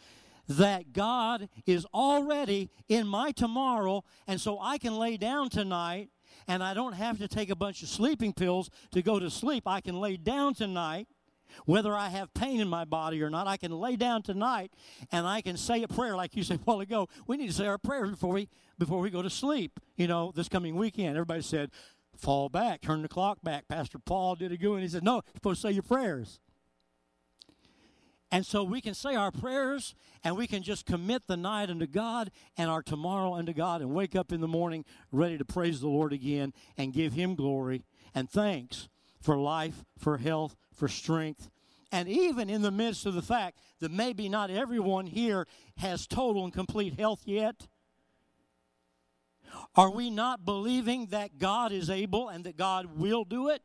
that 0.48 0.94
God 0.94 1.50
is 1.66 1.86
already 1.94 2.70
in 2.88 3.08
my 3.08 3.32
tomorrow. 3.32 4.04
And 4.28 4.40
so 4.40 4.60
I 4.60 4.78
can 4.78 4.98
lay 4.98 5.18
down 5.18 5.50
tonight 5.50 6.10
and 6.48 6.64
I 6.64 6.74
don't 6.74 6.94
have 6.94 7.20
to 7.20 7.28
take 7.28 7.50
a 7.50 7.56
bunch 7.56 7.84
of 7.84 7.90
sleeping 7.90 8.34
pills 8.34 8.70
to 8.92 9.02
go 9.02 9.20
to 9.20 9.30
sleep. 9.30 9.68
I 9.68 9.82
can 9.82 10.00
lay 10.00 10.18
down 10.18 10.54
tonight. 10.54 11.08
Whether 11.66 11.94
I 11.94 12.10
have 12.10 12.34
pain 12.34 12.60
in 12.60 12.68
my 12.68 12.84
body 12.84 13.22
or 13.22 13.30
not, 13.30 13.46
I 13.46 13.58
can 13.58 13.72
lay 13.72 13.96
down 13.96 14.24
tonight 14.24 14.74
and 15.12 15.28
I 15.28 15.42
can 15.42 15.56
say 15.56 15.84
a 15.84 15.88
prayer 15.88 16.16
like 16.16 16.36
you 16.36 16.44
said 16.44 16.58
a 16.62 16.64
while 16.64 16.80
ago. 16.80 17.10
We 17.28 17.38
need 17.38 17.48
to 17.48 17.54
say 17.54 17.68
our 17.68 17.78
prayers 17.78 18.10
before 18.10 18.34
we 18.34 18.50
before 18.80 19.00
we 19.00 19.12
go 19.12 19.22
to 19.22 19.30
sleep. 19.30 19.80
You 19.96 20.08
know, 20.08 20.32
this 20.36 20.50
coming 20.50 20.76
weekend, 20.76 21.16
everybody 21.16 21.44
said, 21.44 21.70
fall 22.16 22.50
back, 22.50 22.82
turn 22.82 23.02
the 23.02 23.08
clock 23.08 23.40
back. 23.44 23.68
Pastor 23.68 24.00
Paul 24.00 24.36
did 24.36 24.52
a 24.52 24.58
good 24.58 24.72
one. 24.72 24.82
He 24.82 24.88
said, 24.88 25.04
No, 25.04 25.16
you're 25.16 25.24
supposed 25.36 25.62
to 25.62 25.68
say 25.68 25.74
your 25.74 25.84
prayers. 25.84 26.40
And 28.32 28.48
so 28.48 28.64
we 28.64 28.82
can 28.82 28.96
say 28.96 29.14
our 29.14 29.32
prayers 29.32 29.94
and 30.24 30.36
we 30.36 30.48
can 30.48 30.64
just 30.64 30.88
commit 30.88 31.28
the 31.28 31.38
night 31.38 31.70
unto 31.70 31.86
God 31.86 32.32
and 32.58 32.68
our 32.68 32.82
tomorrow 32.82 33.36
unto 33.36 33.54
God 33.54 33.82
and 33.82 33.92
wake 33.92 34.16
up 34.16 34.32
in 34.32 34.42
the 34.42 34.48
morning 34.48 34.86
ready 35.12 35.38
to 35.38 35.46
praise 35.46 35.82
the 35.82 35.88
Lord 35.88 36.12
again 36.14 36.52
and 36.76 36.94
give 36.94 37.14
Him 37.14 37.36
glory 37.36 37.86
and 38.16 38.28
thanks 38.28 38.90
for 39.22 39.38
life, 39.38 39.86
for 39.98 40.18
health, 40.18 40.56
for 40.74 40.88
strength, 40.88 41.50
And 41.92 42.10
even 42.10 42.50
in 42.50 42.64
the 42.64 42.72
midst 42.72 43.06
of 43.06 43.14
the 43.14 43.22
fact 43.22 43.60
that 43.80 43.92
maybe 43.92 44.28
not 44.28 44.50
everyone 44.50 45.06
here 45.06 45.46
has 45.78 46.08
total 46.08 46.44
and 46.44 46.52
complete 46.52 47.00
health 47.00 47.22
yet, 47.26 47.68
are 49.76 49.92
we 49.92 50.10
not 50.10 50.46
believing 50.46 51.08
that 51.08 51.38
God 51.38 51.72
is 51.72 51.90
able 51.90 52.30
and 52.30 52.44
that 52.46 52.58
God 52.58 52.98
will 52.98 53.24
do 53.24 53.50
it? 53.50 53.62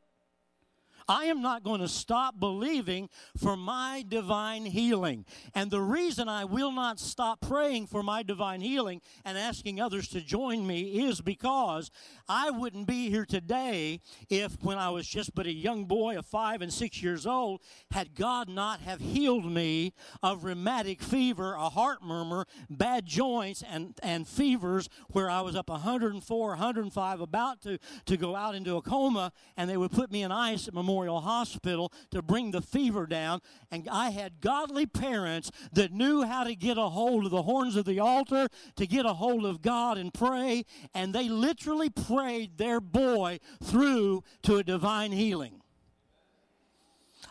I 1.08 1.24
am 1.24 1.40
not 1.40 1.62
going 1.62 1.80
to 1.80 1.88
stop 1.88 2.38
believing 2.38 3.08
for 3.34 3.56
my 3.56 4.04
divine 4.06 4.66
healing. 4.66 5.24
And 5.54 5.70
the 5.70 5.80
reason 5.80 6.28
I 6.28 6.44
will 6.44 6.70
not 6.70 7.00
stop 7.00 7.40
praying 7.40 7.86
for 7.86 8.02
my 8.02 8.22
divine 8.22 8.60
healing 8.60 9.00
and 9.24 9.38
asking 9.38 9.80
others 9.80 10.08
to 10.08 10.20
join 10.20 10.66
me 10.66 11.06
is 11.08 11.22
because 11.22 11.90
I 12.28 12.50
wouldn't 12.50 12.86
be 12.86 13.08
here 13.08 13.24
today 13.24 14.00
if, 14.28 14.62
when 14.62 14.76
I 14.76 14.90
was 14.90 15.08
just 15.08 15.34
but 15.34 15.46
a 15.46 15.52
young 15.52 15.86
boy 15.86 16.18
of 16.18 16.26
five 16.26 16.60
and 16.60 16.70
six 16.70 17.02
years 17.02 17.26
old, 17.26 17.62
had 17.90 18.14
God 18.14 18.50
not 18.50 18.80
have 18.80 19.00
healed 19.00 19.50
me 19.50 19.94
of 20.22 20.44
rheumatic 20.44 21.00
fever, 21.00 21.54
a 21.54 21.70
heart 21.70 22.02
murmur, 22.02 22.44
bad 22.68 23.06
joints, 23.06 23.64
and, 23.70 23.98
and 24.02 24.28
fevers 24.28 24.90
where 25.12 25.30
I 25.30 25.40
was 25.40 25.56
up 25.56 25.70
104, 25.70 26.48
105, 26.48 27.20
about 27.20 27.62
to, 27.62 27.78
to 28.04 28.16
go 28.18 28.36
out 28.36 28.54
into 28.54 28.76
a 28.76 28.82
coma, 28.82 29.32
and 29.56 29.70
they 29.70 29.78
would 29.78 29.92
put 29.92 30.10
me 30.10 30.22
in 30.22 30.30
ice 30.30 30.68
at 30.68 30.74
Memorial 30.74 30.97
Hospital 31.06 31.92
to 32.10 32.22
bring 32.22 32.50
the 32.50 32.62
fever 32.62 33.06
down. 33.06 33.40
And 33.70 33.88
I 33.90 34.10
had 34.10 34.40
godly 34.40 34.86
parents 34.86 35.50
that 35.72 35.92
knew 35.92 36.22
how 36.22 36.44
to 36.44 36.54
get 36.54 36.78
a 36.78 36.88
hold 36.88 37.24
of 37.24 37.30
the 37.30 37.42
horns 37.42 37.76
of 37.76 37.84
the 37.84 38.00
altar, 38.00 38.48
to 38.76 38.86
get 38.86 39.06
a 39.06 39.14
hold 39.14 39.44
of 39.44 39.62
God 39.62 39.98
and 39.98 40.12
pray, 40.12 40.64
and 40.94 41.14
they 41.14 41.28
literally 41.28 41.90
prayed 41.90 42.38
prayed 42.38 42.58
their 42.58 42.80
boy 42.80 43.38
through 43.62 44.22
to 44.42 44.56
a 44.56 44.62
divine 44.64 45.12
healing. 45.12 45.60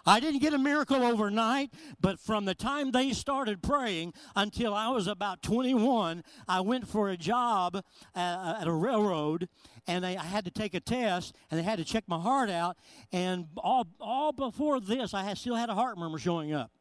I 0.05 0.19
didn't 0.19 0.39
get 0.39 0.53
a 0.53 0.57
miracle 0.57 1.03
overnight, 1.03 1.71
but 1.99 2.19
from 2.19 2.45
the 2.45 2.55
time 2.55 2.91
they 2.91 3.11
started 3.11 3.61
praying 3.61 4.13
until 4.35 4.73
I 4.73 4.89
was 4.89 5.07
about 5.07 5.41
21, 5.41 6.23
I 6.47 6.61
went 6.61 6.87
for 6.87 7.09
a 7.09 7.17
job 7.17 7.75
uh, 8.15 8.55
at, 8.61 8.67
a 8.67 8.71
railroad 8.71 9.49
and 9.87 10.05
I 10.05 10.21
had 10.21 10.45
to 10.45 10.51
take 10.51 10.73
a 10.73 10.79
test 10.79 11.35
and 11.49 11.59
they 11.59 11.63
had 11.63 11.79
to 11.79 11.85
check 11.85 12.03
my 12.07 12.19
heart 12.19 12.49
out. 12.49 12.77
And 13.11 13.47
all, 13.57 13.87
all 13.99 14.31
before 14.31 14.79
this, 14.79 15.13
I 15.13 15.23
had, 15.23 15.37
still 15.37 15.55
had 15.55 15.69
a 15.69 15.75
heart 15.75 15.97
murmur 15.97 16.19
showing 16.19 16.53
up. 16.53 16.71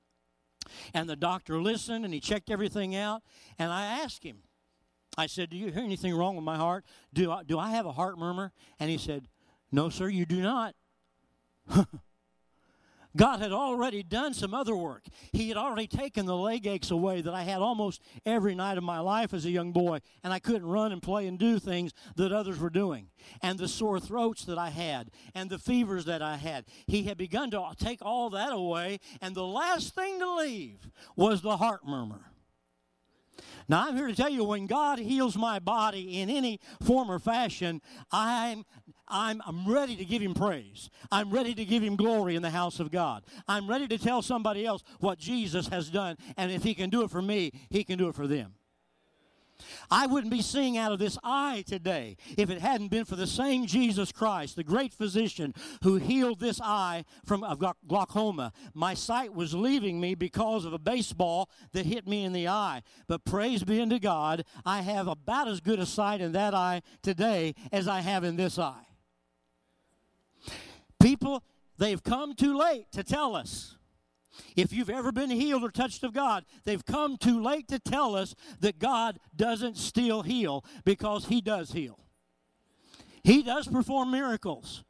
And 0.93 1.09
the 1.09 1.17
doctor 1.17 1.61
listened 1.63 2.05
and 2.05 2.13
he 2.13 2.21
checked 2.21 2.51
everything 2.51 2.97
out. 2.97 3.23
And 3.59 3.71
I 3.73 4.01
asked 4.03 4.25
him, 4.25 4.39
I 5.17 5.27
said, 5.27 5.51
Do 5.51 5.57
you 5.57 5.71
hear 5.71 5.83
anything 5.83 6.15
wrong 6.15 6.35
with 6.35 6.45
my 6.45 6.57
heart? 6.57 6.85
Do 7.15 7.31
I, 7.31 7.43
do 7.45 7.59
I 7.59 7.71
have 7.71 7.87
a 7.87 7.93
heart 7.93 8.19
murmur? 8.19 8.53
And 8.79 8.91
he 8.91 8.99
said, 8.99 9.29
No, 9.73 9.89
sir, 9.89 10.09
you 10.09 10.27
do 10.27 10.43
not. 10.43 10.75
God 13.17 13.41
had 13.41 13.53
already 13.53 14.03
done 14.03 14.35
some 14.35 14.55
other 14.55 14.77
work. 14.77 15.05
He 15.33 15.49
had 15.49 15.57
already 15.57 15.87
taken 15.87 16.27
the 16.27 16.37
leg 16.37 16.67
aches 16.67 16.91
away 16.91 17.23
that 17.23 17.35
I 17.35 17.43
had 17.43 17.63
almost 17.63 18.03
every 18.25 18.55
night 18.55 18.79
of 18.79 18.85
my 18.85 19.01
life 19.01 19.33
as 19.33 19.45
a 19.45 19.51
young 19.51 19.73
boy, 19.73 20.01
and 20.23 20.33
I 20.33 20.39
couldn't 20.39 20.67
run 20.67 20.93
and 20.93 21.03
play 21.03 21.27
and 21.27 21.39
do 21.39 21.59
things 21.59 21.93
that 22.17 22.33
others 22.33 22.59
were 22.59 22.71
doing. 22.71 23.09
And 23.43 23.59
the 23.59 23.69
sore 23.69 23.99
throats 23.99 24.45
that 24.45 24.59
I 24.59 24.71
had, 24.71 25.11
and 25.35 25.51
the 25.51 25.59
fevers 25.59 26.05
that 26.05 26.23
I 26.23 26.37
had. 26.37 26.67
He 26.87 27.05
had 27.05 27.17
begun 27.17 27.51
to 27.53 27.73
take 27.79 28.01
all 28.03 28.31
that 28.31 28.53
away, 28.53 29.01
and 29.21 29.35
the 29.35 29.47
last 29.47 29.95
thing 29.95 30.19
to 30.19 30.37
leave 30.37 30.91
was 31.17 31.43
the 31.43 31.57
heart 31.57 31.87
murmur. 31.87 32.33
Now, 33.69 33.89
I'm 33.89 33.97
here 33.97 34.07
to 34.07 34.15
tell 34.15 34.31
you 34.31 34.45
when 34.45 34.67
God 34.67 35.01
heals 35.01 35.37
my 35.37 35.59
body 35.59 36.21
in 36.21 36.31
any 36.31 36.61
form 36.83 37.11
or 37.11 37.19
fashion, 37.19 37.83
I'm, 38.13 38.65
I'm, 39.09 39.43
I'm 39.47 39.69
ready 39.69 39.97
to 39.97 40.05
give 40.05 40.23
Him 40.23 40.35
praise. 40.35 40.91
I'm 41.11 41.31
ready 41.31 41.55
to 41.55 41.65
give 41.65 41.83
Him 41.83 41.97
glory 41.97 42.37
in 42.37 42.43
the 42.43 42.51
house 42.51 42.81
of 42.81 42.91
God. 42.91 43.25
I'm 43.49 43.69
ready 43.69 43.87
to 43.89 43.99
tell 43.99 44.23
somebody 44.23 44.67
else 44.67 44.83
what 45.01 45.19
Jesus 45.19 45.69
has 45.69 45.91
done, 45.91 46.17
and 46.37 46.51
if 46.51 46.63
He 46.63 46.75
can 46.75 46.91
do 46.91 47.03
it 47.03 47.11
for 47.11 47.23
me, 47.23 47.53
He 47.71 47.85
can 47.85 47.99
do 47.99 48.09
it 48.09 48.15
for 48.15 48.27
them. 48.27 48.55
I 49.91 50.07
wouldn't 50.07 50.33
be 50.33 50.43
seeing 50.43 50.77
out 50.77 50.93
of 50.93 50.99
this 50.99 51.19
eye 51.23 51.65
today 51.67 52.17
if 52.37 52.51
it 52.51 52.61
hadn't 52.61 52.89
been 52.89 53.05
for 53.05 53.17
the 53.17 53.27
same 53.27 53.67
Jesus 53.67 54.13
Christ, 54.13 54.57
the 54.57 54.65
great 54.65 54.93
physician 54.93 55.55
who 55.83 55.97
healed 55.97 56.41
this 56.41 56.61
eye 56.61 57.05
from 57.25 57.45
glaucoma. 57.87 58.53
My 58.75 58.95
sight 58.95 59.35
was 59.35 59.55
leaving 59.55 60.01
me 60.01 60.15
because 60.15 60.65
of 60.65 60.73
a 60.73 60.79
baseball 60.79 61.51
that 61.73 61.87
hit 61.87 62.07
me 62.07 62.25
in 62.25 62.33
the 62.33 62.49
eye. 62.49 62.83
But 63.07 63.25
praise 63.25 63.65
be 63.65 63.81
unto 63.81 63.99
God, 63.99 64.45
I 64.65 64.83
have 64.83 65.09
about 65.09 65.49
as 65.49 65.61
good 65.61 65.79
a 65.79 65.87
sight 65.87 66.21
in 66.21 66.33
that 66.33 66.55
eye 66.55 66.83
today 67.03 67.55
as 67.73 67.89
I 67.89 68.01
have 68.01 68.25
in 68.25 68.37
this 68.37 68.59
eye. 68.59 68.86
People, 71.01 71.43
they've 71.79 72.03
come 72.03 72.35
too 72.35 72.57
late 72.57 72.91
to 72.93 73.05
tell 73.05 73.37
us 73.37 73.77
if 74.55 74.73
you've 74.73 74.91
ever 74.91 75.13
been 75.13 75.31
healed 75.31 75.65
or 75.65 75.71
touched 75.71 76.03
of 76.05 76.13
God, 76.13 76.45
they've 76.65 76.85
come 76.85 77.17
too 77.17 77.43
late 77.43 77.69
to 77.69 77.79
tell 77.79 78.15
us 78.15 78.35
that 78.61 78.79
God 78.79 79.19
doesn't 79.35 79.77
still 79.77 80.23
heal 80.23 80.65
because 80.85 81.27
He 81.27 81.41
does 81.41 81.73
heal. 81.73 81.99
He 83.23 83.43
does 83.43 83.67
perform 83.67 84.11
miracles. 84.11 84.85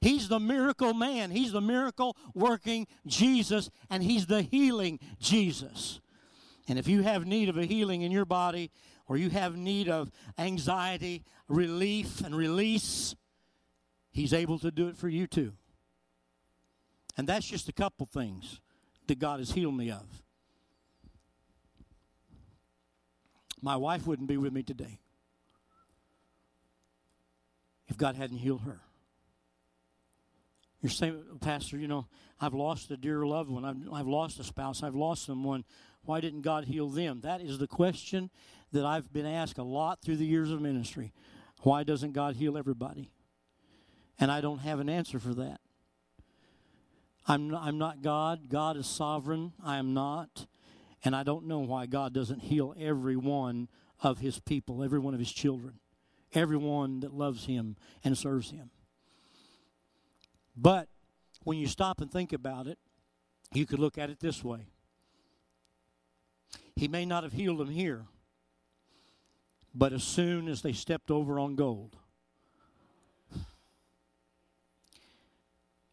He's 0.00 0.28
the 0.28 0.38
miracle 0.38 0.94
man. 0.94 1.30
He's 1.30 1.52
the 1.52 1.60
miracle 1.60 2.16
working 2.34 2.86
Jesus, 3.06 3.70
and 3.90 4.02
He's 4.02 4.26
the 4.26 4.42
healing 4.42 5.00
Jesus. 5.18 6.00
And 6.68 6.78
if 6.78 6.86
you 6.86 7.02
have 7.02 7.26
need 7.26 7.48
of 7.48 7.56
a 7.56 7.64
healing 7.64 8.02
in 8.02 8.12
your 8.12 8.26
body, 8.26 8.70
or 9.06 9.16
you 9.16 9.30
have 9.30 9.56
need 9.56 9.88
of 9.88 10.10
anxiety, 10.36 11.24
relief, 11.48 12.20
and 12.20 12.36
release, 12.36 13.16
He's 14.18 14.32
able 14.32 14.58
to 14.58 14.72
do 14.72 14.88
it 14.88 14.96
for 14.96 15.08
you 15.08 15.28
too. 15.28 15.52
And 17.16 17.28
that's 17.28 17.46
just 17.46 17.68
a 17.68 17.72
couple 17.72 18.04
things 18.04 18.60
that 19.06 19.20
God 19.20 19.38
has 19.38 19.52
healed 19.52 19.76
me 19.76 19.92
of. 19.92 20.24
My 23.62 23.76
wife 23.76 24.08
wouldn't 24.08 24.28
be 24.28 24.36
with 24.36 24.52
me 24.52 24.64
today 24.64 24.98
if 27.86 27.96
God 27.96 28.16
hadn't 28.16 28.38
healed 28.38 28.62
her. 28.62 28.80
You're 30.82 30.90
saying, 30.90 31.22
Pastor, 31.40 31.78
you 31.78 31.86
know, 31.86 32.06
I've 32.40 32.54
lost 32.54 32.90
a 32.90 32.96
dear 32.96 33.24
loved 33.24 33.50
one. 33.50 33.64
I've, 33.64 33.76
I've 33.92 34.08
lost 34.08 34.40
a 34.40 34.44
spouse. 34.44 34.82
I've 34.82 34.96
lost 34.96 35.26
someone. 35.26 35.64
Why 36.02 36.20
didn't 36.20 36.42
God 36.42 36.64
heal 36.64 36.88
them? 36.88 37.20
That 37.20 37.40
is 37.40 37.58
the 37.58 37.68
question 37.68 38.30
that 38.72 38.84
I've 38.84 39.12
been 39.12 39.26
asked 39.26 39.58
a 39.58 39.62
lot 39.62 40.02
through 40.02 40.16
the 40.16 40.26
years 40.26 40.50
of 40.50 40.60
ministry. 40.60 41.12
Why 41.62 41.84
doesn't 41.84 42.14
God 42.14 42.34
heal 42.34 42.58
everybody? 42.58 43.12
And 44.18 44.30
I 44.30 44.40
don't 44.40 44.58
have 44.58 44.80
an 44.80 44.88
answer 44.88 45.18
for 45.18 45.34
that. 45.34 45.60
I'm 47.26 47.54
I'm 47.54 47.78
not 47.78 48.02
God. 48.02 48.48
God 48.48 48.76
is 48.76 48.86
sovereign. 48.86 49.52
I 49.62 49.76
am 49.76 49.92
not. 49.92 50.46
And 51.04 51.14
I 51.14 51.22
don't 51.22 51.46
know 51.46 51.60
why 51.60 51.86
God 51.86 52.12
doesn't 52.12 52.40
heal 52.40 52.74
every 52.78 53.16
one 53.16 53.68
of 54.02 54.18
his 54.18 54.40
people, 54.40 54.82
every 54.82 54.98
one 54.98 55.14
of 55.14 55.20
his 55.20 55.30
children, 55.30 55.74
everyone 56.32 57.00
that 57.00 57.14
loves 57.14 57.46
him 57.46 57.76
and 58.02 58.16
serves 58.16 58.50
him. 58.50 58.70
But 60.56 60.88
when 61.44 61.58
you 61.58 61.68
stop 61.68 62.00
and 62.00 62.10
think 62.10 62.32
about 62.32 62.66
it, 62.66 62.78
you 63.52 63.64
could 63.64 63.78
look 63.78 63.96
at 63.96 64.10
it 64.10 64.20
this 64.20 64.42
way 64.42 64.66
He 66.74 66.88
may 66.88 67.04
not 67.04 67.22
have 67.22 67.32
healed 67.32 67.58
them 67.58 67.70
here, 67.70 68.06
but 69.74 69.92
as 69.92 70.02
soon 70.02 70.48
as 70.48 70.62
they 70.62 70.72
stepped 70.72 71.10
over 71.10 71.38
on 71.38 71.54
gold, 71.54 71.96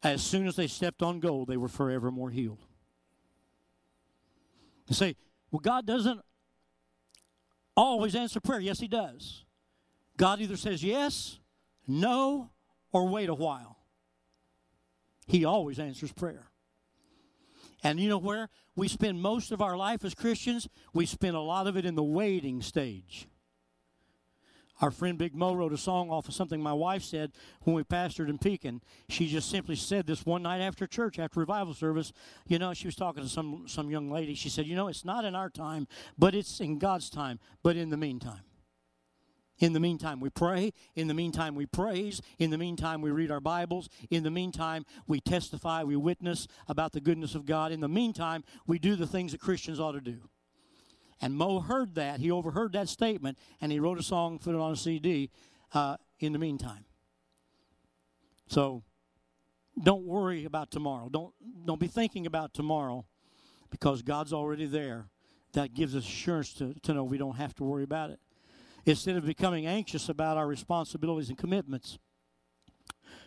As 0.06 0.22
soon 0.22 0.46
as 0.46 0.56
they 0.56 0.68
stepped 0.68 1.02
on 1.02 1.20
gold, 1.20 1.48
they 1.48 1.58
were 1.58 1.68
forevermore 1.68 2.30
healed. 2.30 2.64
You 4.88 4.94
say, 4.94 5.16
well, 5.50 5.60
God 5.60 5.88
doesn't 5.88 6.22
always 7.76 8.14
answer 8.14 8.40
prayer. 8.40 8.60
Yes, 8.60 8.80
He 8.80 8.88
does. 8.88 9.46
God 10.16 10.42
either 10.42 10.58
says 10.58 10.84
yes, 10.84 11.40
no, 11.88 12.52
or 12.92 13.08
wait 13.08 13.30
a 13.30 13.34
while. 13.34 13.80
He 15.26 15.44
always 15.44 15.80
answers 15.80 16.14
prayer. 16.14 16.52
And 17.84 18.00
you 18.00 18.08
know 18.08 18.20
where 18.20 18.50
we 18.76 18.88
spend 18.88 19.20
most 19.20 19.52
of 19.52 19.60
our 19.60 19.76
life 19.76 20.06
as 20.06 20.14
Christians? 20.14 20.68
We 20.94 21.08
spend 21.08 21.36
a 21.36 21.42
lot 21.42 21.66
of 21.66 21.78
it 21.78 21.86
in 21.86 21.96
the 21.96 22.04
waiting 22.04 22.62
stage. 22.62 23.28
Our 24.82 24.92
friend 24.92 25.18
Big 25.18 25.34
Mo 25.34 25.54
wrote 25.54 25.72
a 25.72 25.78
song 25.78 26.10
off 26.10 26.28
of 26.28 26.34
something 26.34 26.62
my 26.62 26.74
wife 26.74 27.04
said 27.04 27.32
when 27.62 27.76
we 27.76 27.84
pastored 27.84 28.30
in 28.30 28.38
Pekin. 28.38 28.82
She 29.08 29.28
just 29.28 29.50
simply 29.50 29.78
said 29.78 30.06
this 30.06 30.26
one 30.26 30.44
night 30.44 30.60
after 30.60 30.86
church, 30.86 31.18
after 31.18 31.40
revival 31.40 31.74
service. 31.74 32.12
You 32.48 32.60
know, 32.60 32.74
she 32.74 32.88
was 32.88 32.96
talking 32.96 33.24
to 33.24 33.30
some, 33.30 33.64
some 33.68 33.90
young 33.90 34.12
lady. 34.12 34.36
She 34.36 34.50
said, 34.50 34.66
You 34.66 34.76
know, 34.76 34.90
it's 34.90 35.06
not 35.06 35.24
in 35.24 35.34
our 35.34 35.50
time, 35.50 35.88
but 36.18 36.36
it's 36.36 36.60
in 36.60 36.78
God's 36.78 37.10
time, 37.10 37.40
but 37.64 37.78
in 37.78 37.90
the 37.90 37.98
meantime. 37.98 38.42
In 39.60 39.72
the 39.72 39.80
meantime, 39.80 40.20
we 40.20 40.30
pray. 40.30 40.74
In 40.96 41.08
the 41.08 41.14
meantime, 41.14 41.56
we 41.56 41.66
praise. 41.66 42.22
In 42.38 42.50
the 42.50 42.58
meantime, 42.58 43.02
we 43.02 43.12
read 43.12 43.32
our 43.32 43.40
Bibles. 43.40 43.88
In 44.10 44.24
the 44.24 44.32
meantime, 44.32 44.86
we 45.08 45.22
testify, 45.22 45.84
we 45.84 45.96
witness 45.96 46.48
about 46.68 46.92
the 46.92 47.00
goodness 47.00 47.36
of 47.36 47.46
God. 47.46 47.72
In 47.72 47.80
the 47.80 47.88
meantime, 47.88 48.44
we 48.68 48.80
do 48.80 48.98
the 48.98 49.08
things 49.08 49.32
that 49.32 49.40
Christians 49.40 49.80
ought 49.80 49.94
to 49.94 50.02
do. 50.02 50.30
And 51.22 51.34
Mo 51.34 51.60
heard 51.60 51.96
that. 51.96 52.20
He 52.20 52.30
overheard 52.30 52.74
that 52.74 52.90
statement, 52.90 53.38
and 53.62 53.72
he 53.72 53.80
wrote 53.80 54.00
a 54.00 54.04
song, 54.04 54.38
put 54.40 54.54
it 54.54 54.62
on 54.62 54.74
a 54.74 54.76
CD 54.76 55.32
uh, 55.74 55.98
in 56.20 56.34
the 56.34 56.40
meantime. 56.40 56.86
So 58.48 58.84
don't 59.82 60.06
worry 60.06 60.46
about 60.46 60.72
tomorrow. 60.72 61.10
Don't 61.10 61.34
don't 61.66 61.80
be 61.80 61.88
thinking 61.88 62.26
about 62.26 62.54
tomorrow 62.54 63.06
because 63.70 64.02
God's 64.02 64.34
already 64.34 64.66
there. 64.66 65.08
That 65.54 65.74
gives 65.74 65.96
us 65.96 66.04
assurance 66.04 66.54
to, 66.56 66.74
to 66.84 66.94
know 66.94 67.04
we 67.06 67.18
don't 67.18 67.38
have 67.38 67.56
to 67.56 67.64
worry 67.64 67.84
about 67.84 68.10
it. 68.10 68.20
Instead 68.86 69.16
of 69.16 69.26
becoming 69.26 69.66
anxious 69.66 70.10
about 70.10 70.38
our 70.38 70.48
responsibilities 70.48 71.30
and 71.30 71.38
commitments 71.38 71.98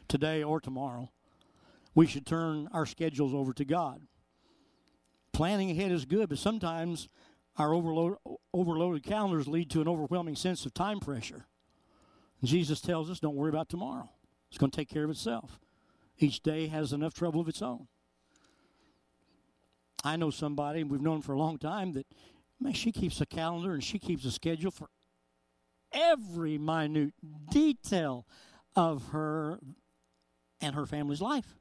today 0.09 0.43
or 0.43 0.61
tomorrow, 0.61 1.11
we 1.95 2.07
should 2.07 2.26
turn 2.26 2.68
our 2.72 2.86
schedules 2.86 3.34
over 3.34 3.53
to 3.55 3.64
God. 3.64 4.03
Planning 5.32 5.70
ahead 5.70 5.91
is 5.91 6.05
good, 6.05 6.28
but 6.28 6.39
sometimes 6.39 7.09
our 7.59 7.75
overload, 7.75 8.17
overloaded 8.55 9.03
calendars 9.03 9.49
lead 9.49 9.71
to 9.71 9.81
an 9.81 9.89
overwhelming 9.89 10.37
sense 10.37 10.65
of 10.65 10.73
time 10.73 11.01
pressure. 11.01 11.47
Jesus 12.43 12.81
tells 12.81 13.11
us, 13.11 13.19
don't 13.19 13.35
worry 13.35 13.51
about 13.51 13.69
tomorrow. 13.69 14.09
It's 14.49 14.59
going 14.59 14.71
to 14.71 14.77
take 14.77 14.89
care 14.89 15.05
of 15.05 15.11
itself. 15.11 15.59
Each 16.19 16.41
day 16.41 16.69
has 16.69 16.93
enough 16.93 17.15
trouble 17.15 17.41
of 17.41 17.49
its 17.49 17.61
own. 17.61 17.89
I 20.05 20.17
know 20.17 20.31
somebody, 20.31 20.85
we've 20.85 21.03
known 21.03 21.23
for 21.23 21.33
a 21.33 21.39
long 21.39 21.59
time, 21.59 21.93
that 21.95 22.07
man, 22.61 22.73
she 22.73 22.93
keeps 22.93 23.21
a 23.21 23.27
calendar 23.27 23.73
and 23.73 23.83
she 23.83 23.99
keeps 23.99 24.25
a 24.25 24.31
schedule 24.31 24.71
for 24.71 24.89
every 25.93 26.59
minute 26.59 27.15
detail 27.51 28.27
of 28.77 29.09
her 29.09 29.59
and 30.61 30.75
her 30.77 30.87
family's 30.87 31.21
life. 31.21 31.59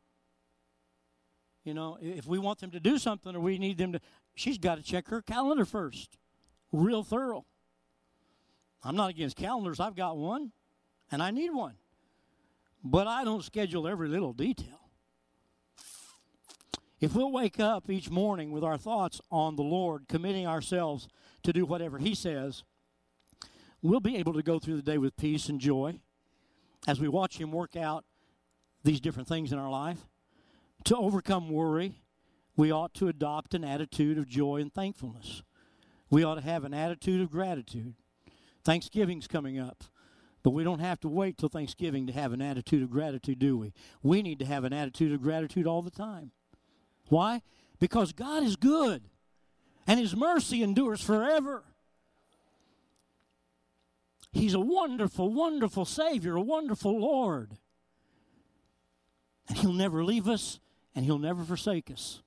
You 1.68 1.74
know, 1.74 1.98
if 2.02 2.26
we 2.26 2.40
want 2.40 2.60
them 2.60 2.72
to 2.72 2.80
do 2.80 2.98
something 2.98 3.36
or 3.36 3.42
we 3.42 3.58
need 3.58 3.78
them 3.78 3.92
to, 3.92 4.00
she's 4.36 4.58
got 4.58 4.76
to 4.76 4.82
check 4.82 5.10
her 5.10 5.22
calendar 5.22 5.66
first, 5.66 6.18
real 6.72 7.04
thorough. 7.04 7.44
I'm 8.86 8.96
not 8.96 9.10
against 9.10 9.36
calendars, 9.36 9.82
I've 9.82 9.94
got 9.94 10.16
one, 10.16 10.54
and 11.12 11.22
I 11.22 11.30
need 11.30 11.50
one. 11.50 11.74
But 12.86 13.06
I 13.08 13.26
don't 13.26 13.44
schedule 13.44 13.86
every 13.86 14.08
little 14.08 14.32
detail. 14.32 14.80
If 17.02 17.14
we'll 17.14 17.34
wake 17.34 17.60
up 17.60 17.90
each 17.90 18.10
morning 18.10 18.52
with 18.52 18.64
our 18.64 18.78
thoughts 18.78 19.20
on 19.30 19.58
the 19.58 19.62
Lord, 19.62 20.08
committing 20.08 20.48
ourselves 20.48 21.10
to 21.44 21.52
do 21.52 21.66
whatever 21.66 21.98
He 21.98 22.16
says, 22.16 22.64
we'll 23.82 24.00
be 24.00 24.16
able 24.16 24.32
to 24.36 24.42
go 24.42 24.58
through 24.58 24.78
the 24.78 24.82
day 24.90 24.98
with 24.98 25.18
peace 25.18 25.50
and 25.50 25.60
joy 25.60 26.00
as 26.88 27.02
we 27.02 27.10
watch 27.10 27.42
Him 27.42 27.52
work 27.52 27.76
out 27.76 28.06
these 28.86 29.02
different 29.02 29.28
things 29.28 29.52
in 29.52 29.60
our 29.60 29.70
life. 29.70 30.06
To 30.88 30.96
overcome 30.96 31.50
worry, 31.50 31.96
we 32.56 32.72
ought 32.72 32.94
to 32.94 33.10
adopt 33.10 33.54
an 33.54 33.66
attitude 33.66 34.18
of 34.18 34.26
joy 34.26 34.62
and 34.62 34.74
thankfulness. 34.74 35.44
We 36.10 36.24
ought 36.24 36.36
to 36.36 36.42
have 36.42 36.64
an 36.64 36.74
attitude 36.74 37.20
of 37.20 37.30
gratitude. 37.30 37.96
Thanksgiving's 38.64 39.28
coming 39.28 39.60
up. 39.60 39.84
But 40.44 40.52
we 40.52 40.64
don't 40.64 40.80
have 40.80 41.02
to 41.02 41.10
wait 41.10 41.38
till 41.38 41.50
Thanksgiving 41.50 42.08
to 42.08 42.14
have 42.14 42.32
an 42.32 42.42
attitude 42.42 42.84
of 42.84 42.90
gratitude, 42.90 43.38
do 43.38 43.58
we? 43.58 43.74
We 44.02 44.22
need 44.22 44.40
to 44.40 44.46
have 44.46 44.64
an 44.64 44.72
attitude 44.72 45.12
of 45.12 45.22
gratitude 45.22 45.68
all 45.68 45.82
the 45.82 45.92
time. 45.92 46.32
Why? 47.10 47.42
Because 47.82 48.14
God 48.14 48.44
is 48.44 48.56
good 48.56 49.10
and 49.86 50.00
His 50.00 50.16
mercy 50.16 50.64
endures 50.64 51.02
forever. 51.02 51.66
He's 54.32 54.54
a 54.54 54.62
wonderful, 54.62 55.34
wonderful 55.34 55.84
Savior, 55.84 56.38
a 56.38 56.42
wonderful 56.42 56.98
Lord. 56.98 57.58
And 59.50 59.58
He'll 59.58 59.74
never 59.74 60.06
leave 60.06 60.30
us 60.30 60.62
and 60.98 61.06
He'll 61.06 61.20
never 61.20 61.44
forsake 61.44 61.92
us. 61.92 62.24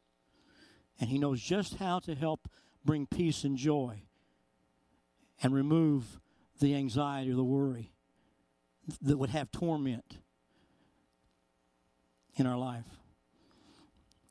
And 1.01 1.11
He 1.11 1.19
knows 1.19 1.43
just 1.43 1.79
how 1.79 1.99
to 1.99 2.15
help 2.15 2.49
bring 2.85 3.05
peace 3.05 3.43
and 3.43 3.57
joy 3.57 4.03
and 5.43 5.53
remove 5.53 6.21
the 6.61 6.77
anxiety 6.77 7.33
or 7.33 7.35
the 7.35 7.43
worry 7.43 7.91
that 9.03 9.19
would 9.19 9.31
have 9.31 9.51
torment 9.51 10.19
in 12.37 12.47
our 12.47 12.57
life. 12.57 12.87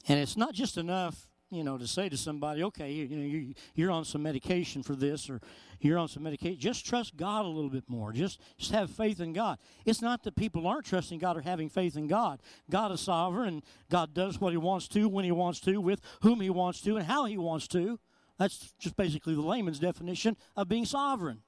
And 0.08 0.18
it's 0.22 0.38
not 0.38 0.54
just 0.54 0.78
enough, 0.78 1.28
you 1.52 1.64
know, 1.64 1.78
to 1.78 1.88
say 1.88 2.10
to 2.10 2.18
somebody, 2.18 2.64
okay, 2.64 2.92
you, 2.92 3.06
you 3.06 3.18
know, 3.18 3.26
you, 3.26 3.54
you're 3.74 3.92
on 3.92 4.06
some 4.06 4.22
medication 4.22 4.84
for 4.84 4.96
this 4.96 5.30
or 5.30 5.42
you're 5.80 5.98
on 5.98 6.08
some 6.08 6.24
medication. 6.24 6.60
Just 6.60 6.86
trust 6.86 7.18
God 7.18 7.46
a 7.46 7.48
little 7.48 7.70
bit 7.70 7.86
more. 7.88 8.12
Just, 8.12 8.40
just 8.58 8.72
have 8.72 8.90
faith 8.92 9.20
in 9.20 9.34
God. 9.34 9.58
It's 9.86 10.02
not 10.02 10.24
that 10.24 10.36
people 10.36 10.68
aren't 10.68 10.86
trusting 10.86 11.20
God 11.20 11.38
or 11.38 11.42
having 11.42 11.70
faith 11.70 11.98
in 11.98 12.08
God. 12.08 12.42
God 12.70 12.92
is 12.92 13.02
sovereign 13.02 13.48
and 13.48 13.64
God 13.90 14.14
does 14.14 14.40
what 14.40 14.52
He 14.52 14.58
wants 14.58 14.88
to, 14.90 15.08
when 15.08 15.26
He 15.26 15.32
wants 15.32 15.60
to, 15.62 15.80
with 15.82 16.02
whom 16.22 16.40
He 16.40 16.50
wants 16.50 16.82
to, 16.82 16.98
and 16.98 17.06
how 17.06 17.26
He 17.26 17.38
wants 17.38 17.68
to. 17.70 18.00
That's 18.38 18.74
just 18.80 18.96
basically 18.96 19.34
the 19.34 19.42
layman's 19.42 19.80
definition 19.80 20.38
of 20.56 20.70
being 20.70 20.86
sovereign. 20.86 21.42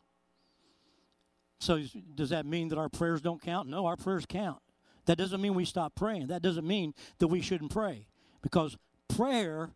So, 1.59 1.83
does 2.15 2.31
that 2.31 2.45
mean 2.47 2.69
that 2.69 2.79
our 2.79 2.89
prayers 2.89 3.21
don't 3.21 3.41
count? 3.41 3.69
No, 3.69 3.85
our 3.85 3.95
prayers 3.95 4.25
count. 4.27 4.59
That 5.05 5.17
doesn't 5.17 5.39
mean 5.39 5.53
we 5.53 5.65
stop 5.65 5.93
praying. 5.95 6.27
That 6.27 6.41
doesn't 6.41 6.65
mean 6.65 6.93
that 7.19 7.27
we 7.27 7.41
shouldn't 7.41 7.71
pray 7.71 8.07
because 8.41 8.75
prayer 9.07 9.69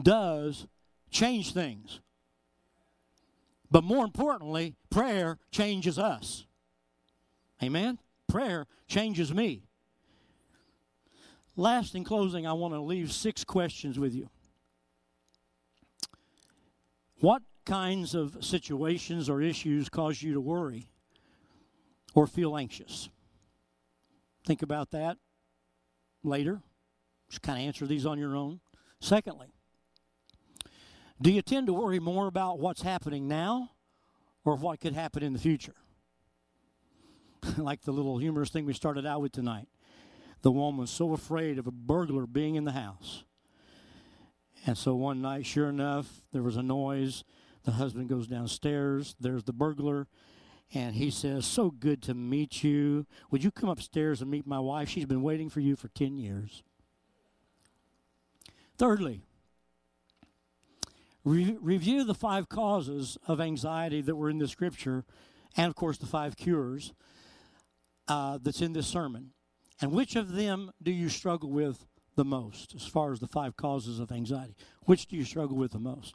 does 0.00 0.66
change 1.10 1.52
things. 1.52 2.00
But 3.70 3.84
more 3.84 4.04
importantly, 4.04 4.74
prayer 4.90 5.38
changes 5.50 5.98
us. 5.98 6.46
Amen? 7.62 7.98
Prayer 8.28 8.66
changes 8.86 9.32
me. 9.32 9.62
Last, 11.56 11.94
in 11.94 12.04
closing, 12.04 12.46
I 12.46 12.54
want 12.54 12.74
to 12.74 12.80
leave 12.80 13.12
six 13.12 13.44
questions 13.44 13.98
with 13.98 14.14
you. 14.14 14.28
What 17.20 17.42
kinds 17.64 18.14
of 18.14 18.44
situations 18.44 19.28
or 19.28 19.40
issues 19.40 19.88
cause 19.88 20.22
you 20.22 20.34
to 20.34 20.40
worry 20.40 20.88
or 22.14 22.26
feel 22.26 22.56
anxious? 22.56 23.10
Think 24.44 24.62
about 24.62 24.90
that 24.90 25.18
later. 26.24 26.62
Just 27.28 27.42
kind 27.42 27.60
of 27.60 27.66
answer 27.66 27.86
these 27.86 28.06
on 28.06 28.18
your 28.18 28.34
own. 28.34 28.60
Secondly, 29.00 29.51
do 31.22 31.30
you 31.30 31.42
tend 31.42 31.68
to 31.68 31.72
worry 31.72 32.00
more 32.00 32.26
about 32.26 32.58
what's 32.58 32.82
happening 32.82 33.28
now 33.28 33.70
or 34.44 34.56
what 34.56 34.80
could 34.80 34.94
happen 34.94 35.22
in 35.22 35.32
the 35.32 35.38
future? 35.38 35.74
like 37.56 37.82
the 37.82 37.92
little 37.92 38.18
humorous 38.18 38.50
thing 38.50 38.66
we 38.66 38.72
started 38.72 39.06
out 39.06 39.20
with 39.20 39.32
tonight. 39.32 39.68
The 40.42 40.50
woman 40.50 40.80
was 40.80 40.90
so 40.90 41.12
afraid 41.12 41.58
of 41.58 41.66
a 41.66 41.70
burglar 41.70 42.26
being 42.26 42.56
in 42.56 42.64
the 42.64 42.72
house. 42.72 43.24
And 44.66 44.76
so 44.76 44.94
one 44.94 45.22
night, 45.22 45.46
sure 45.46 45.68
enough, 45.68 46.08
there 46.32 46.42
was 46.42 46.56
a 46.56 46.62
noise. 46.62 47.24
The 47.64 47.72
husband 47.72 48.08
goes 48.08 48.26
downstairs. 48.26 49.14
There's 49.20 49.44
the 49.44 49.52
burglar. 49.52 50.08
And 50.74 50.96
he 50.96 51.10
says, 51.10 51.46
So 51.46 51.70
good 51.70 52.02
to 52.02 52.14
meet 52.14 52.64
you. 52.64 53.06
Would 53.30 53.44
you 53.44 53.50
come 53.50 53.68
upstairs 53.68 54.20
and 54.20 54.30
meet 54.30 54.46
my 54.46 54.58
wife? 54.58 54.88
She's 54.88 55.04
been 55.04 55.22
waiting 55.22 55.48
for 55.48 55.60
you 55.60 55.76
for 55.76 55.88
10 55.88 56.16
years. 56.16 56.62
Thirdly, 58.78 59.22
re- 61.24 61.56
review 61.60 62.04
the 62.04 62.14
five 62.14 62.48
causes 62.48 63.18
of 63.26 63.40
anxiety 63.40 64.00
that 64.00 64.16
were 64.16 64.30
in 64.30 64.38
the 64.38 64.48
scripture, 64.48 65.04
and 65.56 65.68
of 65.68 65.74
course, 65.74 65.98
the 65.98 66.06
five 66.06 66.36
cures 66.36 66.92
uh, 68.08 68.38
that's 68.42 68.60
in 68.60 68.72
this 68.72 68.86
sermon. 68.86 69.32
And 69.80 69.92
which 69.92 70.16
of 70.16 70.32
them 70.32 70.72
do 70.82 70.90
you 70.90 71.08
struggle 71.08 71.50
with 71.50 71.86
the 72.14 72.24
most 72.24 72.74
as 72.74 72.86
far 72.86 73.12
as 73.12 73.20
the 73.20 73.26
five 73.26 73.56
causes 73.56 73.98
of 73.98 74.12
anxiety? 74.12 74.54
Which 74.84 75.06
do 75.06 75.16
you 75.16 75.24
struggle 75.24 75.56
with 75.56 75.72
the 75.72 75.78
most? 75.78 76.14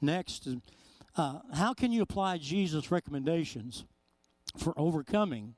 Next, 0.00 0.48
uh, 1.16 1.40
how 1.52 1.74
can 1.74 1.92
you 1.92 2.02
apply 2.02 2.38
Jesus' 2.38 2.90
recommendations 2.90 3.84
for 4.56 4.72
overcoming 4.78 5.54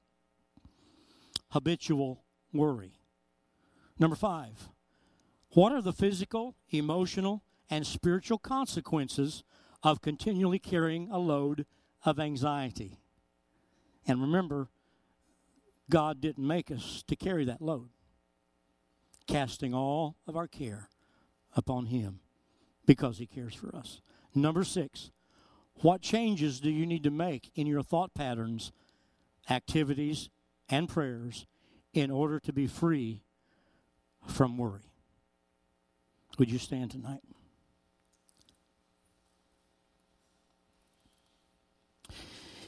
habitual 1.50 2.24
worry? 2.52 2.98
Number 3.98 4.16
five, 4.16 4.68
what 5.50 5.72
are 5.72 5.82
the 5.82 5.92
physical, 5.92 6.56
emotional, 6.70 7.42
and 7.70 7.86
spiritual 7.86 8.38
consequences 8.38 9.44
of 9.82 10.02
continually 10.02 10.58
carrying 10.58 11.10
a 11.10 11.18
load 11.18 11.66
of 12.04 12.18
anxiety? 12.18 12.98
And 14.06 14.20
remember, 14.20 14.68
God 15.90 16.20
didn't 16.20 16.46
make 16.46 16.70
us 16.70 17.02
to 17.06 17.16
carry 17.16 17.44
that 17.44 17.62
load. 17.62 17.88
Casting 19.26 19.74
all 19.74 20.16
of 20.26 20.36
our 20.36 20.46
care 20.46 20.88
upon 21.56 21.86
Him 21.86 22.20
because 22.86 23.18
He 23.18 23.26
cares 23.26 23.54
for 23.54 23.74
us. 23.74 24.00
Number 24.34 24.64
six, 24.64 25.10
what 25.76 26.02
changes 26.02 26.60
do 26.60 26.70
you 26.70 26.86
need 26.86 27.02
to 27.04 27.10
make 27.10 27.50
in 27.54 27.66
your 27.66 27.82
thought 27.82 28.14
patterns, 28.14 28.72
activities, 29.48 30.30
and 30.68 30.88
prayers 30.88 31.46
in 31.92 32.10
order 32.10 32.38
to 32.40 32.52
be 32.52 32.66
free 32.66 33.22
from 34.26 34.58
worry? 34.58 34.92
Would 36.38 36.50
you 36.50 36.58
stand 36.58 36.90
tonight? 36.90 37.20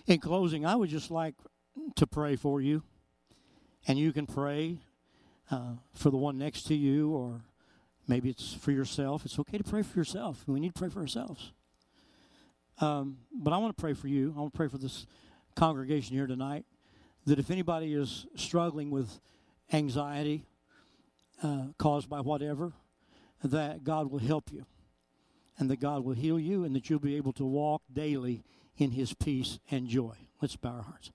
In 0.06 0.20
closing, 0.20 0.64
I 0.64 0.76
would 0.76 0.88
just 0.88 1.10
like 1.10 1.34
to 1.96 2.06
pray 2.06 2.36
for 2.36 2.60
you. 2.60 2.84
And 3.88 3.98
you 3.98 4.12
can 4.12 4.26
pray 4.26 4.78
uh, 5.50 5.74
for 5.94 6.10
the 6.10 6.16
one 6.16 6.38
next 6.38 6.62
to 6.68 6.74
you, 6.76 7.10
or 7.10 7.40
maybe 8.06 8.30
it's 8.30 8.54
for 8.54 8.70
yourself. 8.70 9.24
It's 9.24 9.38
okay 9.40 9.58
to 9.58 9.64
pray 9.64 9.82
for 9.82 9.98
yourself. 9.98 10.44
We 10.46 10.60
need 10.60 10.74
to 10.74 10.78
pray 10.78 10.90
for 10.90 11.00
ourselves. 11.00 11.52
Um, 12.80 13.18
but 13.32 13.52
I 13.52 13.58
want 13.58 13.76
to 13.76 13.80
pray 13.80 13.94
for 13.94 14.06
you. 14.06 14.32
I 14.36 14.40
want 14.40 14.52
to 14.52 14.56
pray 14.56 14.68
for 14.68 14.78
this 14.78 15.06
congregation 15.56 16.14
here 16.14 16.28
tonight 16.28 16.66
that 17.24 17.40
if 17.40 17.50
anybody 17.50 17.92
is 17.92 18.26
struggling 18.36 18.90
with 18.90 19.18
anxiety, 19.72 20.46
uh, 21.42 21.66
caused 21.78 22.08
by 22.08 22.20
whatever, 22.20 22.72
that 23.42 23.82
God 23.82 24.10
will 24.10 24.20
help 24.20 24.52
you 24.52 24.66
and 25.58 25.68
that 25.68 25.80
God 25.80 26.04
will 26.04 26.14
heal 26.14 26.38
you 26.38 26.62
and 26.64 26.76
that 26.76 26.88
you'll 26.88 27.00
be 27.00 27.16
able 27.16 27.32
to 27.32 27.44
walk 27.44 27.82
daily 27.92 28.44
in 28.76 28.92
His 28.92 29.14
peace 29.14 29.58
and 29.70 29.88
joy. 29.88 30.16
Let's 30.40 30.56
bow 30.56 30.70
our 30.70 30.82
hearts. 30.82 31.10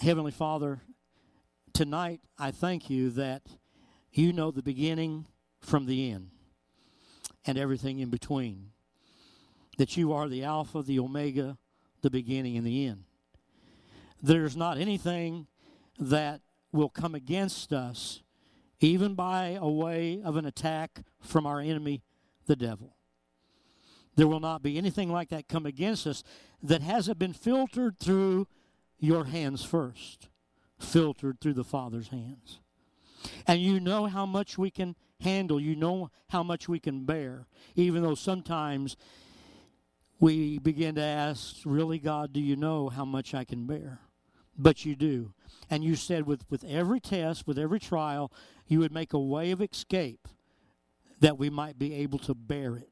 Heavenly 0.00 0.32
Father, 0.32 0.80
tonight 1.72 2.20
I 2.38 2.50
thank 2.50 2.90
you 2.90 3.10
that 3.10 3.42
you 4.12 4.32
know 4.32 4.50
the 4.50 4.62
beginning 4.62 5.26
from 5.60 5.86
the 5.86 6.10
end 6.10 6.30
and 7.46 7.58
everything 7.58 7.98
in 7.98 8.10
between. 8.10 8.70
That 9.76 9.96
you 9.96 10.12
are 10.12 10.28
the 10.28 10.44
Alpha, 10.44 10.82
the 10.82 11.00
Omega, 11.00 11.58
the 12.02 12.10
beginning 12.10 12.56
and 12.56 12.66
the 12.66 12.86
end. 12.86 13.04
There's 14.22 14.56
not 14.56 14.78
anything 14.78 15.48
that 15.98 16.40
will 16.72 16.88
come 16.88 17.14
against 17.14 17.72
us, 17.72 18.22
even 18.80 19.14
by 19.14 19.58
a 19.60 19.68
way 19.68 20.20
of 20.22 20.36
an 20.36 20.44
attack 20.44 21.02
from 21.20 21.46
our 21.46 21.60
enemy, 21.60 22.02
the 22.46 22.56
devil. 22.56 22.93
There 24.16 24.28
will 24.28 24.40
not 24.40 24.62
be 24.62 24.78
anything 24.78 25.10
like 25.10 25.30
that 25.30 25.48
come 25.48 25.66
against 25.66 26.06
us 26.06 26.22
that 26.62 26.82
hasn't 26.82 27.18
been 27.18 27.32
filtered 27.32 27.98
through 27.98 28.46
your 28.98 29.24
hands 29.24 29.64
first, 29.64 30.28
filtered 30.78 31.40
through 31.40 31.54
the 31.54 31.64
Father's 31.64 32.08
hands. 32.08 32.60
And 33.46 33.60
you 33.60 33.80
know 33.80 34.06
how 34.06 34.26
much 34.26 34.56
we 34.58 34.70
can 34.70 34.96
handle, 35.20 35.58
you 35.58 35.74
know 35.74 36.10
how 36.28 36.42
much 36.42 36.68
we 36.68 36.78
can 36.78 37.04
bear, 37.04 37.46
even 37.74 38.02
though 38.02 38.14
sometimes 38.14 38.96
we 40.20 40.58
begin 40.58 40.94
to 40.94 41.02
ask, 41.02 41.56
Really, 41.64 41.98
God, 41.98 42.32
do 42.32 42.40
you 42.40 42.56
know 42.56 42.88
how 42.88 43.04
much 43.04 43.34
I 43.34 43.44
can 43.44 43.66
bear? 43.66 44.00
But 44.56 44.84
you 44.84 44.94
do. 44.94 45.32
And 45.68 45.82
you 45.82 45.96
said 45.96 46.26
with, 46.26 46.48
with 46.50 46.62
every 46.64 47.00
test, 47.00 47.46
with 47.46 47.58
every 47.58 47.80
trial, 47.80 48.30
you 48.66 48.78
would 48.80 48.92
make 48.92 49.12
a 49.12 49.18
way 49.18 49.50
of 49.50 49.60
escape 49.60 50.28
that 51.20 51.38
we 51.38 51.50
might 51.50 51.78
be 51.78 51.94
able 51.94 52.18
to 52.20 52.34
bear 52.34 52.76
it. 52.76 52.90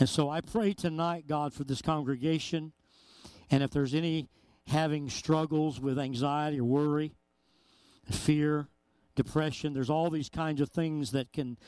And 0.00 0.08
so 0.08 0.30
I 0.30 0.40
pray 0.40 0.72
tonight, 0.72 1.26
God, 1.28 1.52
for 1.52 1.62
this 1.62 1.82
congregation. 1.82 2.72
And 3.50 3.62
if 3.62 3.70
there's 3.70 3.94
any 3.94 4.30
having 4.66 5.10
struggles 5.10 5.78
with 5.78 5.98
anxiety 5.98 6.58
or 6.58 6.64
worry, 6.64 7.12
fear, 8.10 8.68
depression, 9.14 9.74
there's 9.74 9.90
all 9.90 10.08
these 10.08 10.30
kinds 10.30 10.62
of 10.62 10.70
things 10.70 11.10
that 11.10 11.34
can 11.34 11.58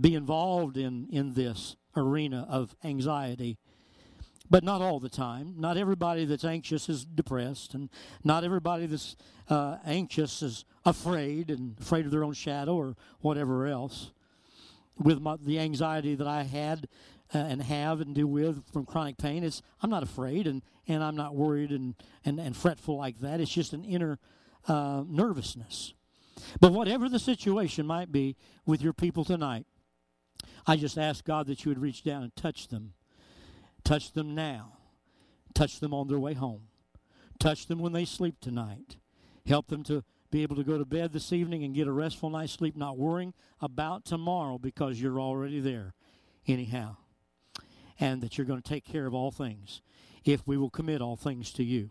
be 0.00 0.16
involved 0.16 0.76
in, 0.76 1.06
in 1.12 1.34
this 1.34 1.76
arena 1.96 2.48
of 2.50 2.74
anxiety. 2.82 3.58
But 4.50 4.64
not 4.64 4.82
all 4.82 4.98
the 4.98 5.08
time. 5.08 5.54
Not 5.56 5.76
everybody 5.76 6.24
that's 6.24 6.44
anxious 6.44 6.88
is 6.88 7.04
depressed, 7.04 7.74
and 7.74 7.90
not 8.24 8.42
everybody 8.42 8.86
that's 8.86 9.14
uh, 9.48 9.76
anxious 9.86 10.42
is 10.42 10.64
afraid 10.84 11.48
and 11.48 11.78
afraid 11.80 12.06
of 12.06 12.10
their 12.10 12.24
own 12.24 12.34
shadow 12.34 12.74
or 12.74 12.96
whatever 13.20 13.68
else. 13.68 14.10
With 14.98 15.20
my, 15.20 15.36
the 15.40 15.60
anxiety 15.60 16.16
that 16.16 16.26
I 16.26 16.42
had 16.42 16.88
uh, 17.34 17.38
and 17.38 17.62
have 17.62 18.00
and 18.00 18.14
deal 18.14 18.26
with 18.26 18.62
from 18.72 18.84
chronic 18.84 19.18
pain, 19.18 19.44
it's 19.44 19.62
I'm 19.80 19.90
not 19.90 20.02
afraid 20.02 20.46
and, 20.46 20.62
and 20.86 21.02
I'm 21.02 21.16
not 21.16 21.34
worried 21.34 21.70
and, 21.70 21.94
and, 22.24 22.38
and 22.38 22.56
fretful 22.56 22.96
like 22.96 23.20
that. 23.20 23.40
It's 23.40 23.52
just 23.52 23.72
an 23.72 23.84
inner 23.84 24.18
uh, 24.68 25.04
nervousness. 25.06 25.94
But 26.60 26.72
whatever 26.72 27.08
the 27.08 27.18
situation 27.18 27.86
might 27.86 28.12
be 28.12 28.36
with 28.66 28.82
your 28.82 28.92
people 28.92 29.24
tonight, 29.24 29.66
I 30.66 30.76
just 30.76 30.98
ask 30.98 31.24
God 31.24 31.46
that 31.46 31.64
you 31.64 31.70
would 31.70 31.80
reach 31.80 32.02
down 32.02 32.22
and 32.22 32.34
touch 32.36 32.68
them. 32.68 32.94
Touch 33.84 34.12
them 34.12 34.34
now. 34.34 34.78
Touch 35.54 35.80
them 35.80 35.92
on 35.92 36.08
their 36.08 36.18
way 36.18 36.34
home. 36.34 36.62
Touch 37.38 37.66
them 37.66 37.78
when 37.78 37.92
they 37.92 38.04
sleep 38.04 38.36
tonight. 38.40 38.96
Help 39.46 39.68
them 39.68 39.82
to 39.84 40.04
be 40.30 40.42
able 40.42 40.56
to 40.56 40.64
go 40.64 40.78
to 40.78 40.84
bed 40.84 41.12
this 41.12 41.32
evening 41.32 41.64
and 41.64 41.74
get 41.74 41.88
a 41.88 41.92
restful 41.92 42.30
night's 42.30 42.52
sleep, 42.52 42.76
not 42.76 42.96
worrying 42.96 43.34
about 43.60 44.04
tomorrow 44.04 44.58
because 44.58 45.00
you're 45.00 45.20
already 45.20 45.60
there 45.60 45.92
anyhow. 46.46 46.96
And 48.02 48.20
that 48.20 48.36
you're 48.36 48.46
going 48.46 48.60
to 48.60 48.68
take 48.68 48.84
care 48.84 49.06
of 49.06 49.14
all 49.14 49.30
things 49.30 49.80
if 50.24 50.44
we 50.44 50.56
will 50.56 50.70
commit 50.70 51.00
all 51.00 51.14
things 51.14 51.52
to 51.52 51.62
you. 51.62 51.90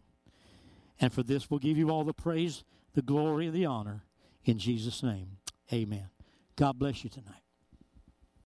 And 0.99 1.13
for 1.13 1.23
this, 1.23 1.49
we'll 1.49 1.59
give 1.61 1.77
you 1.77 1.89
all 1.89 2.03
the 2.03 2.13
praise, 2.13 2.65
the 2.93 3.01
glory, 3.01 3.45
and 3.47 3.55
the 3.55 3.65
honor 3.65 4.03
in 4.43 4.59
Jesus' 4.59 5.01
name. 5.01 5.37
Amen. 5.71 6.09
God 6.57 6.77
bless 6.77 7.05
you 7.05 7.09
tonight. 7.09 7.50